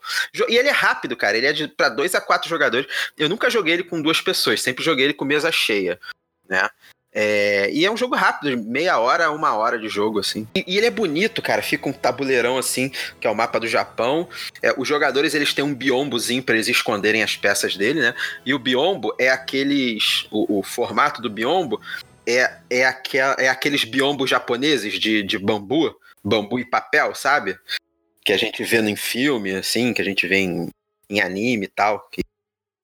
E 0.49 0.57
ele 0.57 0.69
é 0.69 0.73
rápido, 0.73 1.15
cara. 1.15 1.37
Ele 1.37 1.47
é 1.47 1.53
de, 1.53 1.69
pra 1.69 1.91
dois 1.91 2.15
a 2.15 2.21
quatro 2.21 2.49
jogadores. 2.49 2.87
Eu 3.19 3.29
nunca 3.29 3.51
joguei 3.51 3.75
ele 3.75 3.85
com 3.85 4.01
duas 4.01 4.21
pessoas, 4.21 4.63
sempre 4.63 4.83
joguei 4.83 5.05
ele 5.05 5.15
com 5.15 5.25
mesa 5.25 5.53
cheia, 5.53 6.01
né? 6.49 6.69
É, 7.13 7.69
e 7.73 7.85
é 7.85 7.91
um 7.91 7.97
jogo 7.97 8.15
rápido, 8.15 8.57
meia 8.65 8.97
hora, 8.99 9.33
uma 9.33 9.53
hora 9.55 9.77
de 9.79 9.89
jogo, 9.89 10.21
assim. 10.21 10.47
E, 10.55 10.65
e, 10.67 10.79
ele 10.79 10.87
é 10.87 10.91
bonito, 10.91 11.43
cara. 11.43 11.61
Fica 11.61 11.89
um 11.89 11.93
tabuleirão, 11.93 12.57
assim, 12.57 12.91
que 13.21 13.27
é 13.27 13.31
o 13.31 13.35
mapa 13.35 13.59
do 13.59 13.67
Japão. 13.67 14.29
É, 14.63 14.73
os 14.77 14.87
jogadores, 14.87 15.35
eles 15.35 15.53
têm 15.53 15.65
um 15.65 15.75
biombozinho 15.75 16.43
para 16.43 16.55
eles 16.55 16.69
esconderem 16.69 17.23
as 17.23 17.37
peças 17.37 17.77
dele, 17.77 18.01
né? 18.01 18.15
E 18.47 18.55
o 18.55 18.59
biombo 18.59 19.15
é 19.19 19.29
aqueles... 19.29 20.27
O, 20.31 20.61
o 20.61 20.63
formato 20.63 21.21
do 21.21 21.29
biombo 21.29 21.81
é, 22.37 22.61
é, 22.71 22.85
aquel, 22.87 23.35
é 23.39 23.49
aqueles 23.49 23.85
biombos 23.85 24.31
japoneses 24.31 24.99
de, 24.99 25.23
de 25.23 25.39
bambu, 25.39 25.95
bambu 26.23 26.59
e 26.59 26.65
papel, 26.65 27.15
sabe? 27.15 27.59
que 28.25 28.33
a 28.33 28.37
gente 28.37 28.63
vê 28.63 28.79
em 28.79 28.97
filme, 28.97 29.57
assim, 29.57 29.93
que 29.93 30.03
a 30.03 30.05
gente 30.05 30.27
vê 30.27 30.37
em, 30.37 30.69
em 31.09 31.21
anime 31.21 31.67
e 31.67 31.69
tal. 31.69 32.09
Que... 32.11 32.23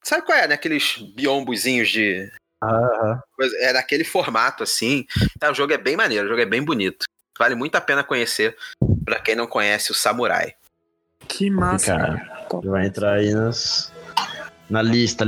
Sabe 0.03 0.24
qual 0.24 0.38
é, 0.38 0.49
né? 0.49 0.55
Aqueles 0.55 0.97
biombozinhos 1.14 1.88
de. 1.88 2.30
Uhum. 2.64 3.20
É 3.61 3.72
daquele 3.72 4.05
formato, 4.05 4.62
assim. 4.62 5.07
Tá, 5.38 5.51
o 5.51 5.55
jogo 5.55 5.72
é 5.72 5.78
bem 5.78 5.97
maneiro, 5.97 6.26
o 6.26 6.28
jogo 6.28 6.40
é 6.40 6.47
bem 6.47 6.62
bonito. 6.62 7.05
Vale 7.38 7.55
muito 7.55 7.76
a 7.76 7.80
pena 7.80 8.03
conhecer 8.03 8.57
para 9.05 9.20
quem 9.20 9.36
não 9.36 9.47
conhece 9.47 9.92
o 9.92 9.94
Samurai. 9.94 10.55
Que 11.28 11.51
massa, 11.51 11.97
cara. 11.97 12.49
Vai 12.64 12.86
entrar 12.86 13.14
aí 13.14 13.32
nas, 13.32 13.92
na 14.70 14.80
lista 14.80 15.24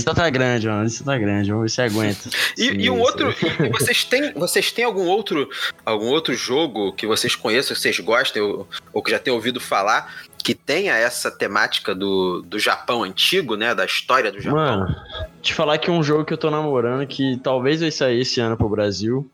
lista 0.00 0.14
tá 0.14 0.30
grande, 0.30 0.66
mano. 0.66 0.84
Lista 0.84 1.04
tá 1.04 1.18
grande. 1.18 1.50
Vamos 1.50 1.64
ver 1.64 1.68
se 1.70 1.82
aguenta. 1.82 2.30
e, 2.56 2.84
e, 2.84 2.90
um 2.90 2.98
outro. 2.98 3.34
E 3.60 3.68
vocês 3.68 4.04
têm, 4.04 4.32
vocês 4.32 4.72
têm 4.72 4.84
algum 4.84 5.06
outro, 5.06 5.48
algum 5.84 6.06
outro 6.06 6.34
jogo 6.34 6.92
que 6.92 7.06
vocês 7.06 7.34
conheçam, 7.34 7.74
que 7.74 7.80
vocês 7.80 7.98
gostem, 8.00 8.42
ou, 8.42 8.68
ou 8.92 9.02
que 9.02 9.10
já 9.10 9.18
tenham 9.18 9.36
ouvido 9.36 9.60
falar, 9.60 10.14
que 10.42 10.54
tenha 10.54 10.94
essa 10.94 11.30
temática 11.30 11.94
do, 11.94 12.42
do 12.42 12.58
Japão 12.58 13.02
antigo, 13.02 13.56
né? 13.56 13.74
Da 13.74 13.84
história 13.84 14.32
do 14.32 14.40
Japão? 14.40 14.58
Mano, 14.58 14.96
te 15.42 15.54
falar 15.54 15.78
que 15.78 15.90
um 15.90 16.02
jogo 16.02 16.24
que 16.24 16.32
eu 16.32 16.38
tô 16.38 16.50
namorando, 16.50 17.06
que 17.06 17.38
talvez 17.42 17.80
vai 17.80 17.90
sair 17.90 18.20
esse 18.20 18.40
ano 18.40 18.56
pro 18.56 18.68
Brasil, 18.68 19.30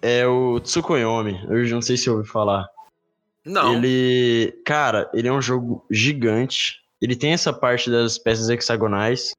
é 0.00 0.26
o 0.26 0.58
Tsukuyomi. 0.60 1.40
Eu 1.48 1.64
não 1.68 1.82
sei 1.82 1.96
se 1.96 2.10
ouviu 2.10 2.30
falar. 2.30 2.66
Não. 3.44 3.74
Ele. 3.74 4.52
Cara, 4.64 5.10
ele 5.14 5.28
é 5.28 5.32
um 5.32 5.42
jogo 5.42 5.84
gigante. 5.90 6.80
Ele 7.00 7.16
tem 7.16 7.32
essa 7.32 7.52
parte 7.52 7.90
das 7.90 8.18
peças 8.18 8.48
hexagonais. 8.48 9.32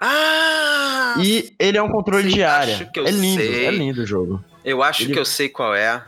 Ah! 0.00 1.14
E 1.18 1.52
ele 1.58 1.76
é 1.78 1.82
um 1.82 1.88
controle 1.90 2.28
sim, 2.30 2.36
de 2.36 2.44
área. 2.44 2.74
acho 2.74 2.90
que 2.90 3.00
eu 3.00 3.06
É 3.06 3.10
lindo, 3.10 3.40
sei. 3.42 3.66
é 3.66 3.70
lindo 3.70 4.02
o 4.02 4.06
jogo. 4.06 4.44
eu 4.64 4.82
acho 4.82 5.02
ele- 5.02 5.12
que 5.12 5.18
eu 5.18 5.24
sei 5.24 5.48
qual 5.48 5.74
é. 5.74 6.02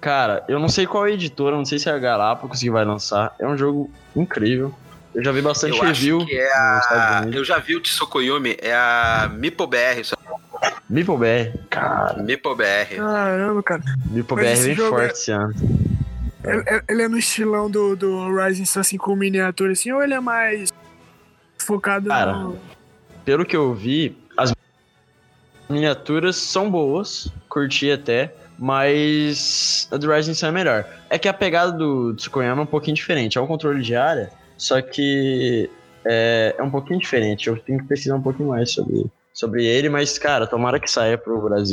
Cara, 0.00 0.44
eu 0.48 0.58
não 0.58 0.68
sei 0.68 0.86
qual 0.86 1.06
é 1.06 1.10
a 1.10 1.14
editora, 1.14 1.54
não 1.56 1.64
sei 1.64 1.78
se 1.78 1.88
é 1.88 1.92
a 1.92 1.98
Galápagos 1.98 2.58
que 2.58 2.70
vai 2.70 2.84
lançar. 2.84 3.34
É 3.38 3.46
um 3.46 3.56
jogo 3.56 3.90
incrível. 4.16 4.74
Eu 5.14 5.22
já 5.22 5.30
vi 5.30 5.42
bastante 5.42 5.76
Eu 5.78 5.84
review. 5.84 6.18
acho 6.18 6.26
que 6.26 6.34
é 6.36 6.52
a. 6.52 7.28
Eu 7.32 7.44
já 7.44 7.58
vi 7.58 7.76
o 7.76 7.80
Tsukuyomi, 7.80 8.56
é 8.60 8.74
a 8.74 9.30
Mipo 9.32 9.66
BR. 9.66 10.02
só- 10.04 10.16
Meeple 10.88 11.16
BR. 11.16 11.58
Cara, 11.70 12.22
Mipo 12.22 12.54
BR. 12.54 12.96
Caramba, 12.96 13.62
cara. 13.62 13.82
Meeple 14.10 14.36
Mas 14.36 14.44
BR 14.44 14.52
esse 14.52 14.74
vem 14.74 14.76
forte 14.88 15.04
é- 15.04 15.12
esse 15.12 15.30
ano. 15.30 15.54
Ele, 16.44 16.82
ele 16.88 17.02
é 17.02 17.08
no 17.08 17.18
estilão 17.18 17.70
do, 17.70 17.94
do 17.94 18.34
Rising 18.36 18.64
Sun, 18.64 18.80
assim, 18.80 18.96
com 18.96 19.14
miniatura, 19.14 19.72
assim, 19.72 19.92
ou 19.92 20.02
ele 20.02 20.14
é 20.14 20.20
mais 20.20 20.70
focado 21.62 22.08
Cara, 22.08 22.32
no... 22.34 22.58
Pelo 23.24 23.44
que 23.44 23.56
eu 23.56 23.72
vi, 23.72 24.16
as 24.36 24.52
miniaturas 25.68 26.36
são 26.36 26.70
boas, 26.70 27.28
curti 27.48 27.90
até, 27.90 28.34
mas 28.58 29.88
a 29.90 29.96
do 29.96 30.12
Rising 30.12 30.34
Sun 30.34 30.48
é 30.48 30.52
melhor. 30.52 30.86
É 31.08 31.18
que 31.18 31.28
a 31.28 31.32
pegada 31.32 31.72
do 31.72 32.14
Tsukuyomi 32.14 32.60
é 32.60 32.62
um 32.62 32.66
pouquinho 32.66 32.94
diferente. 32.94 33.38
É 33.38 33.40
um 33.40 33.46
controle 33.46 33.82
de 33.82 33.94
área, 33.94 34.30
só 34.56 34.80
que 34.80 35.70
é, 36.04 36.54
é 36.58 36.62
um 36.62 36.70
pouquinho 36.70 37.00
diferente. 37.00 37.48
Eu 37.48 37.58
tenho 37.58 37.80
que 37.80 37.86
pesquisar 37.86 38.16
um 38.16 38.22
pouquinho 38.22 38.50
mais 38.50 38.72
sobre, 38.72 39.06
sobre 39.32 39.64
ele, 39.64 39.88
mas, 39.88 40.18
cara, 40.18 40.46
tomara 40.46 40.78
que 40.78 40.90
saia 40.90 41.16
pro 41.16 41.40
Brasil 41.40 41.72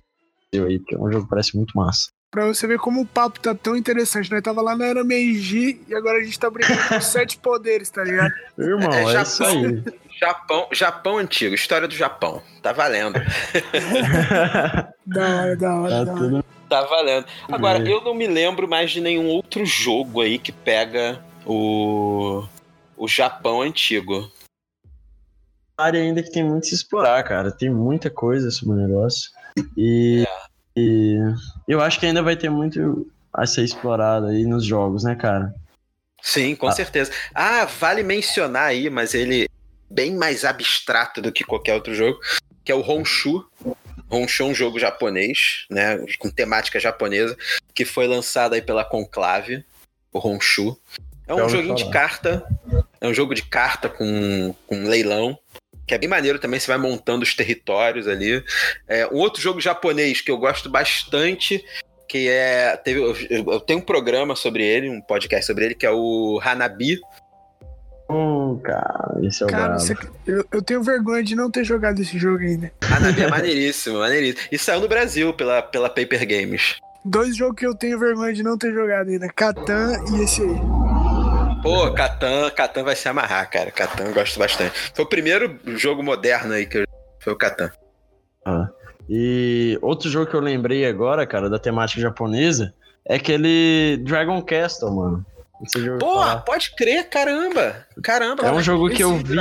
aí, 0.54 0.80
porque 0.80 0.96
é 0.96 1.00
um 1.00 1.12
jogo 1.12 1.26
que 1.26 1.30
parece 1.30 1.56
muito 1.56 1.76
massa. 1.76 2.10
Pra 2.32 2.46
você 2.46 2.68
ver 2.68 2.78
como 2.78 3.02
o 3.02 3.06
papo 3.08 3.40
tá 3.40 3.56
tão 3.56 3.76
interessante. 3.76 4.32
Nós 4.32 4.42
tava 4.44 4.62
lá 4.62 4.76
na 4.76 4.86
Era 4.86 5.04
Meiji 5.04 5.82
e 5.88 5.96
agora 5.96 6.20
a 6.20 6.24
gente 6.24 6.38
tá 6.40 6.50
brincando 6.50 6.80
com 6.88 7.02
sete 7.02 7.38
poderes, 7.40 7.90
tá 7.90 8.04
ligado? 8.04 8.32
Irmão, 8.58 8.94
É, 8.94 9.02
é, 9.04 9.06
Japão. 9.08 9.24
isso 9.24 9.44
aí. 9.44 9.84
Japão, 10.20 10.68
Japão 10.72 11.18
antigo, 11.18 11.56
história 11.56 11.88
do 11.88 11.96
Japão. 11.96 12.42
Tá 12.62 12.72
valendo. 12.72 13.20
Da 15.06 15.28
hora, 15.42 15.56
da 15.58 15.76
hora, 15.76 15.90
tá 15.90 16.04
da 16.04 16.12
hora. 16.12 16.20
tudo 16.22 16.46
Tá 16.70 16.82
valendo. 16.84 17.26
Agora, 17.52 17.80
eu 17.80 18.04
não 18.04 18.14
me 18.14 18.28
lembro 18.28 18.68
mais 18.68 18.92
de 18.92 19.02
nenhum 19.02 19.26
outro 19.28 19.66
jogo 19.66 20.22
aí 20.22 20.38
que 20.38 20.52
pega 20.52 21.20
o. 21.48 22.46
O 22.96 23.08
Japão 23.08 23.62
antigo. 23.64 24.30
área 25.76 26.00
ainda 26.00 26.22
que 26.22 26.30
tem 26.32 26.44
muito 26.44 26.66
a 26.66 26.68
se 26.68 26.76
explorar, 26.76 27.24
cara. 27.24 27.50
Tem 27.52 27.72
muita 27.72 28.10
coisa 28.12 28.52
sobre 28.52 28.76
o 28.76 28.88
negócio. 28.88 29.32
E, 29.76 30.28
e 30.78 31.18
eu 31.74 31.82
acho 31.82 32.00
que 32.00 32.06
ainda 32.06 32.22
vai 32.24 32.36
ter 32.36 32.50
muito 32.50 33.10
a 33.34 33.46
ser 33.46 33.64
explorado 33.64 34.26
aí 34.28 34.44
nos 34.46 34.66
jogos, 34.66 35.04
né, 35.04 35.16
cara? 35.16 35.54
Sim, 36.22 36.56
com 36.56 36.68
Ah. 36.68 36.72
certeza. 36.72 37.12
Ah, 37.34 37.66
vale 37.66 38.04
mencionar 38.04 38.64
aí, 38.66 38.90
mas 38.90 39.14
ele 39.14 39.44
é 39.46 39.48
bem 39.90 40.16
mais 40.16 40.44
abstrato 40.44 41.22
do 41.22 41.32
que 41.32 41.44
qualquer 41.44 41.76
outro 41.76 41.94
jogo, 41.94 42.20
que 42.66 42.72
é 42.72 42.76
o 42.76 42.82
Honshu. 42.82 43.46
Honshu 44.12 44.44
é 44.44 44.46
um 44.48 44.54
jogo 44.56 44.80
japonês, 44.80 45.66
né, 45.70 45.98
com 46.18 46.30
temática 46.30 46.80
japonesa, 46.80 47.38
que 47.74 47.86
foi 47.86 48.08
lançado 48.08 48.54
aí 48.54 48.62
pela 48.62 48.84
Conclave, 48.84 49.64
o 50.12 50.20
Honshu. 50.28 50.78
É 51.28 51.34
um 51.36 51.48
joguinho 51.48 51.76
de 51.76 51.84
falar. 51.84 51.94
carta, 51.94 52.46
é 53.00 53.08
um 53.08 53.14
jogo 53.14 53.36
de 53.36 53.44
carta 53.44 53.88
com, 53.88 54.54
com 54.66 54.88
leilão, 54.88 55.38
que 55.90 55.96
é 55.96 55.98
bem 55.98 56.08
maneiro 56.08 56.38
também, 56.38 56.60
você 56.60 56.68
vai 56.68 56.78
montando 56.78 57.24
os 57.24 57.34
territórios 57.36 58.08
ali. 58.08 58.44
É, 58.88 59.08
um 59.08 59.16
outro 59.18 59.42
jogo 59.42 59.60
japonês 59.60 60.22
que 60.22 60.30
eu 60.30 60.38
gosto 60.38 60.70
bastante, 60.70 61.66
que 62.08 62.30
é. 62.30 62.78
Teve, 62.78 63.00
eu, 63.02 63.16
eu 63.52 63.60
tenho 63.60 63.80
um 63.80 63.82
programa 63.82 64.36
sobre 64.36 64.64
ele, 64.64 64.88
um 64.88 65.02
podcast 65.02 65.48
sobre 65.48 65.66
ele, 65.66 65.74
que 65.76 65.88
é 65.88 65.92
o 65.92 66.40
Hanabi. 66.44 67.00
Hum, 68.08 68.60
cara, 68.64 69.18
esse 69.24 69.42
é 69.42 69.46
o 69.48 69.50
Cara, 69.50 69.80
você- 69.80 69.96
eu, 70.28 70.46
eu 70.52 70.62
tenho 70.62 70.84
vergonha 70.84 71.24
de 71.24 71.36
não 71.36 71.50
ter 71.50 71.64
jogado 71.64 72.00
esse 72.00 72.18
jogo 72.20 72.44
ainda. 72.44 72.72
Hanabi 72.82 73.24
é 73.24 73.28
maneiríssimo, 73.30 73.98
maneiríssimo. 73.98 74.48
E 74.52 74.58
saiu 74.60 74.82
no 74.82 74.88
Brasil 74.88 75.34
pela, 75.34 75.62
pela 75.64 75.90
Paper 75.90 76.28
Games. 76.28 76.76
Dois 77.04 77.36
jogos 77.36 77.56
que 77.58 77.66
eu 77.66 77.74
tenho 77.74 77.98
vergonha 77.98 78.34
de 78.34 78.44
não 78.44 78.58
ter 78.60 78.72
jogado 78.74 79.10
ainda. 79.10 79.28
Catan 79.30 79.94
e 80.16 80.22
esse 80.24 80.42
aí. 80.44 80.79
Pô, 81.62 81.92
Catan, 81.94 82.50
Catan 82.52 82.84
vai 82.84 82.96
se 82.96 83.08
amarrar, 83.10 83.50
cara. 83.50 83.70
Catan 83.72 84.06
eu 84.06 84.14
gosto 84.14 84.40
bastante. 84.40 84.72
Foi 84.94 85.04
o 85.04 85.08
primeiro 85.10 85.60
jogo 85.78 86.02
moderno 86.02 86.54
aí 86.54 86.66
que 86.66 86.80
eu. 86.80 86.84
Foi 87.22 87.34
o 87.34 87.38
Catan. 87.38 87.70
Ah. 88.46 88.70
E 89.10 89.78
outro 89.82 90.10
jogo 90.10 90.30
que 90.30 90.36
eu 90.36 90.40
lembrei 90.40 90.86
agora, 90.86 91.26
cara, 91.28 91.50
da 91.50 91.60
temática 91.60 92.00
japonesa, 92.00 92.74
é 93.06 93.16
aquele 93.16 93.98
Dragon 94.06 94.42
Castle, 94.42 94.92
mano. 94.96 95.26
Pô, 96.00 96.16
pode 96.46 96.74
crer, 96.76 97.10
caramba. 97.10 97.86
Caramba. 98.02 98.48
É 98.48 98.52
um 98.52 98.62
jogo 98.62 98.88
esse 98.88 98.96
que 98.98 99.04
eu 99.04 99.18
vi. 99.18 99.36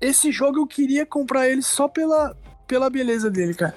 Esse 0.00 0.32
jogo 0.32 0.58
eu 0.58 0.66
queria 0.66 1.06
comprar 1.06 1.48
ele 1.48 1.62
só 1.62 1.86
pela, 1.86 2.34
pela 2.66 2.90
beleza 2.90 3.30
dele, 3.30 3.54
cara. 3.54 3.74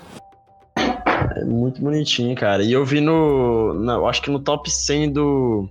É 1.35 1.43
muito 1.45 1.79
bonitinho, 1.81 2.35
cara. 2.35 2.63
E 2.63 2.71
eu 2.71 2.83
vi 2.83 2.99
no. 3.01 3.73
na- 3.75 3.93
eu 3.95 4.07
acho 4.07 4.21
que 4.21 4.31
no 4.31 4.39
top 4.39 4.71
100 4.71 5.11
do. 5.11 5.69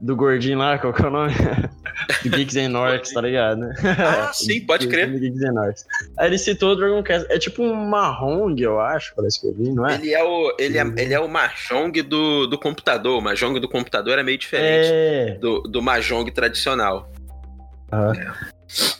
Do 0.00 0.14
gordinho 0.14 0.58
lá, 0.58 0.78
qual 0.78 0.92
que 0.92 1.02
é 1.02 1.06
o 1.06 1.10
nome? 1.10 1.32
do 2.22 2.30
Geeks 2.30 2.54
and 2.56 2.78
Orcs, 2.78 3.12
tá 3.12 3.20
ligado, 3.20 3.58
né? 3.58 3.74
Ah, 3.98 4.32
sim, 4.32 4.60
pode 4.64 4.86
Do 4.86 4.90
crer. 4.92 5.10
Geeks 5.18 5.42
and 5.42 5.60
Orcs. 5.60 5.84
Aí 6.16 6.28
ele 6.28 6.38
citou 6.38 6.70
o 6.72 6.76
Dragon 6.76 7.02
Quest. 7.02 7.26
É 7.28 7.36
tipo 7.38 7.64
um 7.64 7.74
Mahong, 7.74 8.54
eu 8.62 8.78
acho, 8.78 9.12
parece 9.16 9.40
que 9.40 9.48
eu 9.48 9.54
vi, 9.54 9.72
não 9.72 9.84
é? 9.84 9.96
Ele 9.96 10.12
é 10.14 10.22
o, 10.22 10.54
ele 10.56 10.78
é, 10.78 10.82
ele 10.98 11.14
é 11.14 11.18
o 11.18 11.28
Mahjong 11.28 12.00
do, 12.02 12.46
do 12.46 12.56
computador. 12.56 13.18
O 13.18 13.20
Mahjong 13.20 13.58
do 13.58 13.68
computador 13.68 14.18
é 14.20 14.22
meio 14.22 14.38
diferente 14.38 14.88
É. 14.92 15.36
do, 15.40 15.62
do 15.62 15.82
Mahjong 15.82 16.30
tradicional. 16.30 17.10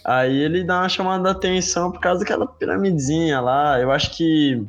Aí 0.04 0.36
ele 0.42 0.64
dá 0.64 0.80
uma 0.80 0.88
chamada 0.88 1.22
de 1.22 1.30
atenção 1.30 1.92
por 1.92 2.00
causa 2.00 2.20
daquela 2.20 2.46
piramidezinha 2.46 3.40
lá. 3.40 3.78
Eu 3.80 3.92
acho 3.92 4.16
que. 4.16 4.64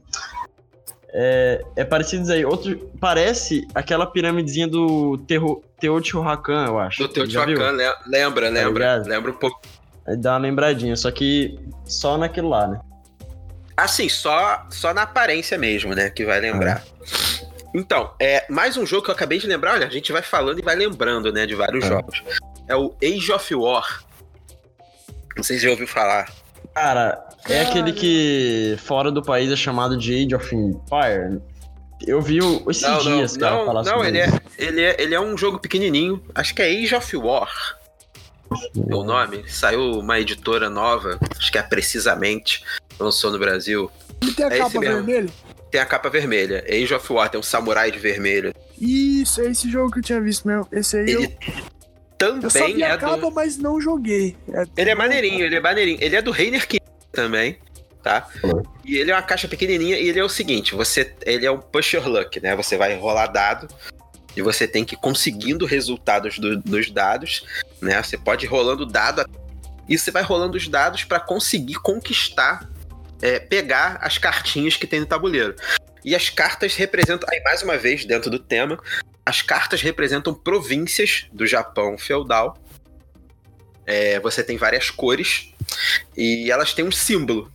É, 1.12 1.64
é 1.76 1.84
parecido 1.84 2.32
aí. 2.32 2.46
Outro, 2.46 2.78
parece 3.00 3.68
aquela 3.74 4.06
piramidezinha 4.06 4.68
do 4.68 5.18
Terro- 5.20 5.64
Teotihuacan, 5.80 6.66
eu 6.68 6.80
acho. 6.80 7.04
Do? 7.04 7.10
Teotihuacan, 7.10 7.72
le- 7.72 7.96
lembra, 8.08 8.50
lembra. 8.50 8.72
ligado? 8.96 9.08
lembra 9.08 9.32
um 9.32 9.36
pouco. 9.36 9.62
Aí 10.08 10.18
dá 10.18 10.34
uma 10.34 10.40
lembradinha, 10.40 10.96
só 10.96 11.12
que 11.12 11.60
só 11.86 12.18
naquilo 12.18 12.50
lá, 12.50 12.68
né? 12.68 12.80
Assim, 13.78 14.10
só, 14.10 14.66
só 14.70 14.94
na 14.94 15.04
aparência 15.04 15.58
mesmo, 15.58 15.94
né? 15.96 16.10
Que 16.10 16.26
vai 16.26 16.40
lembrar. 16.40 16.84
Então, 17.74 18.12
é 18.20 18.46
mais 18.50 18.76
um 18.78 18.86
jogo 18.86 19.04
que 19.06 19.10
eu 19.12 19.16
acabei 19.16 19.38
de 19.40 19.48
lembrar. 19.48 19.74
Olha, 19.76 19.88
a 19.88 19.90
gente 19.90 20.12
vai 20.12 20.22
falando 20.22 20.60
e 20.60 20.62
vai 20.62 20.76
lembrando, 20.76 21.32
né? 21.32 21.46
De 21.46 21.56
vários 21.56 21.86
É. 21.86 21.88
jogos. 21.88 22.24
É 22.68 22.76
o 22.76 22.94
Age 23.04 23.32
of 23.32 23.56
War. 23.56 24.04
Não 25.38 25.44
sei 25.44 25.58
se 25.58 25.64
já 25.64 25.70
ouviu 25.70 25.88
falar. 25.88 26.30
Cara, 26.74 27.24
é 27.48 27.62
aquele 27.62 27.94
que 27.94 28.76
fora 28.80 29.12
do 29.12 29.22
país 29.22 29.52
é 29.52 29.56
chamado 29.56 29.96
de 29.98 30.26
Age 30.26 30.36
of 30.36 30.56
Empire. 30.56 31.40
Eu 32.08 32.22
vi 32.22 32.42
o- 32.42 32.64
esses 32.70 32.82
não, 32.84 33.00
dias, 33.00 33.34
não, 33.34 33.40
cara, 33.40 33.56
não, 33.58 33.66
falar 33.66 33.84
não 33.84 33.92
sobre 33.92 34.08
ele, 34.08 34.20
isso. 34.26 34.36
é, 34.58 34.64
ele, 34.64 34.82
é, 34.82 34.96
ele 35.02 35.16
é 35.16 35.20
um 35.20 35.38
jogo 35.38 35.60
pequenininho. 35.60 36.24
Acho 36.34 36.56
que 36.56 36.62
é 36.62 36.66
Age 36.66 36.96
of 36.96 37.18
War. 37.18 37.78
É 38.52 38.96
o 38.96 39.04
nome. 39.04 39.44
Saiu 39.48 39.82
uma 40.00 40.20
editora 40.20 40.70
nova, 40.70 41.20
acho 41.38 41.52
que 41.52 41.58
é 41.58 41.62
Precisamente, 41.64 42.64
lançou 43.00 43.32
no 43.32 43.38
Brasil. 43.38 43.92
Ele 44.22 44.34
tem 44.34 44.46
a 44.46 44.50
É 44.50 44.58
capa 44.58 44.80
vermelha? 44.80 45.30
Tem 45.72 45.80
a 45.82 45.86
capa 45.86 46.10
vermelha. 46.10 46.66
Age 46.68 46.94
of 46.94 47.14
War, 47.14 47.30
tem 47.30 47.40
um 47.40 47.44
samurai 47.44 47.92
de 47.92 48.00
vermelho. 48.00 48.54
Isso, 48.80 49.42
é 49.42 49.52
esse 49.52 49.70
jogo 49.70 49.92
que 49.92 50.00
eu 50.00 50.04
tinha 50.04 50.22
visto 50.22 50.48
mesmo. 50.48 50.68
Esse 50.72 50.98
aí 50.98 51.04
Ele 51.12 51.38
eu, 52.22 52.36
eu 52.42 52.50
só 52.50 52.60
também 52.60 52.76
vi 52.76 52.84
é 52.84 52.92
a 52.92 52.96
do. 52.96 53.02
capa, 53.02 53.30
mas 53.30 53.58
não 53.58 53.80
joguei. 53.80 54.36
É- 54.52 54.64
Ele 54.78 54.90
é 54.90 54.96
maneirinho, 54.96 55.46
ele 55.46 55.56
é 55.56 55.60
maneirinho. 55.60 55.98
Ele 56.02 56.16
é 56.16 56.22
do 56.22 56.32
Reiner 56.32 56.68
King 56.68 56.82
também, 57.12 57.58
tá? 58.02 58.22
Falou. 58.42 58.66
E 58.86 58.98
ele 58.98 59.12
é 59.12 59.16
uma 59.16 59.22
caixa 59.22 59.48
pequenininha 59.48 59.98
e 59.98 60.08
ele 60.10 60.20
é 60.20 60.24
o 60.24 60.30
seguinte, 60.30 60.74
você, 60.76 61.14
ele 61.26 61.46
é 61.46 61.52
um 61.52 61.60
push 61.60 61.94
your 61.94 62.08
luck, 62.08 62.40
né? 62.40 62.56
Você 62.56 62.78
vai 62.78 62.96
rolar 62.96 63.28
dado 63.28 63.68
e 64.36 64.42
você 64.42 64.68
tem 64.68 64.86
que 64.86 64.96
ir 64.96 64.98
conseguindo 64.98 65.66
resultados 65.66 66.40
do- 66.40 66.58
dos 66.58 66.90
dados, 66.90 67.46
né? 67.82 68.02
Você 68.02 68.18
pode 68.18 68.46
ir 68.46 68.50
rolando 68.50 68.86
dado 68.86 69.26
e 69.88 69.98
você 69.98 70.12
vai 70.12 70.24
rolando 70.24 70.58
os 70.58 70.68
dados 70.68 71.04
para 71.04 71.20
conseguir 71.20 71.76
conquistar, 71.76 72.70
é, 73.22 73.40
pegar 73.40 73.98
as 74.02 74.18
cartinhas 74.18 74.76
que 74.76 74.88
tem 74.88 75.00
no 75.00 75.06
tabuleiro. 75.06 75.56
E 76.06 76.16
as 76.16 76.30
cartas 76.30 76.76
representam, 76.76 77.28
aí 77.30 77.42
mais 77.44 77.62
uma 77.62 77.78
vez 77.78 78.06
dentro 78.06 78.30
do 78.30 78.40
tema, 78.40 78.80
as 79.26 79.42
cartas 79.42 79.82
representam 79.82 80.34
províncias 80.34 81.26
do 81.32 81.46
Japão 81.46 81.98
feudal. 81.98 82.58
É, 83.86 84.20
você 84.20 84.44
tem 84.44 84.56
várias 84.58 84.90
cores 84.90 85.52
e 86.16 86.50
elas 86.52 86.74
têm 86.74 86.86
um 86.86 86.92
símbolo. 86.92 87.52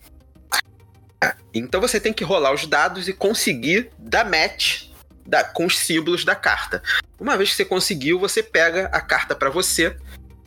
Então 1.53 1.81
você 1.81 2.01
tem 2.01 2.13
que 2.13 2.25
rolar 2.25 2.53
os 2.53 2.67
dados 2.67 3.09
e 3.09 3.13
conseguir 3.13 3.91
dar 3.99 4.25
match 4.29 4.89
da- 5.27 5.45
com 5.45 5.67
os 5.67 5.79
símbolos 5.79 6.25
da 6.25 6.35
carta. 6.35 6.83
Uma 7.19 7.37
vez 7.37 7.51
que 7.51 7.57
você 7.57 7.65
conseguiu, 7.65 8.19
você 8.19 8.43
pega 8.43 8.87
a 8.93 9.01
carta 9.01 9.35
para 9.35 9.51
você 9.51 9.97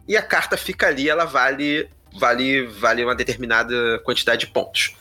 e 0.08 0.16
a 0.16 0.22
carta 0.22 0.58
fica 0.58 0.88
ali, 0.88 1.10
ela 1.10 1.26
vale 1.26 1.90
vale 2.14 2.66
vale 2.66 3.04
uma 3.04 3.16
determinada 3.16 4.00
quantidade 4.04 4.42
de 4.46 4.48
pontos. 4.48 4.96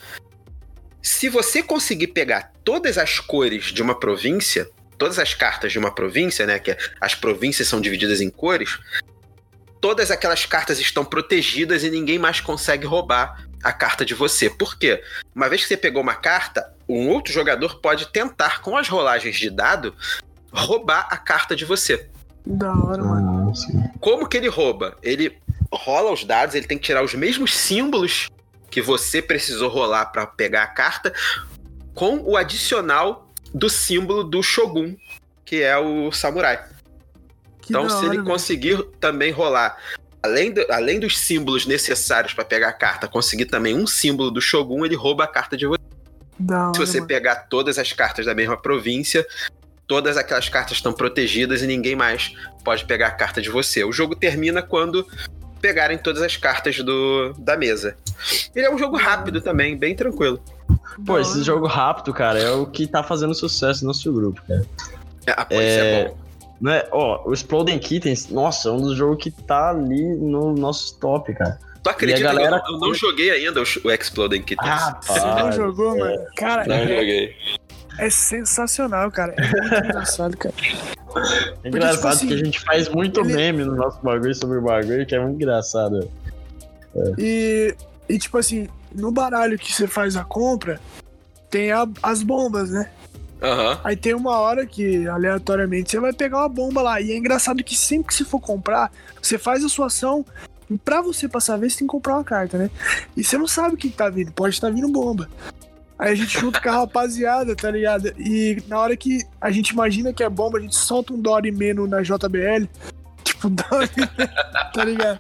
Se 1.03 1.29
você 1.29 1.63
conseguir 1.63 2.09
pegar 2.09 2.53
todas 2.65 2.99
as 2.99 3.19
cores 3.21 3.67
de 3.67 3.81
uma 3.81 3.99
província, 3.99 4.69
todas 4.99 5.19
as 5.19 5.35
cartas 5.35 5.73
de 5.73 5.79
uma 5.79 5.95
província, 5.95 6.47
né, 6.47 6.59
que 6.59 6.77
as 7.01 7.15
províncias 7.15 7.69
são 7.69 7.81
divididas 7.81 8.21
em 8.21 8.29
cores, 8.29 8.79
todas 9.81 10.11
aquelas 10.11 10.45
cartas 10.47 10.81
estão 10.81 11.05
protegidas 11.05 11.85
e 11.85 11.91
ninguém 11.91 12.19
mais 12.19 12.41
consegue 12.41 12.87
roubar 12.87 13.47
a 13.67 13.73
carta 13.73 14.05
de 14.05 14.15
você. 14.15 14.49
Por 14.49 14.79
quê? 14.79 15.03
Uma 15.35 15.49
vez 15.49 15.63
que 15.63 15.69
você 15.69 15.77
pegou 15.77 16.01
uma 16.01 16.15
carta, 16.15 16.73
um 16.89 17.09
outro 17.09 17.33
jogador 17.33 17.81
pode 17.81 18.07
tentar, 18.13 18.61
com 18.63 18.77
as 18.77 18.89
rolagens 18.89 19.37
de 19.37 19.51
dado, 19.51 19.93
roubar 20.53 21.09
a 21.11 21.17
carta 21.17 21.57
de 21.57 21.65
você. 21.65 22.09
Da 22.47 22.73
hora, 22.73 23.03
mano. 23.03 23.47
Nossa. 23.47 23.67
Como 24.01 24.29
que 24.29 24.37
ele 24.37 24.49
rouba? 24.49 24.97
Ele 25.03 25.37
rola 25.73 26.13
os 26.13 26.25
dados, 26.25 26.55
ele 26.55 26.67
tem 26.67 26.79
que 26.79 26.85
tirar 26.85 27.03
os 27.03 27.13
mesmos 27.15 27.57
símbolos 27.57 28.29
que 28.71 28.81
você 28.81 29.21
precisou 29.21 29.69
rolar 29.69 30.07
para 30.07 30.27
pegar 30.27 30.63
a 30.63 30.69
carta, 30.69 31.13
com 31.93 32.19
o 32.19 32.37
adicional 32.37 33.29
do 33.53 33.69
símbolo 33.69 34.23
do 34.23 34.43
Shogun, 34.43 34.97
que 35.45 35.63
é 35.63 35.77
o 35.77 36.13
samurai. 36.13 36.65
Que 37.63 37.71
então, 37.71 37.89
se 37.89 37.97
hora, 37.97 38.15
ele 38.15 38.23
conseguir 38.23 38.81
também 39.01 39.33
rolar, 39.33 39.77
além, 40.27 40.53
do- 40.53 40.67
além 40.71 41.01
dos 41.01 41.19
símbolos 41.19 41.67
necessários 41.67 42.33
para 42.35 42.45
pegar 42.45 42.69
a 42.69 42.73
carta, 42.73 43.09
conseguir 43.09 43.47
também 43.47 43.75
um 43.77 43.87
símbolo 43.87 44.31
do 44.31 44.41
Shogun, 44.41 44.85
ele 44.85 44.95
rouba 44.95 45.25
a 45.25 45.27
carta 45.27 45.57
de 45.57 45.67
você. 45.67 45.81
Da 46.39 46.73
Se 46.75 46.81
você 46.81 46.99
mano. 46.99 47.09
pegar 47.09 47.35
todas 47.49 47.79
as 47.79 47.93
cartas 47.93 48.27
da 48.27 48.35
mesma 48.35 48.57
província, 48.57 49.27
todas 49.87 50.17
aquelas 50.19 50.49
cartas 50.49 50.77
estão 50.77 50.93
protegidas 50.93 51.63
e 51.63 51.67
ninguém 51.67 51.97
mais 51.97 52.35
pode 52.63 52.85
pegar 52.85 53.07
a 53.07 53.11
carta 53.13 53.41
de 53.41 53.49
você. 53.49 53.85
O 53.85 53.93
jogo 53.93 54.15
termina 54.15 54.61
quando 54.61 55.07
pegarem 55.63 55.97
todas 55.97 56.21
as 56.23 56.37
cartas 56.37 56.77
do, 56.81 57.33
da 57.39 57.57
mesa. 57.57 57.97
Ele 58.55 58.67
é 58.67 58.71
um 58.71 58.77
jogo 58.77 58.97
rápido 58.97 59.41
também, 59.41 59.77
bem 59.77 59.95
tranquilo. 59.97 60.43
Pô, 61.07 61.19
esse 61.19 61.43
jogo 61.43 61.67
rápido, 61.67 62.13
cara, 62.13 62.39
é 62.39 62.51
o 62.51 62.67
que 62.67 62.87
tá 62.87 63.03
fazendo 63.03 63.35
sucesso 63.35 63.83
no 63.83 63.89
nosso 63.89 64.13
grupo, 64.13 64.43
cara. 64.47 64.67
É, 65.27 65.33
ah, 65.33 65.47
isso 65.51 65.61
é 65.61 66.05
bom. 66.09 66.19
Não 66.61 66.73
é? 66.73 66.89
Ó, 66.91 67.29
o 67.29 67.33
Exploding 67.33 67.79
Kittens, 67.79 68.29
nossa, 68.31 68.69
é 68.69 68.73
um 68.73 68.81
dos 68.81 68.97
jogos 68.97 69.23
que 69.23 69.31
tá 69.31 69.71
ali 69.71 70.03
no 70.17 70.55
nosso 70.55 70.99
top, 70.99 71.35
cara. 71.35 71.59
Tu 71.83 71.91
acredita 71.91 72.21
e 72.21 72.23
a 72.23 72.27
galera- 72.33 72.61
que 72.61 72.71
eu, 72.71 72.75
eu 72.75 72.81
não 72.81 72.95
joguei 72.95 73.31
ainda 73.31 73.61
o, 73.61 73.91
Exploding 73.91 74.43
Kittens? 74.43 74.69
Ah, 74.71 74.99
Você 75.03 75.21
não 75.21 75.53
jogou, 75.53 75.97
mano? 75.97 76.25
Cara, 76.37 76.65
não 76.67 76.75
é, 76.77 76.87
joguei. 76.89 77.37
é 77.99 78.11
sensacional, 78.11 79.11
cara. 79.11 79.35
É 79.37 79.61
muito 79.61 79.75
engraçado, 79.87 80.37
cara. 80.37 80.55
É 81.63 81.69
engraçado 81.69 81.95
tipo 81.97 82.09
assim, 82.09 82.27
que 82.29 82.35
a 82.35 82.37
gente 82.39 82.61
faz 82.61 82.89
muito 82.89 83.21
ele- 83.21 83.35
meme 83.35 83.65
no 83.65 83.77
nosso 83.77 84.01
bagulho 84.03 84.35
sobre 84.35 84.59
o 84.59 84.63
bagulho, 84.63 85.07
que 85.07 85.15
é 85.15 85.21
muito 85.21 85.37
engraçado. 85.37 86.11
E, 87.19 87.75
e 88.09 88.19
tipo 88.19 88.39
assim, 88.39 88.69
no 88.95 89.11
baralho 89.13 89.59
que 89.59 89.73
você 89.73 89.87
faz 89.87 90.17
a 90.17 90.25
compra, 90.25 90.81
tem 91.51 91.71
a- 91.71 91.87
as 92.03 92.23
bombas, 92.23 92.71
né? 92.71 92.91
Aham. 93.43 93.81
Aí 93.85 93.97
tem 93.97 94.15
uma 94.15 94.39
hora 94.39 94.67
que, 94.67 95.07
aleatoriamente, 95.07 95.91
você 95.91 96.01
vai 96.01 96.13
pegar 96.13 96.39
uma 96.39 96.49
bomba 96.49 96.83
lá. 96.83 97.01
E 97.01 97.13
é 97.13 97.17
engraçado 97.17 97.63
que 97.63 97.77
sempre 97.77 98.09
que 98.09 98.15
você 98.15 98.25
for 98.25 98.41
comprar, 98.41 98.91
você 99.21 99.39
faz 99.39 99.65
a 99.65 99.69
sua 99.69 99.87
ação. 99.87 100.25
E 100.71 100.77
pra 100.77 101.01
você 101.01 101.29
passar 101.29 101.55
a 101.55 101.57
vez, 101.59 101.73
você 101.73 101.81
tem 101.81 101.87
que 101.87 101.93
comprar 101.93 102.15
uma 102.15 102.25
carta, 102.25 102.59
né? 102.59 102.71
E 103.17 103.23
você 103.23 103.39
não 103.39 103.47
sabe 103.47 103.75
o 103.75 103.79
que, 103.79 103.89
tá 103.89 104.09
vindo. 104.09 104.33
Pode 104.33 104.55
estar 104.55 104.71
vindo 104.71 104.89
bomba. 104.89 105.29
Aí 105.99 106.13
a 106.13 106.15
gente 106.15 106.39
junta 106.39 106.61
com 106.61 106.69
a 106.69 106.73
rapaziada, 106.81 107.55
tá 107.55 107.71
ligado? 107.71 108.13
E 108.19 108.63
na 108.69 108.79
hora 108.79 108.97
que 108.97 109.25
a 109.41 109.51
gente 109.51 109.71
imagina 109.71 110.13
que 110.13 110.23
é 110.23 110.29
bomba, 110.29 110.59
a 110.59 110.61
gente 110.61 110.75
solta 110.75 111.13
um 111.13 111.21
Dory 111.21 111.53
Meno 111.53 111.87
na 111.87 112.03
JBL. 112.03 112.69
Tipo, 113.23 113.49
Dory, 113.51 113.91
tá 114.75 114.85
ligado? 114.85 115.19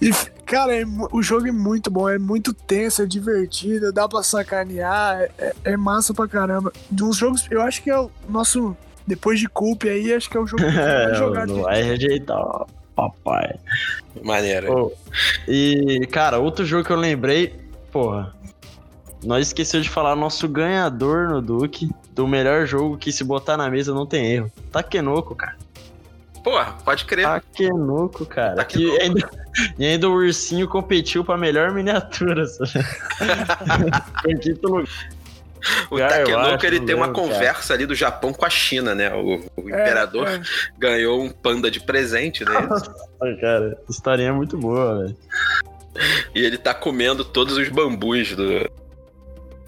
E, 0.00 0.10
cara, 0.46 0.74
é 0.74 0.84
o 1.12 1.22
jogo 1.22 1.46
é 1.46 1.52
muito 1.52 1.90
bom, 1.90 2.08
é 2.08 2.18
muito 2.18 2.54
tenso, 2.54 3.02
é 3.02 3.06
divertido, 3.06 3.92
dá 3.92 4.08
pra 4.08 4.22
sacanear, 4.22 5.28
é- 5.38 5.54
é, 5.64 5.76
massa 5.76 6.14
pra 6.14 6.26
caramba. 6.28 6.72
De 6.90 7.04
uns 7.04 7.16
jogos, 7.16 7.46
eu 7.50 7.60
acho 7.60 7.82
que 7.82 7.90
é 7.90 7.98
o 7.98 8.10
nosso. 8.28 8.76
Depois 9.06 9.38
de 9.38 9.48
Culp 9.48 9.84
aí, 9.84 10.12
acho 10.14 10.28
que 10.28 10.36
é 10.36 10.40
o 10.40 10.46
jogo 10.46 10.62
que 10.64 10.78
É, 10.78 11.14
jogado. 11.14 11.46
não 11.54 11.62
vai 11.62 11.82
rejeitar, 11.82 12.42
papai. 12.94 13.54
Maneiro. 14.24 14.66
Pô, 14.66 14.92
e, 15.46 16.06
cara, 16.10 16.38
outro 16.38 16.64
jogo 16.64 16.84
que 16.84 16.92
eu 16.92 16.96
lembrei, 16.96 17.54
porra. 17.92 18.34
Nós 19.24 19.48
esqueceu 19.48 19.80
de 19.80 19.88
falar 19.88 20.14
nosso 20.16 20.48
ganhador 20.48 21.28
no 21.28 21.40
Duke 21.40 21.90
do 22.12 22.26
melhor 22.28 22.66
jogo 22.66 22.96
que 22.96 23.10
se 23.12 23.24
botar 23.24 23.56
na 23.56 23.68
mesa 23.70 23.92
não 23.94 24.06
tem 24.06 24.26
erro. 24.32 24.52
Takenoko, 24.70 25.34
cara. 25.34 25.56
Porra, 26.46 26.76
pode 26.84 27.04
crer. 27.06 27.24
Takenoko, 27.26 28.24
cara. 28.24 28.54
Takenoko. 28.54 28.96
Que 28.96 29.02
ainda, 29.02 29.30
e 29.76 29.84
ainda 29.84 30.08
o 30.08 30.12
ursinho 30.12 30.68
competiu 30.68 31.24
pra 31.24 31.36
melhor 31.36 31.72
miniatura. 31.72 32.44
Foi 34.22 34.30
em 34.32 34.38
quinto 34.38 34.68
lugar. 34.68 34.86
o 35.90 35.96
cara, 35.98 36.20
eu 36.20 36.26
Takenoko, 36.36 36.66
ele 36.66 36.80
tem 36.82 36.94
uma 36.94 37.08
cara. 37.12 37.18
conversa 37.18 37.74
ali 37.74 37.84
do 37.84 37.96
Japão 37.96 38.32
com 38.32 38.44
a 38.46 38.48
China, 38.48 38.94
né? 38.94 39.12
O, 39.12 39.40
o 39.56 39.68
É, 39.68 39.82
imperador 39.82 40.28
é. 40.28 40.40
ganhou 40.78 41.20
um 41.20 41.30
panda 41.30 41.68
de 41.68 41.80
presente, 41.80 42.44
né? 42.44 42.60
Nossa, 42.60 42.94
cara, 43.40 43.76
a 43.84 43.90
historinha 43.90 44.28
é 44.28 44.32
muito 44.32 44.56
boa, 44.56 45.02
velho. 45.02 45.16
E 46.32 46.44
ele 46.44 46.58
tá 46.58 46.72
comendo 46.72 47.24
todos 47.24 47.56
os 47.56 47.68
bambus 47.70 48.36
do, 48.36 48.70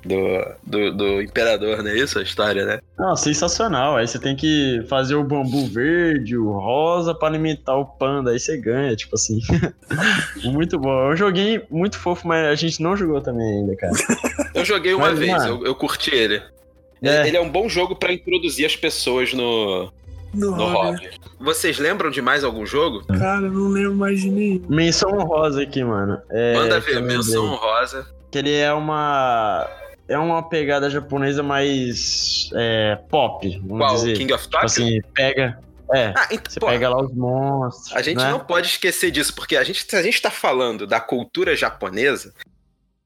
do, 0.08 0.54
do, 0.66 0.96
do 0.96 1.22
imperador, 1.22 1.82
não 1.82 1.90
é 1.90 1.96
isso 1.96 2.18
a 2.18 2.22
história, 2.22 2.64
né? 2.64 2.80
Não, 2.98 3.14
sensacional. 3.14 3.96
Aí 3.96 4.08
você 4.08 4.18
tem 4.18 4.34
que 4.34 4.82
fazer 4.88 5.14
o 5.14 5.22
bambu 5.22 5.66
verde, 5.66 6.36
o 6.36 6.50
rosa 6.52 7.14
pra 7.14 7.28
alimentar 7.28 7.76
o 7.76 7.84
panda. 7.84 8.30
Aí 8.30 8.40
você 8.40 8.56
ganha, 8.56 8.96
tipo 8.96 9.14
assim. 9.14 9.38
muito 10.44 10.78
bom. 10.78 10.90
É 11.10 11.12
um 11.12 11.16
joguinho 11.16 11.62
muito 11.70 11.98
fofo, 11.98 12.26
mas 12.26 12.46
a 12.46 12.54
gente 12.54 12.82
não 12.82 12.96
jogou 12.96 13.20
também 13.20 13.46
ainda, 13.60 13.76
cara. 13.76 13.92
Eu 14.54 14.64
joguei 14.64 14.94
uma 14.94 15.10
Mas, 15.10 15.18
vez, 15.18 15.30
mano, 15.30 15.60
eu, 15.60 15.66
eu 15.66 15.74
curti 15.74 16.12
ele. 16.12 16.42
É. 17.00 17.28
Ele 17.28 17.36
é 17.36 17.40
um 17.40 17.50
bom 17.50 17.68
jogo 17.68 17.94
pra 17.94 18.12
introduzir 18.12 18.66
as 18.66 18.74
pessoas 18.74 19.32
no, 19.32 19.92
No, 20.34 20.50
no 20.56 20.64
hobby. 20.64 21.04
hobby. 21.04 21.10
Vocês 21.38 21.78
lembram 21.78 22.10
de 22.10 22.20
mais 22.20 22.42
algum 22.42 22.66
jogo? 22.66 23.04
Cara, 23.06 23.46
eu 23.46 23.52
não 23.52 23.68
lembro 23.68 23.94
mais 23.94 24.20
de 24.20 24.30
nenhum. 24.30 24.64
Menção 24.68 25.12
honrosa 25.16 25.62
aqui, 25.62 25.84
mano. 25.84 26.18
É, 26.30 26.54
Manda 26.54 26.80
ver, 26.80 26.96
eu 26.96 27.02
menção 27.02 27.44
honrosa. 27.44 28.04
Que 28.32 28.38
ele 28.38 28.52
é 28.52 28.72
uma. 28.72 29.68
É 30.08 30.18
uma 30.18 30.42
pegada 30.48 30.88
japonesa 30.88 31.42
mais. 31.42 32.50
É, 32.54 32.96
pop, 33.10 33.46
vamos 33.62 33.78
Qual? 33.78 33.94
dizer. 33.96 34.16
King 34.16 34.32
of 34.32 34.42
Tipo 34.44 34.52
Tokyo? 34.52 34.66
assim, 34.66 35.00
pega. 35.14 35.60
É, 35.94 36.12
ah, 36.16 36.28
então, 36.30 36.50
você 36.52 36.60
pô, 36.60 36.66
pega 36.66 36.88
lá 36.88 37.02
os 37.02 37.14
monstros. 37.14 37.96
a 37.96 38.02
gente 38.02 38.18
né? 38.18 38.30
não 38.30 38.40
pode 38.40 38.68
esquecer 38.68 39.10
disso, 39.10 39.34
porque 39.34 39.56
a 39.56 39.64
gente, 39.64 39.86
se 39.88 39.96
a 39.96 40.02
gente 40.02 40.20
tá 40.20 40.30
falando 40.30 40.86
da 40.86 41.00
cultura 41.00 41.56
japonesa, 41.56 42.34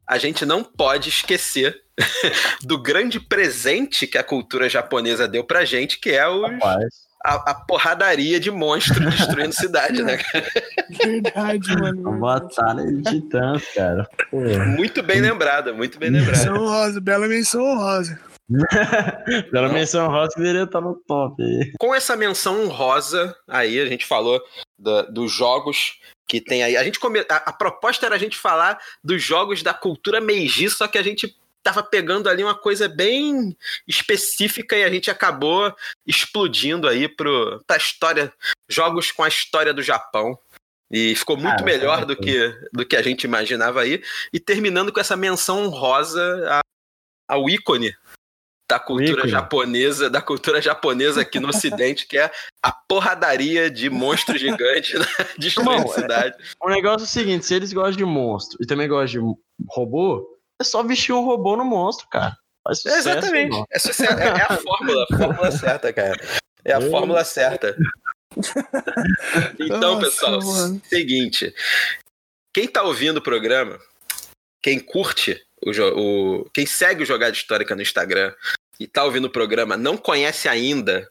a 0.07 0.18
gente 0.18 0.44
não 0.44 0.64
pode 0.64 1.09
esquecer 1.09 1.80
do 2.62 2.78
grande 2.78 3.20
presente 3.20 4.07
que 4.07 4.18
a 4.18 4.24
cultura 4.24 4.68
japonesa 4.68 5.28
deu 5.28 5.44
pra 5.44 5.64
gente, 5.64 5.98
que 5.98 6.11
é 6.11 6.28
os, 6.28 6.42
Rapaz. 6.42 6.84
A, 7.25 7.51
a 7.51 7.55
porradaria 7.55 8.39
de 8.41 8.51
monstro 8.51 8.99
destruindo 9.11 9.55
cidade, 9.55 10.03
né? 10.03 10.16
cara? 10.16 10.47
Verdade, 10.91 11.77
mano. 11.77 12.18
Batalha 12.18 12.85
de 12.85 13.03
titãs, 13.03 13.62
cara. 13.75 14.09
Pô. 14.31 14.41
Muito 14.77 15.03
bem 15.03 15.20
lembrada, 15.20 15.73
muito 15.73 15.99
bem 15.99 16.11
lembrada. 16.11 16.39
Menção 16.39 16.57
honrosa, 16.57 17.01
bela 17.01 17.29
menção 17.29 17.62
honrosa. 17.62 18.20
Pela 19.51 19.68
menção 19.68 20.09
rosa 20.09 20.33
que 20.35 20.41
deveria 20.41 20.64
estar 20.64 20.81
no 20.81 20.95
top 21.07 21.43
aí. 21.43 21.73
Com 21.79 21.95
essa 21.95 22.16
menção 22.16 22.64
honrosa, 22.64 23.35
aí 23.49 23.81
a 23.81 23.87
gente 23.87 24.05
falou 24.05 24.43
da- 24.79 25.03
dos 25.03 25.33
jogos 25.33 25.99
que 26.29 26.41
tem 26.41 26.62
aí. 26.62 26.77
A, 26.77 26.85
gente 26.85 26.99
come... 26.99 27.20
a, 27.20 27.37
a 27.37 27.53
proposta 27.53 28.05
era 28.07 28.14
a 28.14 28.18
gente 28.18 28.37
falar 28.37 28.79
dos 29.03 29.23
jogos 29.23 29.62
da 29.62 29.73
cultura 29.73 30.20
Meiji, 30.20 30.68
só 30.70 30.87
que 30.87 30.99
a 30.99 31.03
gente 31.03 31.35
tava 31.63 31.83
pegando 31.83 32.29
ali 32.29 32.43
uma 32.43 32.55
coisa 32.55 32.89
bem 32.89 33.57
específica 33.87 34.77
e 34.77 34.83
a 34.85 34.91
gente 34.91 35.11
acabou 35.11 35.75
explodindo 36.07 36.89
aí 36.89 37.09
pro, 37.09 37.63
pra 37.67 37.77
história, 37.77 38.33
jogos 38.69 39.13
com 39.13 39.23
a 39.23 39.29
história 39.29 39.73
do 39.73 39.83
Japão. 39.83 40.39
E 40.91 41.15
ficou 41.15 41.37
muito 41.37 41.53
Cara, 41.59 41.65
melhor 41.65 42.05
do 42.05 42.15
que, 42.15 42.49
do 42.73 42.85
que 42.85 42.97
a 42.97 43.03
gente 43.03 43.25
imaginava 43.25 43.81
aí. 43.81 44.03
E 44.33 44.39
terminando 44.39 44.93
com 44.93 45.01
essa 45.01 45.17
menção 45.17 45.65
honrosa 45.65 46.23
a- 46.51 46.61
ao 47.31 47.49
ícone 47.49 47.95
da 48.71 48.79
cultura 48.79 49.13
ícone. 49.21 49.31
japonesa, 49.31 50.11
da 50.11 50.21
cultura 50.21 50.61
japonesa 50.61 51.23
aqui 51.23 51.41
no 51.41 51.49
ocidente, 51.49 52.07
que 52.07 52.19
é 52.19 52.31
a 52.63 52.71
porradaria 52.73 53.71
de 53.71 53.89
monstros 53.89 54.39
gigantes 54.41 54.93
né? 55.01 55.07
destruindo 55.39 55.85
é- 55.93 55.95
cidade. 55.95 56.37
O 56.61 56.69
negócio 56.69 57.05
é 57.05 57.09
o 57.09 57.11
seguinte: 57.11 57.47
se 57.47 57.55
eles 57.55 57.73
gostam 57.73 57.97
de 57.97 58.05
monstro 58.05 58.59
e 58.61 58.67
também 58.67 58.87
gostam 58.89 59.35
de 59.35 59.41
robô, 59.69 60.32
é 60.63 60.65
só 60.65 60.83
vestir 60.83 61.13
um 61.13 61.25
robô 61.25 61.57
no 61.57 61.65
monstro, 61.65 62.09
cara. 62.09 62.37
Faz 62.65 62.79
sucesso, 62.81 63.09
Exatamente. 63.11 63.65
É, 63.71 63.79
suce- 63.79 64.07
é- 64.07 64.09
é 64.09 64.43
a 64.43 64.57
fórmula, 64.57 65.05
a 65.11 65.17
fórmula 65.19 65.51
certa, 65.53 65.93
cara. 65.93 66.19
É 66.65 66.73
a 66.75 66.79
É. 66.79 66.91
fórmula 66.91 67.25
certa. 67.25 67.77
Então, 69.61 69.97
Nossa, 69.97 70.07
pessoal, 70.07 70.41
mano. 70.43 70.81
seguinte. 70.87 71.55
Quem 72.55 72.67
tá 72.69 72.83
ouvindo 72.83 73.19
o 73.19 73.23
programa, 73.23 73.79
quem 74.63 74.79
curte 74.79 75.45
o, 75.65 75.71
o 76.41 76.51
quem 76.51 76.67
segue 76.67 77.03
o 77.03 77.07
Jogada 77.07 77.33
Histórica 77.33 77.75
no 77.75 77.83
Instagram 77.83 78.35
e 78.81 78.87
tá 78.87 79.05
ouvindo 79.05 79.27
o 79.27 79.31
programa, 79.31 79.77
não 79.77 79.97
conhece 79.97 80.49
ainda, 80.49 81.11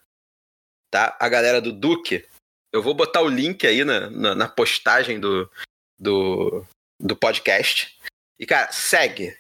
tá? 0.92 1.16
A 1.20 1.30
galera 1.30 1.62
do 1.62 1.72
Duque. 1.72 2.26
Eu 2.74 2.82
vou 2.82 2.94
botar 2.94 3.22
o 3.22 3.28
link 3.28 3.66
aí 3.68 3.84
na, 3.84 4.10
na, 4.10 4.36
na 4.36 4.48
postagem 4.48 5.20
do, 5.20 5.50
do, 6.00 6.66
do 7.00 7.16
podcast. 7.16 7.98
E, 8.40 8.46
cara, 8.46 8.72
segue. 8.72 9.38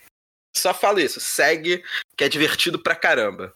Só 0.55 0.73
falo 0.73 0.99
isso, 0.99 1.19
segue, 1.19 1.83
que 2.15 2.23
é 2.23 2.29
divertido 2.29 2.77
pra 2.79 2.95
caramba. 2.95 3.53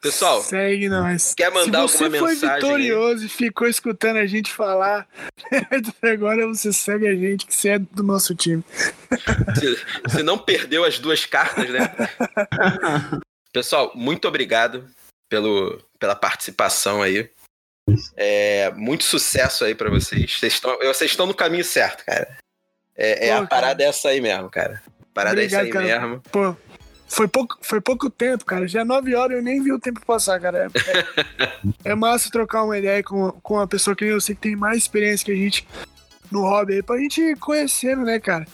Pessoal, 0.00 0.42
segue 0.42 0.88
nós. 0.88 1.34
Quer 1.34 1.50
mandar 1.50 1.88
Se 1.88 2.04
alguma 2.04 2.28
você 2.28 2.36
mensagem? 2.38 2.38
foi 2.38 2.50
aí? 2.50 2.60
vitorioso 2.60 3.26
e 3.26 3.28
ficou 3.28 3.66
escutando 3.66 4.18
a 4.18 4.26
gente 4.26 4.52
falar, 4.52 5.08
agora 6.02 6.46
você 6.46 6.72
segue 6.72 7.08
a 7.08 7.14
gente, 7.14 7.46
que 7.46 7.54
você 7.54 7.70
é 7.70 7.78
do 7.80 8.04
nosso 8.04 8.34
time. 8.34 8.62
Se, 9.58 10.16
se 10.16 10.22
não 10.22 10.38
perdeu 10.38 10.84
as 10.84 11.00
duas 11.00 11.26
cartas, 11.26 11.68
né? 11.68 11.80
Pessoal, 13.52 13.90
muito 13.94 14.28
obrigado 14.28 14.88
pelo, 15.28 15.82
pela 15.98 16.14
participação 16.14 17.02
aí. 17.02 17.28
É, 18.16 18.70
muito 18.72 19.02
sucesso 19.02 19.64
aí 19.64 19.74
pra 19.74 19.90
vocês. 19.90 20.38
Vocês 20.38 20.52
estão, 20.52 20.78
vocês 20.78 21.10
estão 21.10 21.26
no 21.26 21.34
caminho 21.34 21.64
certo, 21.64 22.04
cara. 22.04 22.38
É, 22.94 23.28
é 23.28 23.36
Pô, 23.36 23.42
a 23.42 23.46
parada 23.46 23.82
é 23.82 23.86
essa 23.86 24.10
aí 24.10 24.20
mesmo, 24.20 24.48
cara. 24.48 24.80
Parada 25.18 25.34
Obrigado, 25.40 25.66
é 25.66 25.68
essa 25.68 25.78
aí 25.80 25.88
cara. 25.88 26.00
mesmo. 26.00 26.22
Pô, 26.30 26.56
foi 27.08 27.26
pouco, 27.26 27.58
foi 27.60 27.80
pouco 27.80 28.08
tempo, 28.08 28.44
cara. 28.44 28.68
Já 28.68 28.82
é 28.82 28.84
nove 28.84 29.16
horas 29.16 29.36
eu 29.36 29.42
nem 29.42 29.60
vi 29.60 29.72
o 29.72 29.80
tempo 29.80 30.00
passar, 30.06 30.38
cara. 30.38 30.68
É, 31.84 31.90
é- 31.90 31.94
massa 31.96 32.30
trocar 32.30 32.62
uma 32.62 32.78
ideia 32.78 33.02
com, 33.02 33.32
com 33.42 33.54
uma 33.54 33.66
pessoa 33.66 33.96
que 33.96 34.04
eu 34.04 34.20
sei 34.20 34.36
que 34.36 34.42
tem 34.42 34.54
mais 34.54 34.78
experiência 34.78 35.26
que 35.26 35.32
a 35.32 35.34
gente 35.34 35.66
no 36.30 36.42
hobby 36.42 36.74
aí, 36.74 36.82
pra 36.84 36.98
gente 36.98 37.20
ir 37.20 37.36
conhecendo, 37.36 38.02
né, 38.02 38.20
cara? 38.20 38.46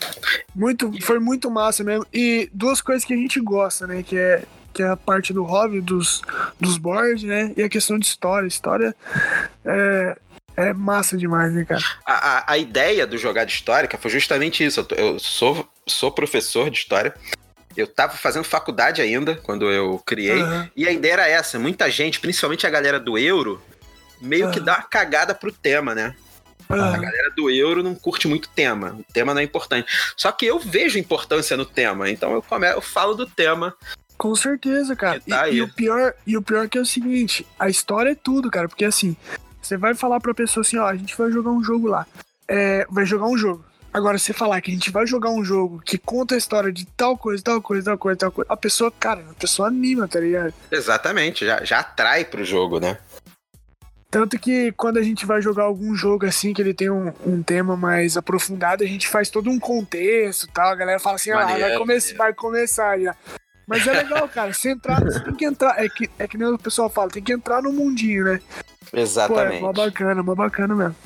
Muito, 0.55 0.91
foi 1.03 1.19
muito 1.19 1.51
massa 1.51 1.85
mesmo. 1.85 2.07
E 2.11 2.49
duas 2.51 2.81
coisas 2.81 3.05
que 3.05 3.13
a 3.13 3.17
gente 3.17 3.39
gosta, 3.41 3.87
né? 3.87 4.03
Que 4.03 4.17
é, 4.17 4.45
que 4.73 4.83
é 4.83 4.89
a 4.89 4.97
parte 4.97 5.35
do 5.35 5.45
hobby, 5.45 5.83
dos, 5.83 6.23
dos 6.59 6.79
boards, 6.79 7.25
né? 7.25 7.53
E 7.59 7.63
a 7.63 7.69
questão 7.69 7.99
de 7.99 8.07
história. 8.07 8.47
História 8.47 8.97
é, 9.67 10.17
é 10.57 10.73
massa 10.73 11.15
demais, 11.15 11.53
né, 11.53 11.67
cara? 11.67 11.83
A, 12.07 12.13
a, 12.13 12.53
a 12.53 12.57
ideia 12.59 13.07
do 13.07 13.19
Jogada 13.19 13.51
Histórica 13.51 13.99
foi 13.99 14.11
justamente 14.11 14.65
isso. 14.65 14.87
Eu, 14.97 14.97
eu 14.97 15.19
sou, 15.19 15.69
sou 15.87 16.11
professor 16.11 16.71
de 16.71 16.79
história. 16.79 17.15
Eu 17.77 17.87
tava 17.87 18.17
fazendo 18.17 18.45
faculdade 18.45 19.03
ainda 19.03 19.35
quando 19.35 19.71
eu 19.71 20.01
criei. 20.07 20.41
Aham. 20.41 20.71
E 20.77 20.87
a 20.87 20.93
ideia 20.93 21.13
era 21.15 21.29
essa. 21.29 21.59
Muita 21.59 21.91
gente, 21.91 22.21
principalmente 22.21 22.67
a 22.67 22.71
galera 22.71 23.01
do 23.01 23.19
euro, 23.19 23.61
meio 24.21 24.51
que 24.51 24.61
Ah. 24.61 24.63
dá 24.63 24.75
uma 24.77 24.83
cagada 24.85 25.35
pro 25.35 25.51
tema, 25.51 25.95
né? 25.95 26.15
A 26.69 26.75
Aham. 26.75 27.01
galera 27.01 27.31
do 27.37 27.51
euro 27.51 27.83
não 27.83 27.95
curte 27.95 28.29
muito 28.29 28.49
tema. 28.49 28.97
O 28.99 29.05
tema 29.13 29.35
não 29.35 29.41
é 29.41 29.45
importante. 29.45 29.89
Só 30.17 30.31
que 30.31 30.47
eu 30.47 30.59
vejo 30.59 30.99
importância 30.99 31.57
no 31.57 31.67
tema. 31.67 32.09
Então 32.09 32.33
eu, 32.33 32.41
come... 32.43 32.71
eu 32.73 32.81
falo 32.81 33.15
do 33.15 33.27
tema. 33.27 33.75
Com 34.17 34.35
certeza, 34.37 34.95
cara. 34.95 35.19
Que 35.19 35.29
tá 35.31 35.49
e, 35.49 35.57
e 35.57 35.63
o 35.63 35.69
pior, 35.69 36.15
e 36.25 36.37
o 36.37 36.43
pior 36.43 36.69
que 36.69 36.79
é 36.79 36.81
o 36.81 36.87
seguinte, 36.87 37.45
a 37.59 37.69
história 37.69 38.11
é 38.11 38.15
tudo, 38.15 38.49
cara, 38.51 38.69
porque 38.69 38.85
assim, 38.85 39.17
você 39.61 39.77
vai 39.77 39.95
falar 39.95 40.21
pra 40.21 40.33
pessoa 40.33 40.63
assim, 40.63 40.79
ó, 40.79 40.87
a 40.87 40.95
gente 40.95 41.17
vai 41.19 41.31
jogar 41.33 41.51
um 41.51 41.63
jogo 41.63 41.89
lá. 41.89 42.07
É, 42.47 42.87
vai 42.89 43.05
jogar 43.05 43.27
um 43.27 43.37
jogo. 43.37 43.65
Agora, 43.95 44.19
você 44.19 44.33
falar 44.33 44.61
que 44.61 44.73
a 44.73 44.75
gente 44.75 44.91
vai 44.91 45.07
jogar 45.07 45.31
um 45.31 45.45
jogo 45.45 45.81
que 45.81 45.97
conta 45.97 46.35
a 46.35 46.39
história 46.39 46.73
de 46.73 46.85
tal 46.85 47.17
coisa, 47.17 47.41
tal 47.45 47.63
coisa, 47.63 47.85
tal 47.85 47.97
coisa, 47.97 48.19
tal 48.19 48.33
coisa, 48.33 48.53
a 48.53 48.57
pessoa, 48.57 48.91
cara, 48.91 49.25
a 49.31 49.35
pessoa 49.35 49.69
anima, 49.69 50.09
tá 50.09 50.19
ligado? 50.19 50.53
Exatamente. 50.69 51.47
Já, 51.47 51.63
já 51.63 51.79
atrai 51.79 52.25
pro 52.25 52.45
jogo, 52.45 52.81
né? 52.81 52.99
Tanto 54.11 54.37
que 54.37 54.73
quando 54.73 54.97
a 54.97 55.03
gente 55.03 55.25
vai 55.25 55.41
jogar 55.41 55.63
algum 55.63 55.95
jogo 55.95 56.27
assim, 56.27 56.53
que 56.53 56.61
ele 56.61 56.75
tem 56.75 56.91
um, 56.91 57.13
um 57.25 57.41
tema 57.41 57.77
mais 57.77 58.17
aprofundado, 58.17 58.83
a 58.83 58.87
gente 58.87 59.07
faz 59.07 59.31
todo 59.31 59.49
um 59.49 59.61
contexto 59.61 60.47
e 60.47 60.49
tal. 60.49 60.71
A 60.71 60.75
galera 60.75 60.99
fala 60.99 61.15
assim, 61.15 61.31
ah, 61.31 61.37
vai, 61.37 61.45
Maneiro, 61.45 61.79
come 61.79 61.95
maneiro. 61.95 62.17
vai 62.19 62.35
começar 62.35 62.99
já. 62.99 63.15
Mas 63.65 63.87
é 63.87 63.93
legal, 63.93 64.29
cara. 64.29 64.53
Você 64.53 64.71
entrar, 64.71 65.01
você 65.05 65.21
tem 65.21 65.35
que 65.35 65.45
entrar. 65.45 65.81
É 65.83 65.89
que, 65.89 66.11
é 66.19 66.27
que 66.27 66.37
nem 66.37 66.49
o 66.49 66.59
pessoal 66.59 66.91
fala, 66.91 67.11
tem 67.11 67.23
que 67.23 67.33
entrar 67.33 67.63
no 67.63 67.73
mundinho, 67.73 68.25
né? 68.25 68.41
Pô, 68.91 68.97
é 68.97 69.01
Exatamente. 69.01 69.63
mó 69.63 69.73
bacana, 69.73 70.21
mó 70.21 70.35
bacana 70.35 70.75
mesmo. 70.75 70.97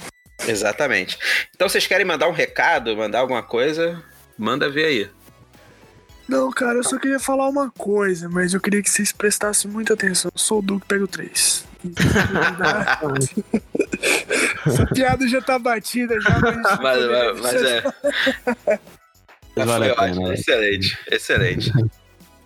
Exatamente. 0.47 1.19
Então 1.55 1.69
vocês 1.69 1.87
querem 1.87 2.07
mandar 2.07 2.29
um 2.29 2.33
recado, 2.33 2.97
mandar 2.97 3.21
alguma 3.21 3.43
coisa? 3.43 4.03
Manda 4.39 4.71
ver 4.71 4.85
aí. 4.85 5.11
Não, 6.29 6.51
cara, 6.51 6.75
eu 6.79 6.85
só 6.85 6.99
queria 6.99 7.19
falar 7.19 7.49
uma 7.49 7.71
coisa, 7.71 8.29
mas 8.29 8.53
eu 8.53 8.61
queria 8.61 8.83
que 8.83 8.91
vocês 8.91 9.11
prestassem 9.13 9.71
muita 9.71 9.95
atenção. 9.95 10.31
Eu 10.35 10.39
sou 10.39 10.59
o 10.59 10.63
Duque, 10.63 10.87
pego 10.87 11.09
três. 11.09 11.65
Essa 14.67 14.87
piada 14.87 15.27
já 15.29 15.41
tá 15.41 15.59
batida 15.59 16.21
já, 16.21 16.39
mas. 16.41 16.57
Mas, 16.81 17.07
mas- 17.07 17.41
mas 17.41 17.63
é. 17.63 17.83
Vale 19.57 19.91
ótimo. 19.93 20.29
né? 20.29 20.35
Excelente, 20.35 20.99
excelente. 21.11 21.73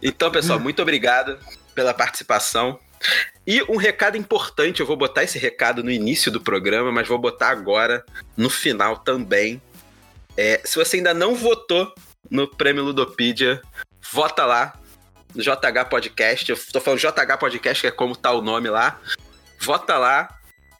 Então, 0.02 0.30
pessoal, 0.30 0.58
muito 0.58 0.80
obrigado 0.80 1.38
pela 1.74 1.92
participação. 1.92 2.78
E 3.46 3.62
um 3.64 3.76
recado 3.76 4.16
importante, 4.16 4.80
eu 4.80 4.86
vou 4.86 4.96
botar 4.96 5.24
esse 5.24 5.38
recado 5.38 5.82
no 5.82 5.90
início 5.90 6.30
do 6.30 6.40
programa, 6.40 6.92
mas 6.92 7.08
vou 7.08 7.18
botar 7.18 7.48
agora 7.48 8.04
no 8.36 8.48
final 8.48 8.96
também. 8.98 9.60
É, 10.36 10.60
se 10.64 10.76
você 10.76 10.98
ainda 10.98 11.12
não 11.12 11.34
votou 11.34 11.92
no 12.30 12.46
Prêmio 12.46 12.84
Ludopedia, 12.84 13.60
vota 14.10 14.44
lá 14.44 14.78
no 15.34 15.42
JH 15.42 15.88
Podcast. 15.90 16.50
Eu 16.50 16.58
tô 16.72 16.80
falando 16.80 17.00
JH 17.00 17.36
Podcast, 17.38 17.80
que 17.80 17.86
é 17.88 17.90
como 17.90 18.14
tá 18.16 18.30
o 18.30 18.42
nome 18.42 18.70
lá. 18.70 19.00
Vota 19.60 19.98
lá 19.98 20.28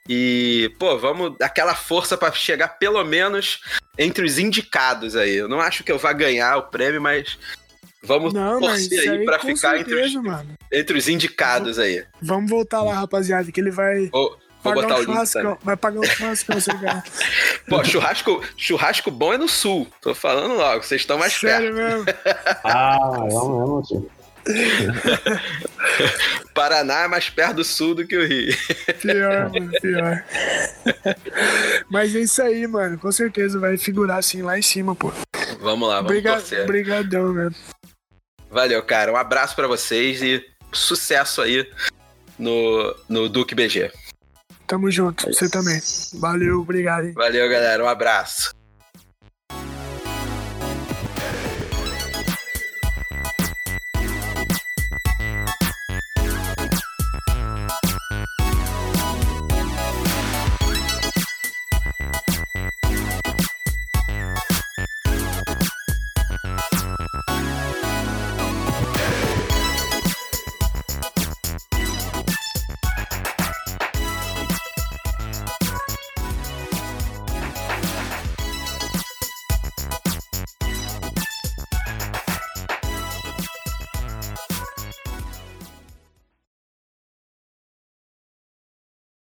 e, 0.09 0.75
pô, 0.79 0.99
vamos 0.99 1.37
dar 1.39 1.47
aquela 1.47 1.75
força 1.75 2.17
pra 2.17 2.33
chegar 2.33 2.69
pelo 2.69 3.03
menos 3.05 3.61
entre 3.97 4.25
os 4.25 4.39
indicados 4.39 5.17
aí. 5.17 5.35
Eu 5.35 5.49
não 5.49 5.61
acho 5.61 5.85
que 5.85 5.93
eu 5.93 5.99
vá 5.99 6.13
ganhar 6.13 6.57
o 6.57 6.65
prêmio, 6.65 7.01
mas 7.01 7.39
vamos 8.03 8.33
Não, 8.33 8.61
torcer 8.61 9.01
aí 9.01 9.09
aí 9.19 9.25
pra 9.25 9.39
com 9.39 9.49
ficar 9.49 9.79
entre 9.79 9.95
os, 9.95 10.01
certeza, 10.13 10.23
mano. 10.23 10.51
entre 10.73 10.99
os 10.99 11.09
indicados 11.09 11.79
aí. 11.79 12.05
Vamos 12.21 12.51
voltar 12.51 12.83
lá, 12.83 12.95
rapaziada, 12.95 13.51
que 13.53 13.61
ele 13.61 13.71
vai 13.71 14.07
Vou, 14.09 14.31
vou 14.63 14.75
pagar 14.75 14.83
botar 14.83 14.95
um 14.97 15.01
o 15.01 15.05
churrascão. 15.05 15.59
Vai 15.63 15.77
pagar 15.77 16.01
um 16.01 16.05
churrascão, 16.05 16.61
você 16.61 16.73
ganhar. 16.75 17.05
Pô, 17.69 17.85
churrasco, 17.85 18.43
churrasco 18.57 19.11
bom 19.11 19.33
é 19.33 19.39
no 19.39 19.49
sul. 19.49 19.87
Tô 20.01 20.15
falando 20.15 20.55
logo, 20.55 20.83
vocês 20.83 21.01
estão 21.01 21.19
mais 21.19 21.33
Sério 21.33 21.75
perto. 21.75 22.05
mesmo. 22.05 22.07
Ah, 22.65 22.99
vamos 23.31 23.89
mesmo, 23.89 24.07
tio. 24.07 24.11
Paraná 26.55 27.05
é 27.05 27.09
mais 27.09 27.31
perto 27.31 27.57
do 27.57 27.65
sul 27.65 27.95
do 27.95 28.07
que 28.07 28.17
o 28.17 28.27
Rio. 28.27 28.53
Pior, 29.01 29.51
mano, 29.53 29.71
pior. 29.81 30.25
Mas 31.89 32.15
é 32.15 32.21
isso 32.21 32.43
aí, 32.43 32.67
mano. 32.67 32.99
Com 32.99 33.11
certeza 33.13 33.59
vai 33.61 33.77
figurar 33.79 34.19
assim 34.19 34.43
lá 34.43 34.59
em 34.59 34.63
cima, 34.63 34.95
pô. 34.97 35.13
Vamos 35.63 35.89
lá, 35.89 35.97
vamos 35.97 36.11
Obrigado, 36.11 36.41
torcer. 36.41 36.65
Obrigadão, 36.65 37.33
velho. 37.33 37.55
Valeu, 38.51 38.83
cara. 38.83 39.13
Um 39.13 39.17
abraço 39.17 39.55
pra 39.55 39.67
vocês 39.67 40.21
e 40.21 40.45
sucesso 40.73 41.41
aí 41.41 41.71
no, 42.39 42.95
no 43.09 43.29
Duque 43.29 43.55
BG. 43.55 43.91
Tamo 44.67 44.91
junto, 44.91 45.33
você 45.33 45.49
também. 45.49 45.81
Valeu, 46.15 46.61
obrigado, 46.61 47.07
hein. 47.07 47.13
Valeu, 47.13 47.49
galera. 47.49 47.85
Um 47.85 47.89
abraço. 47.89 48.53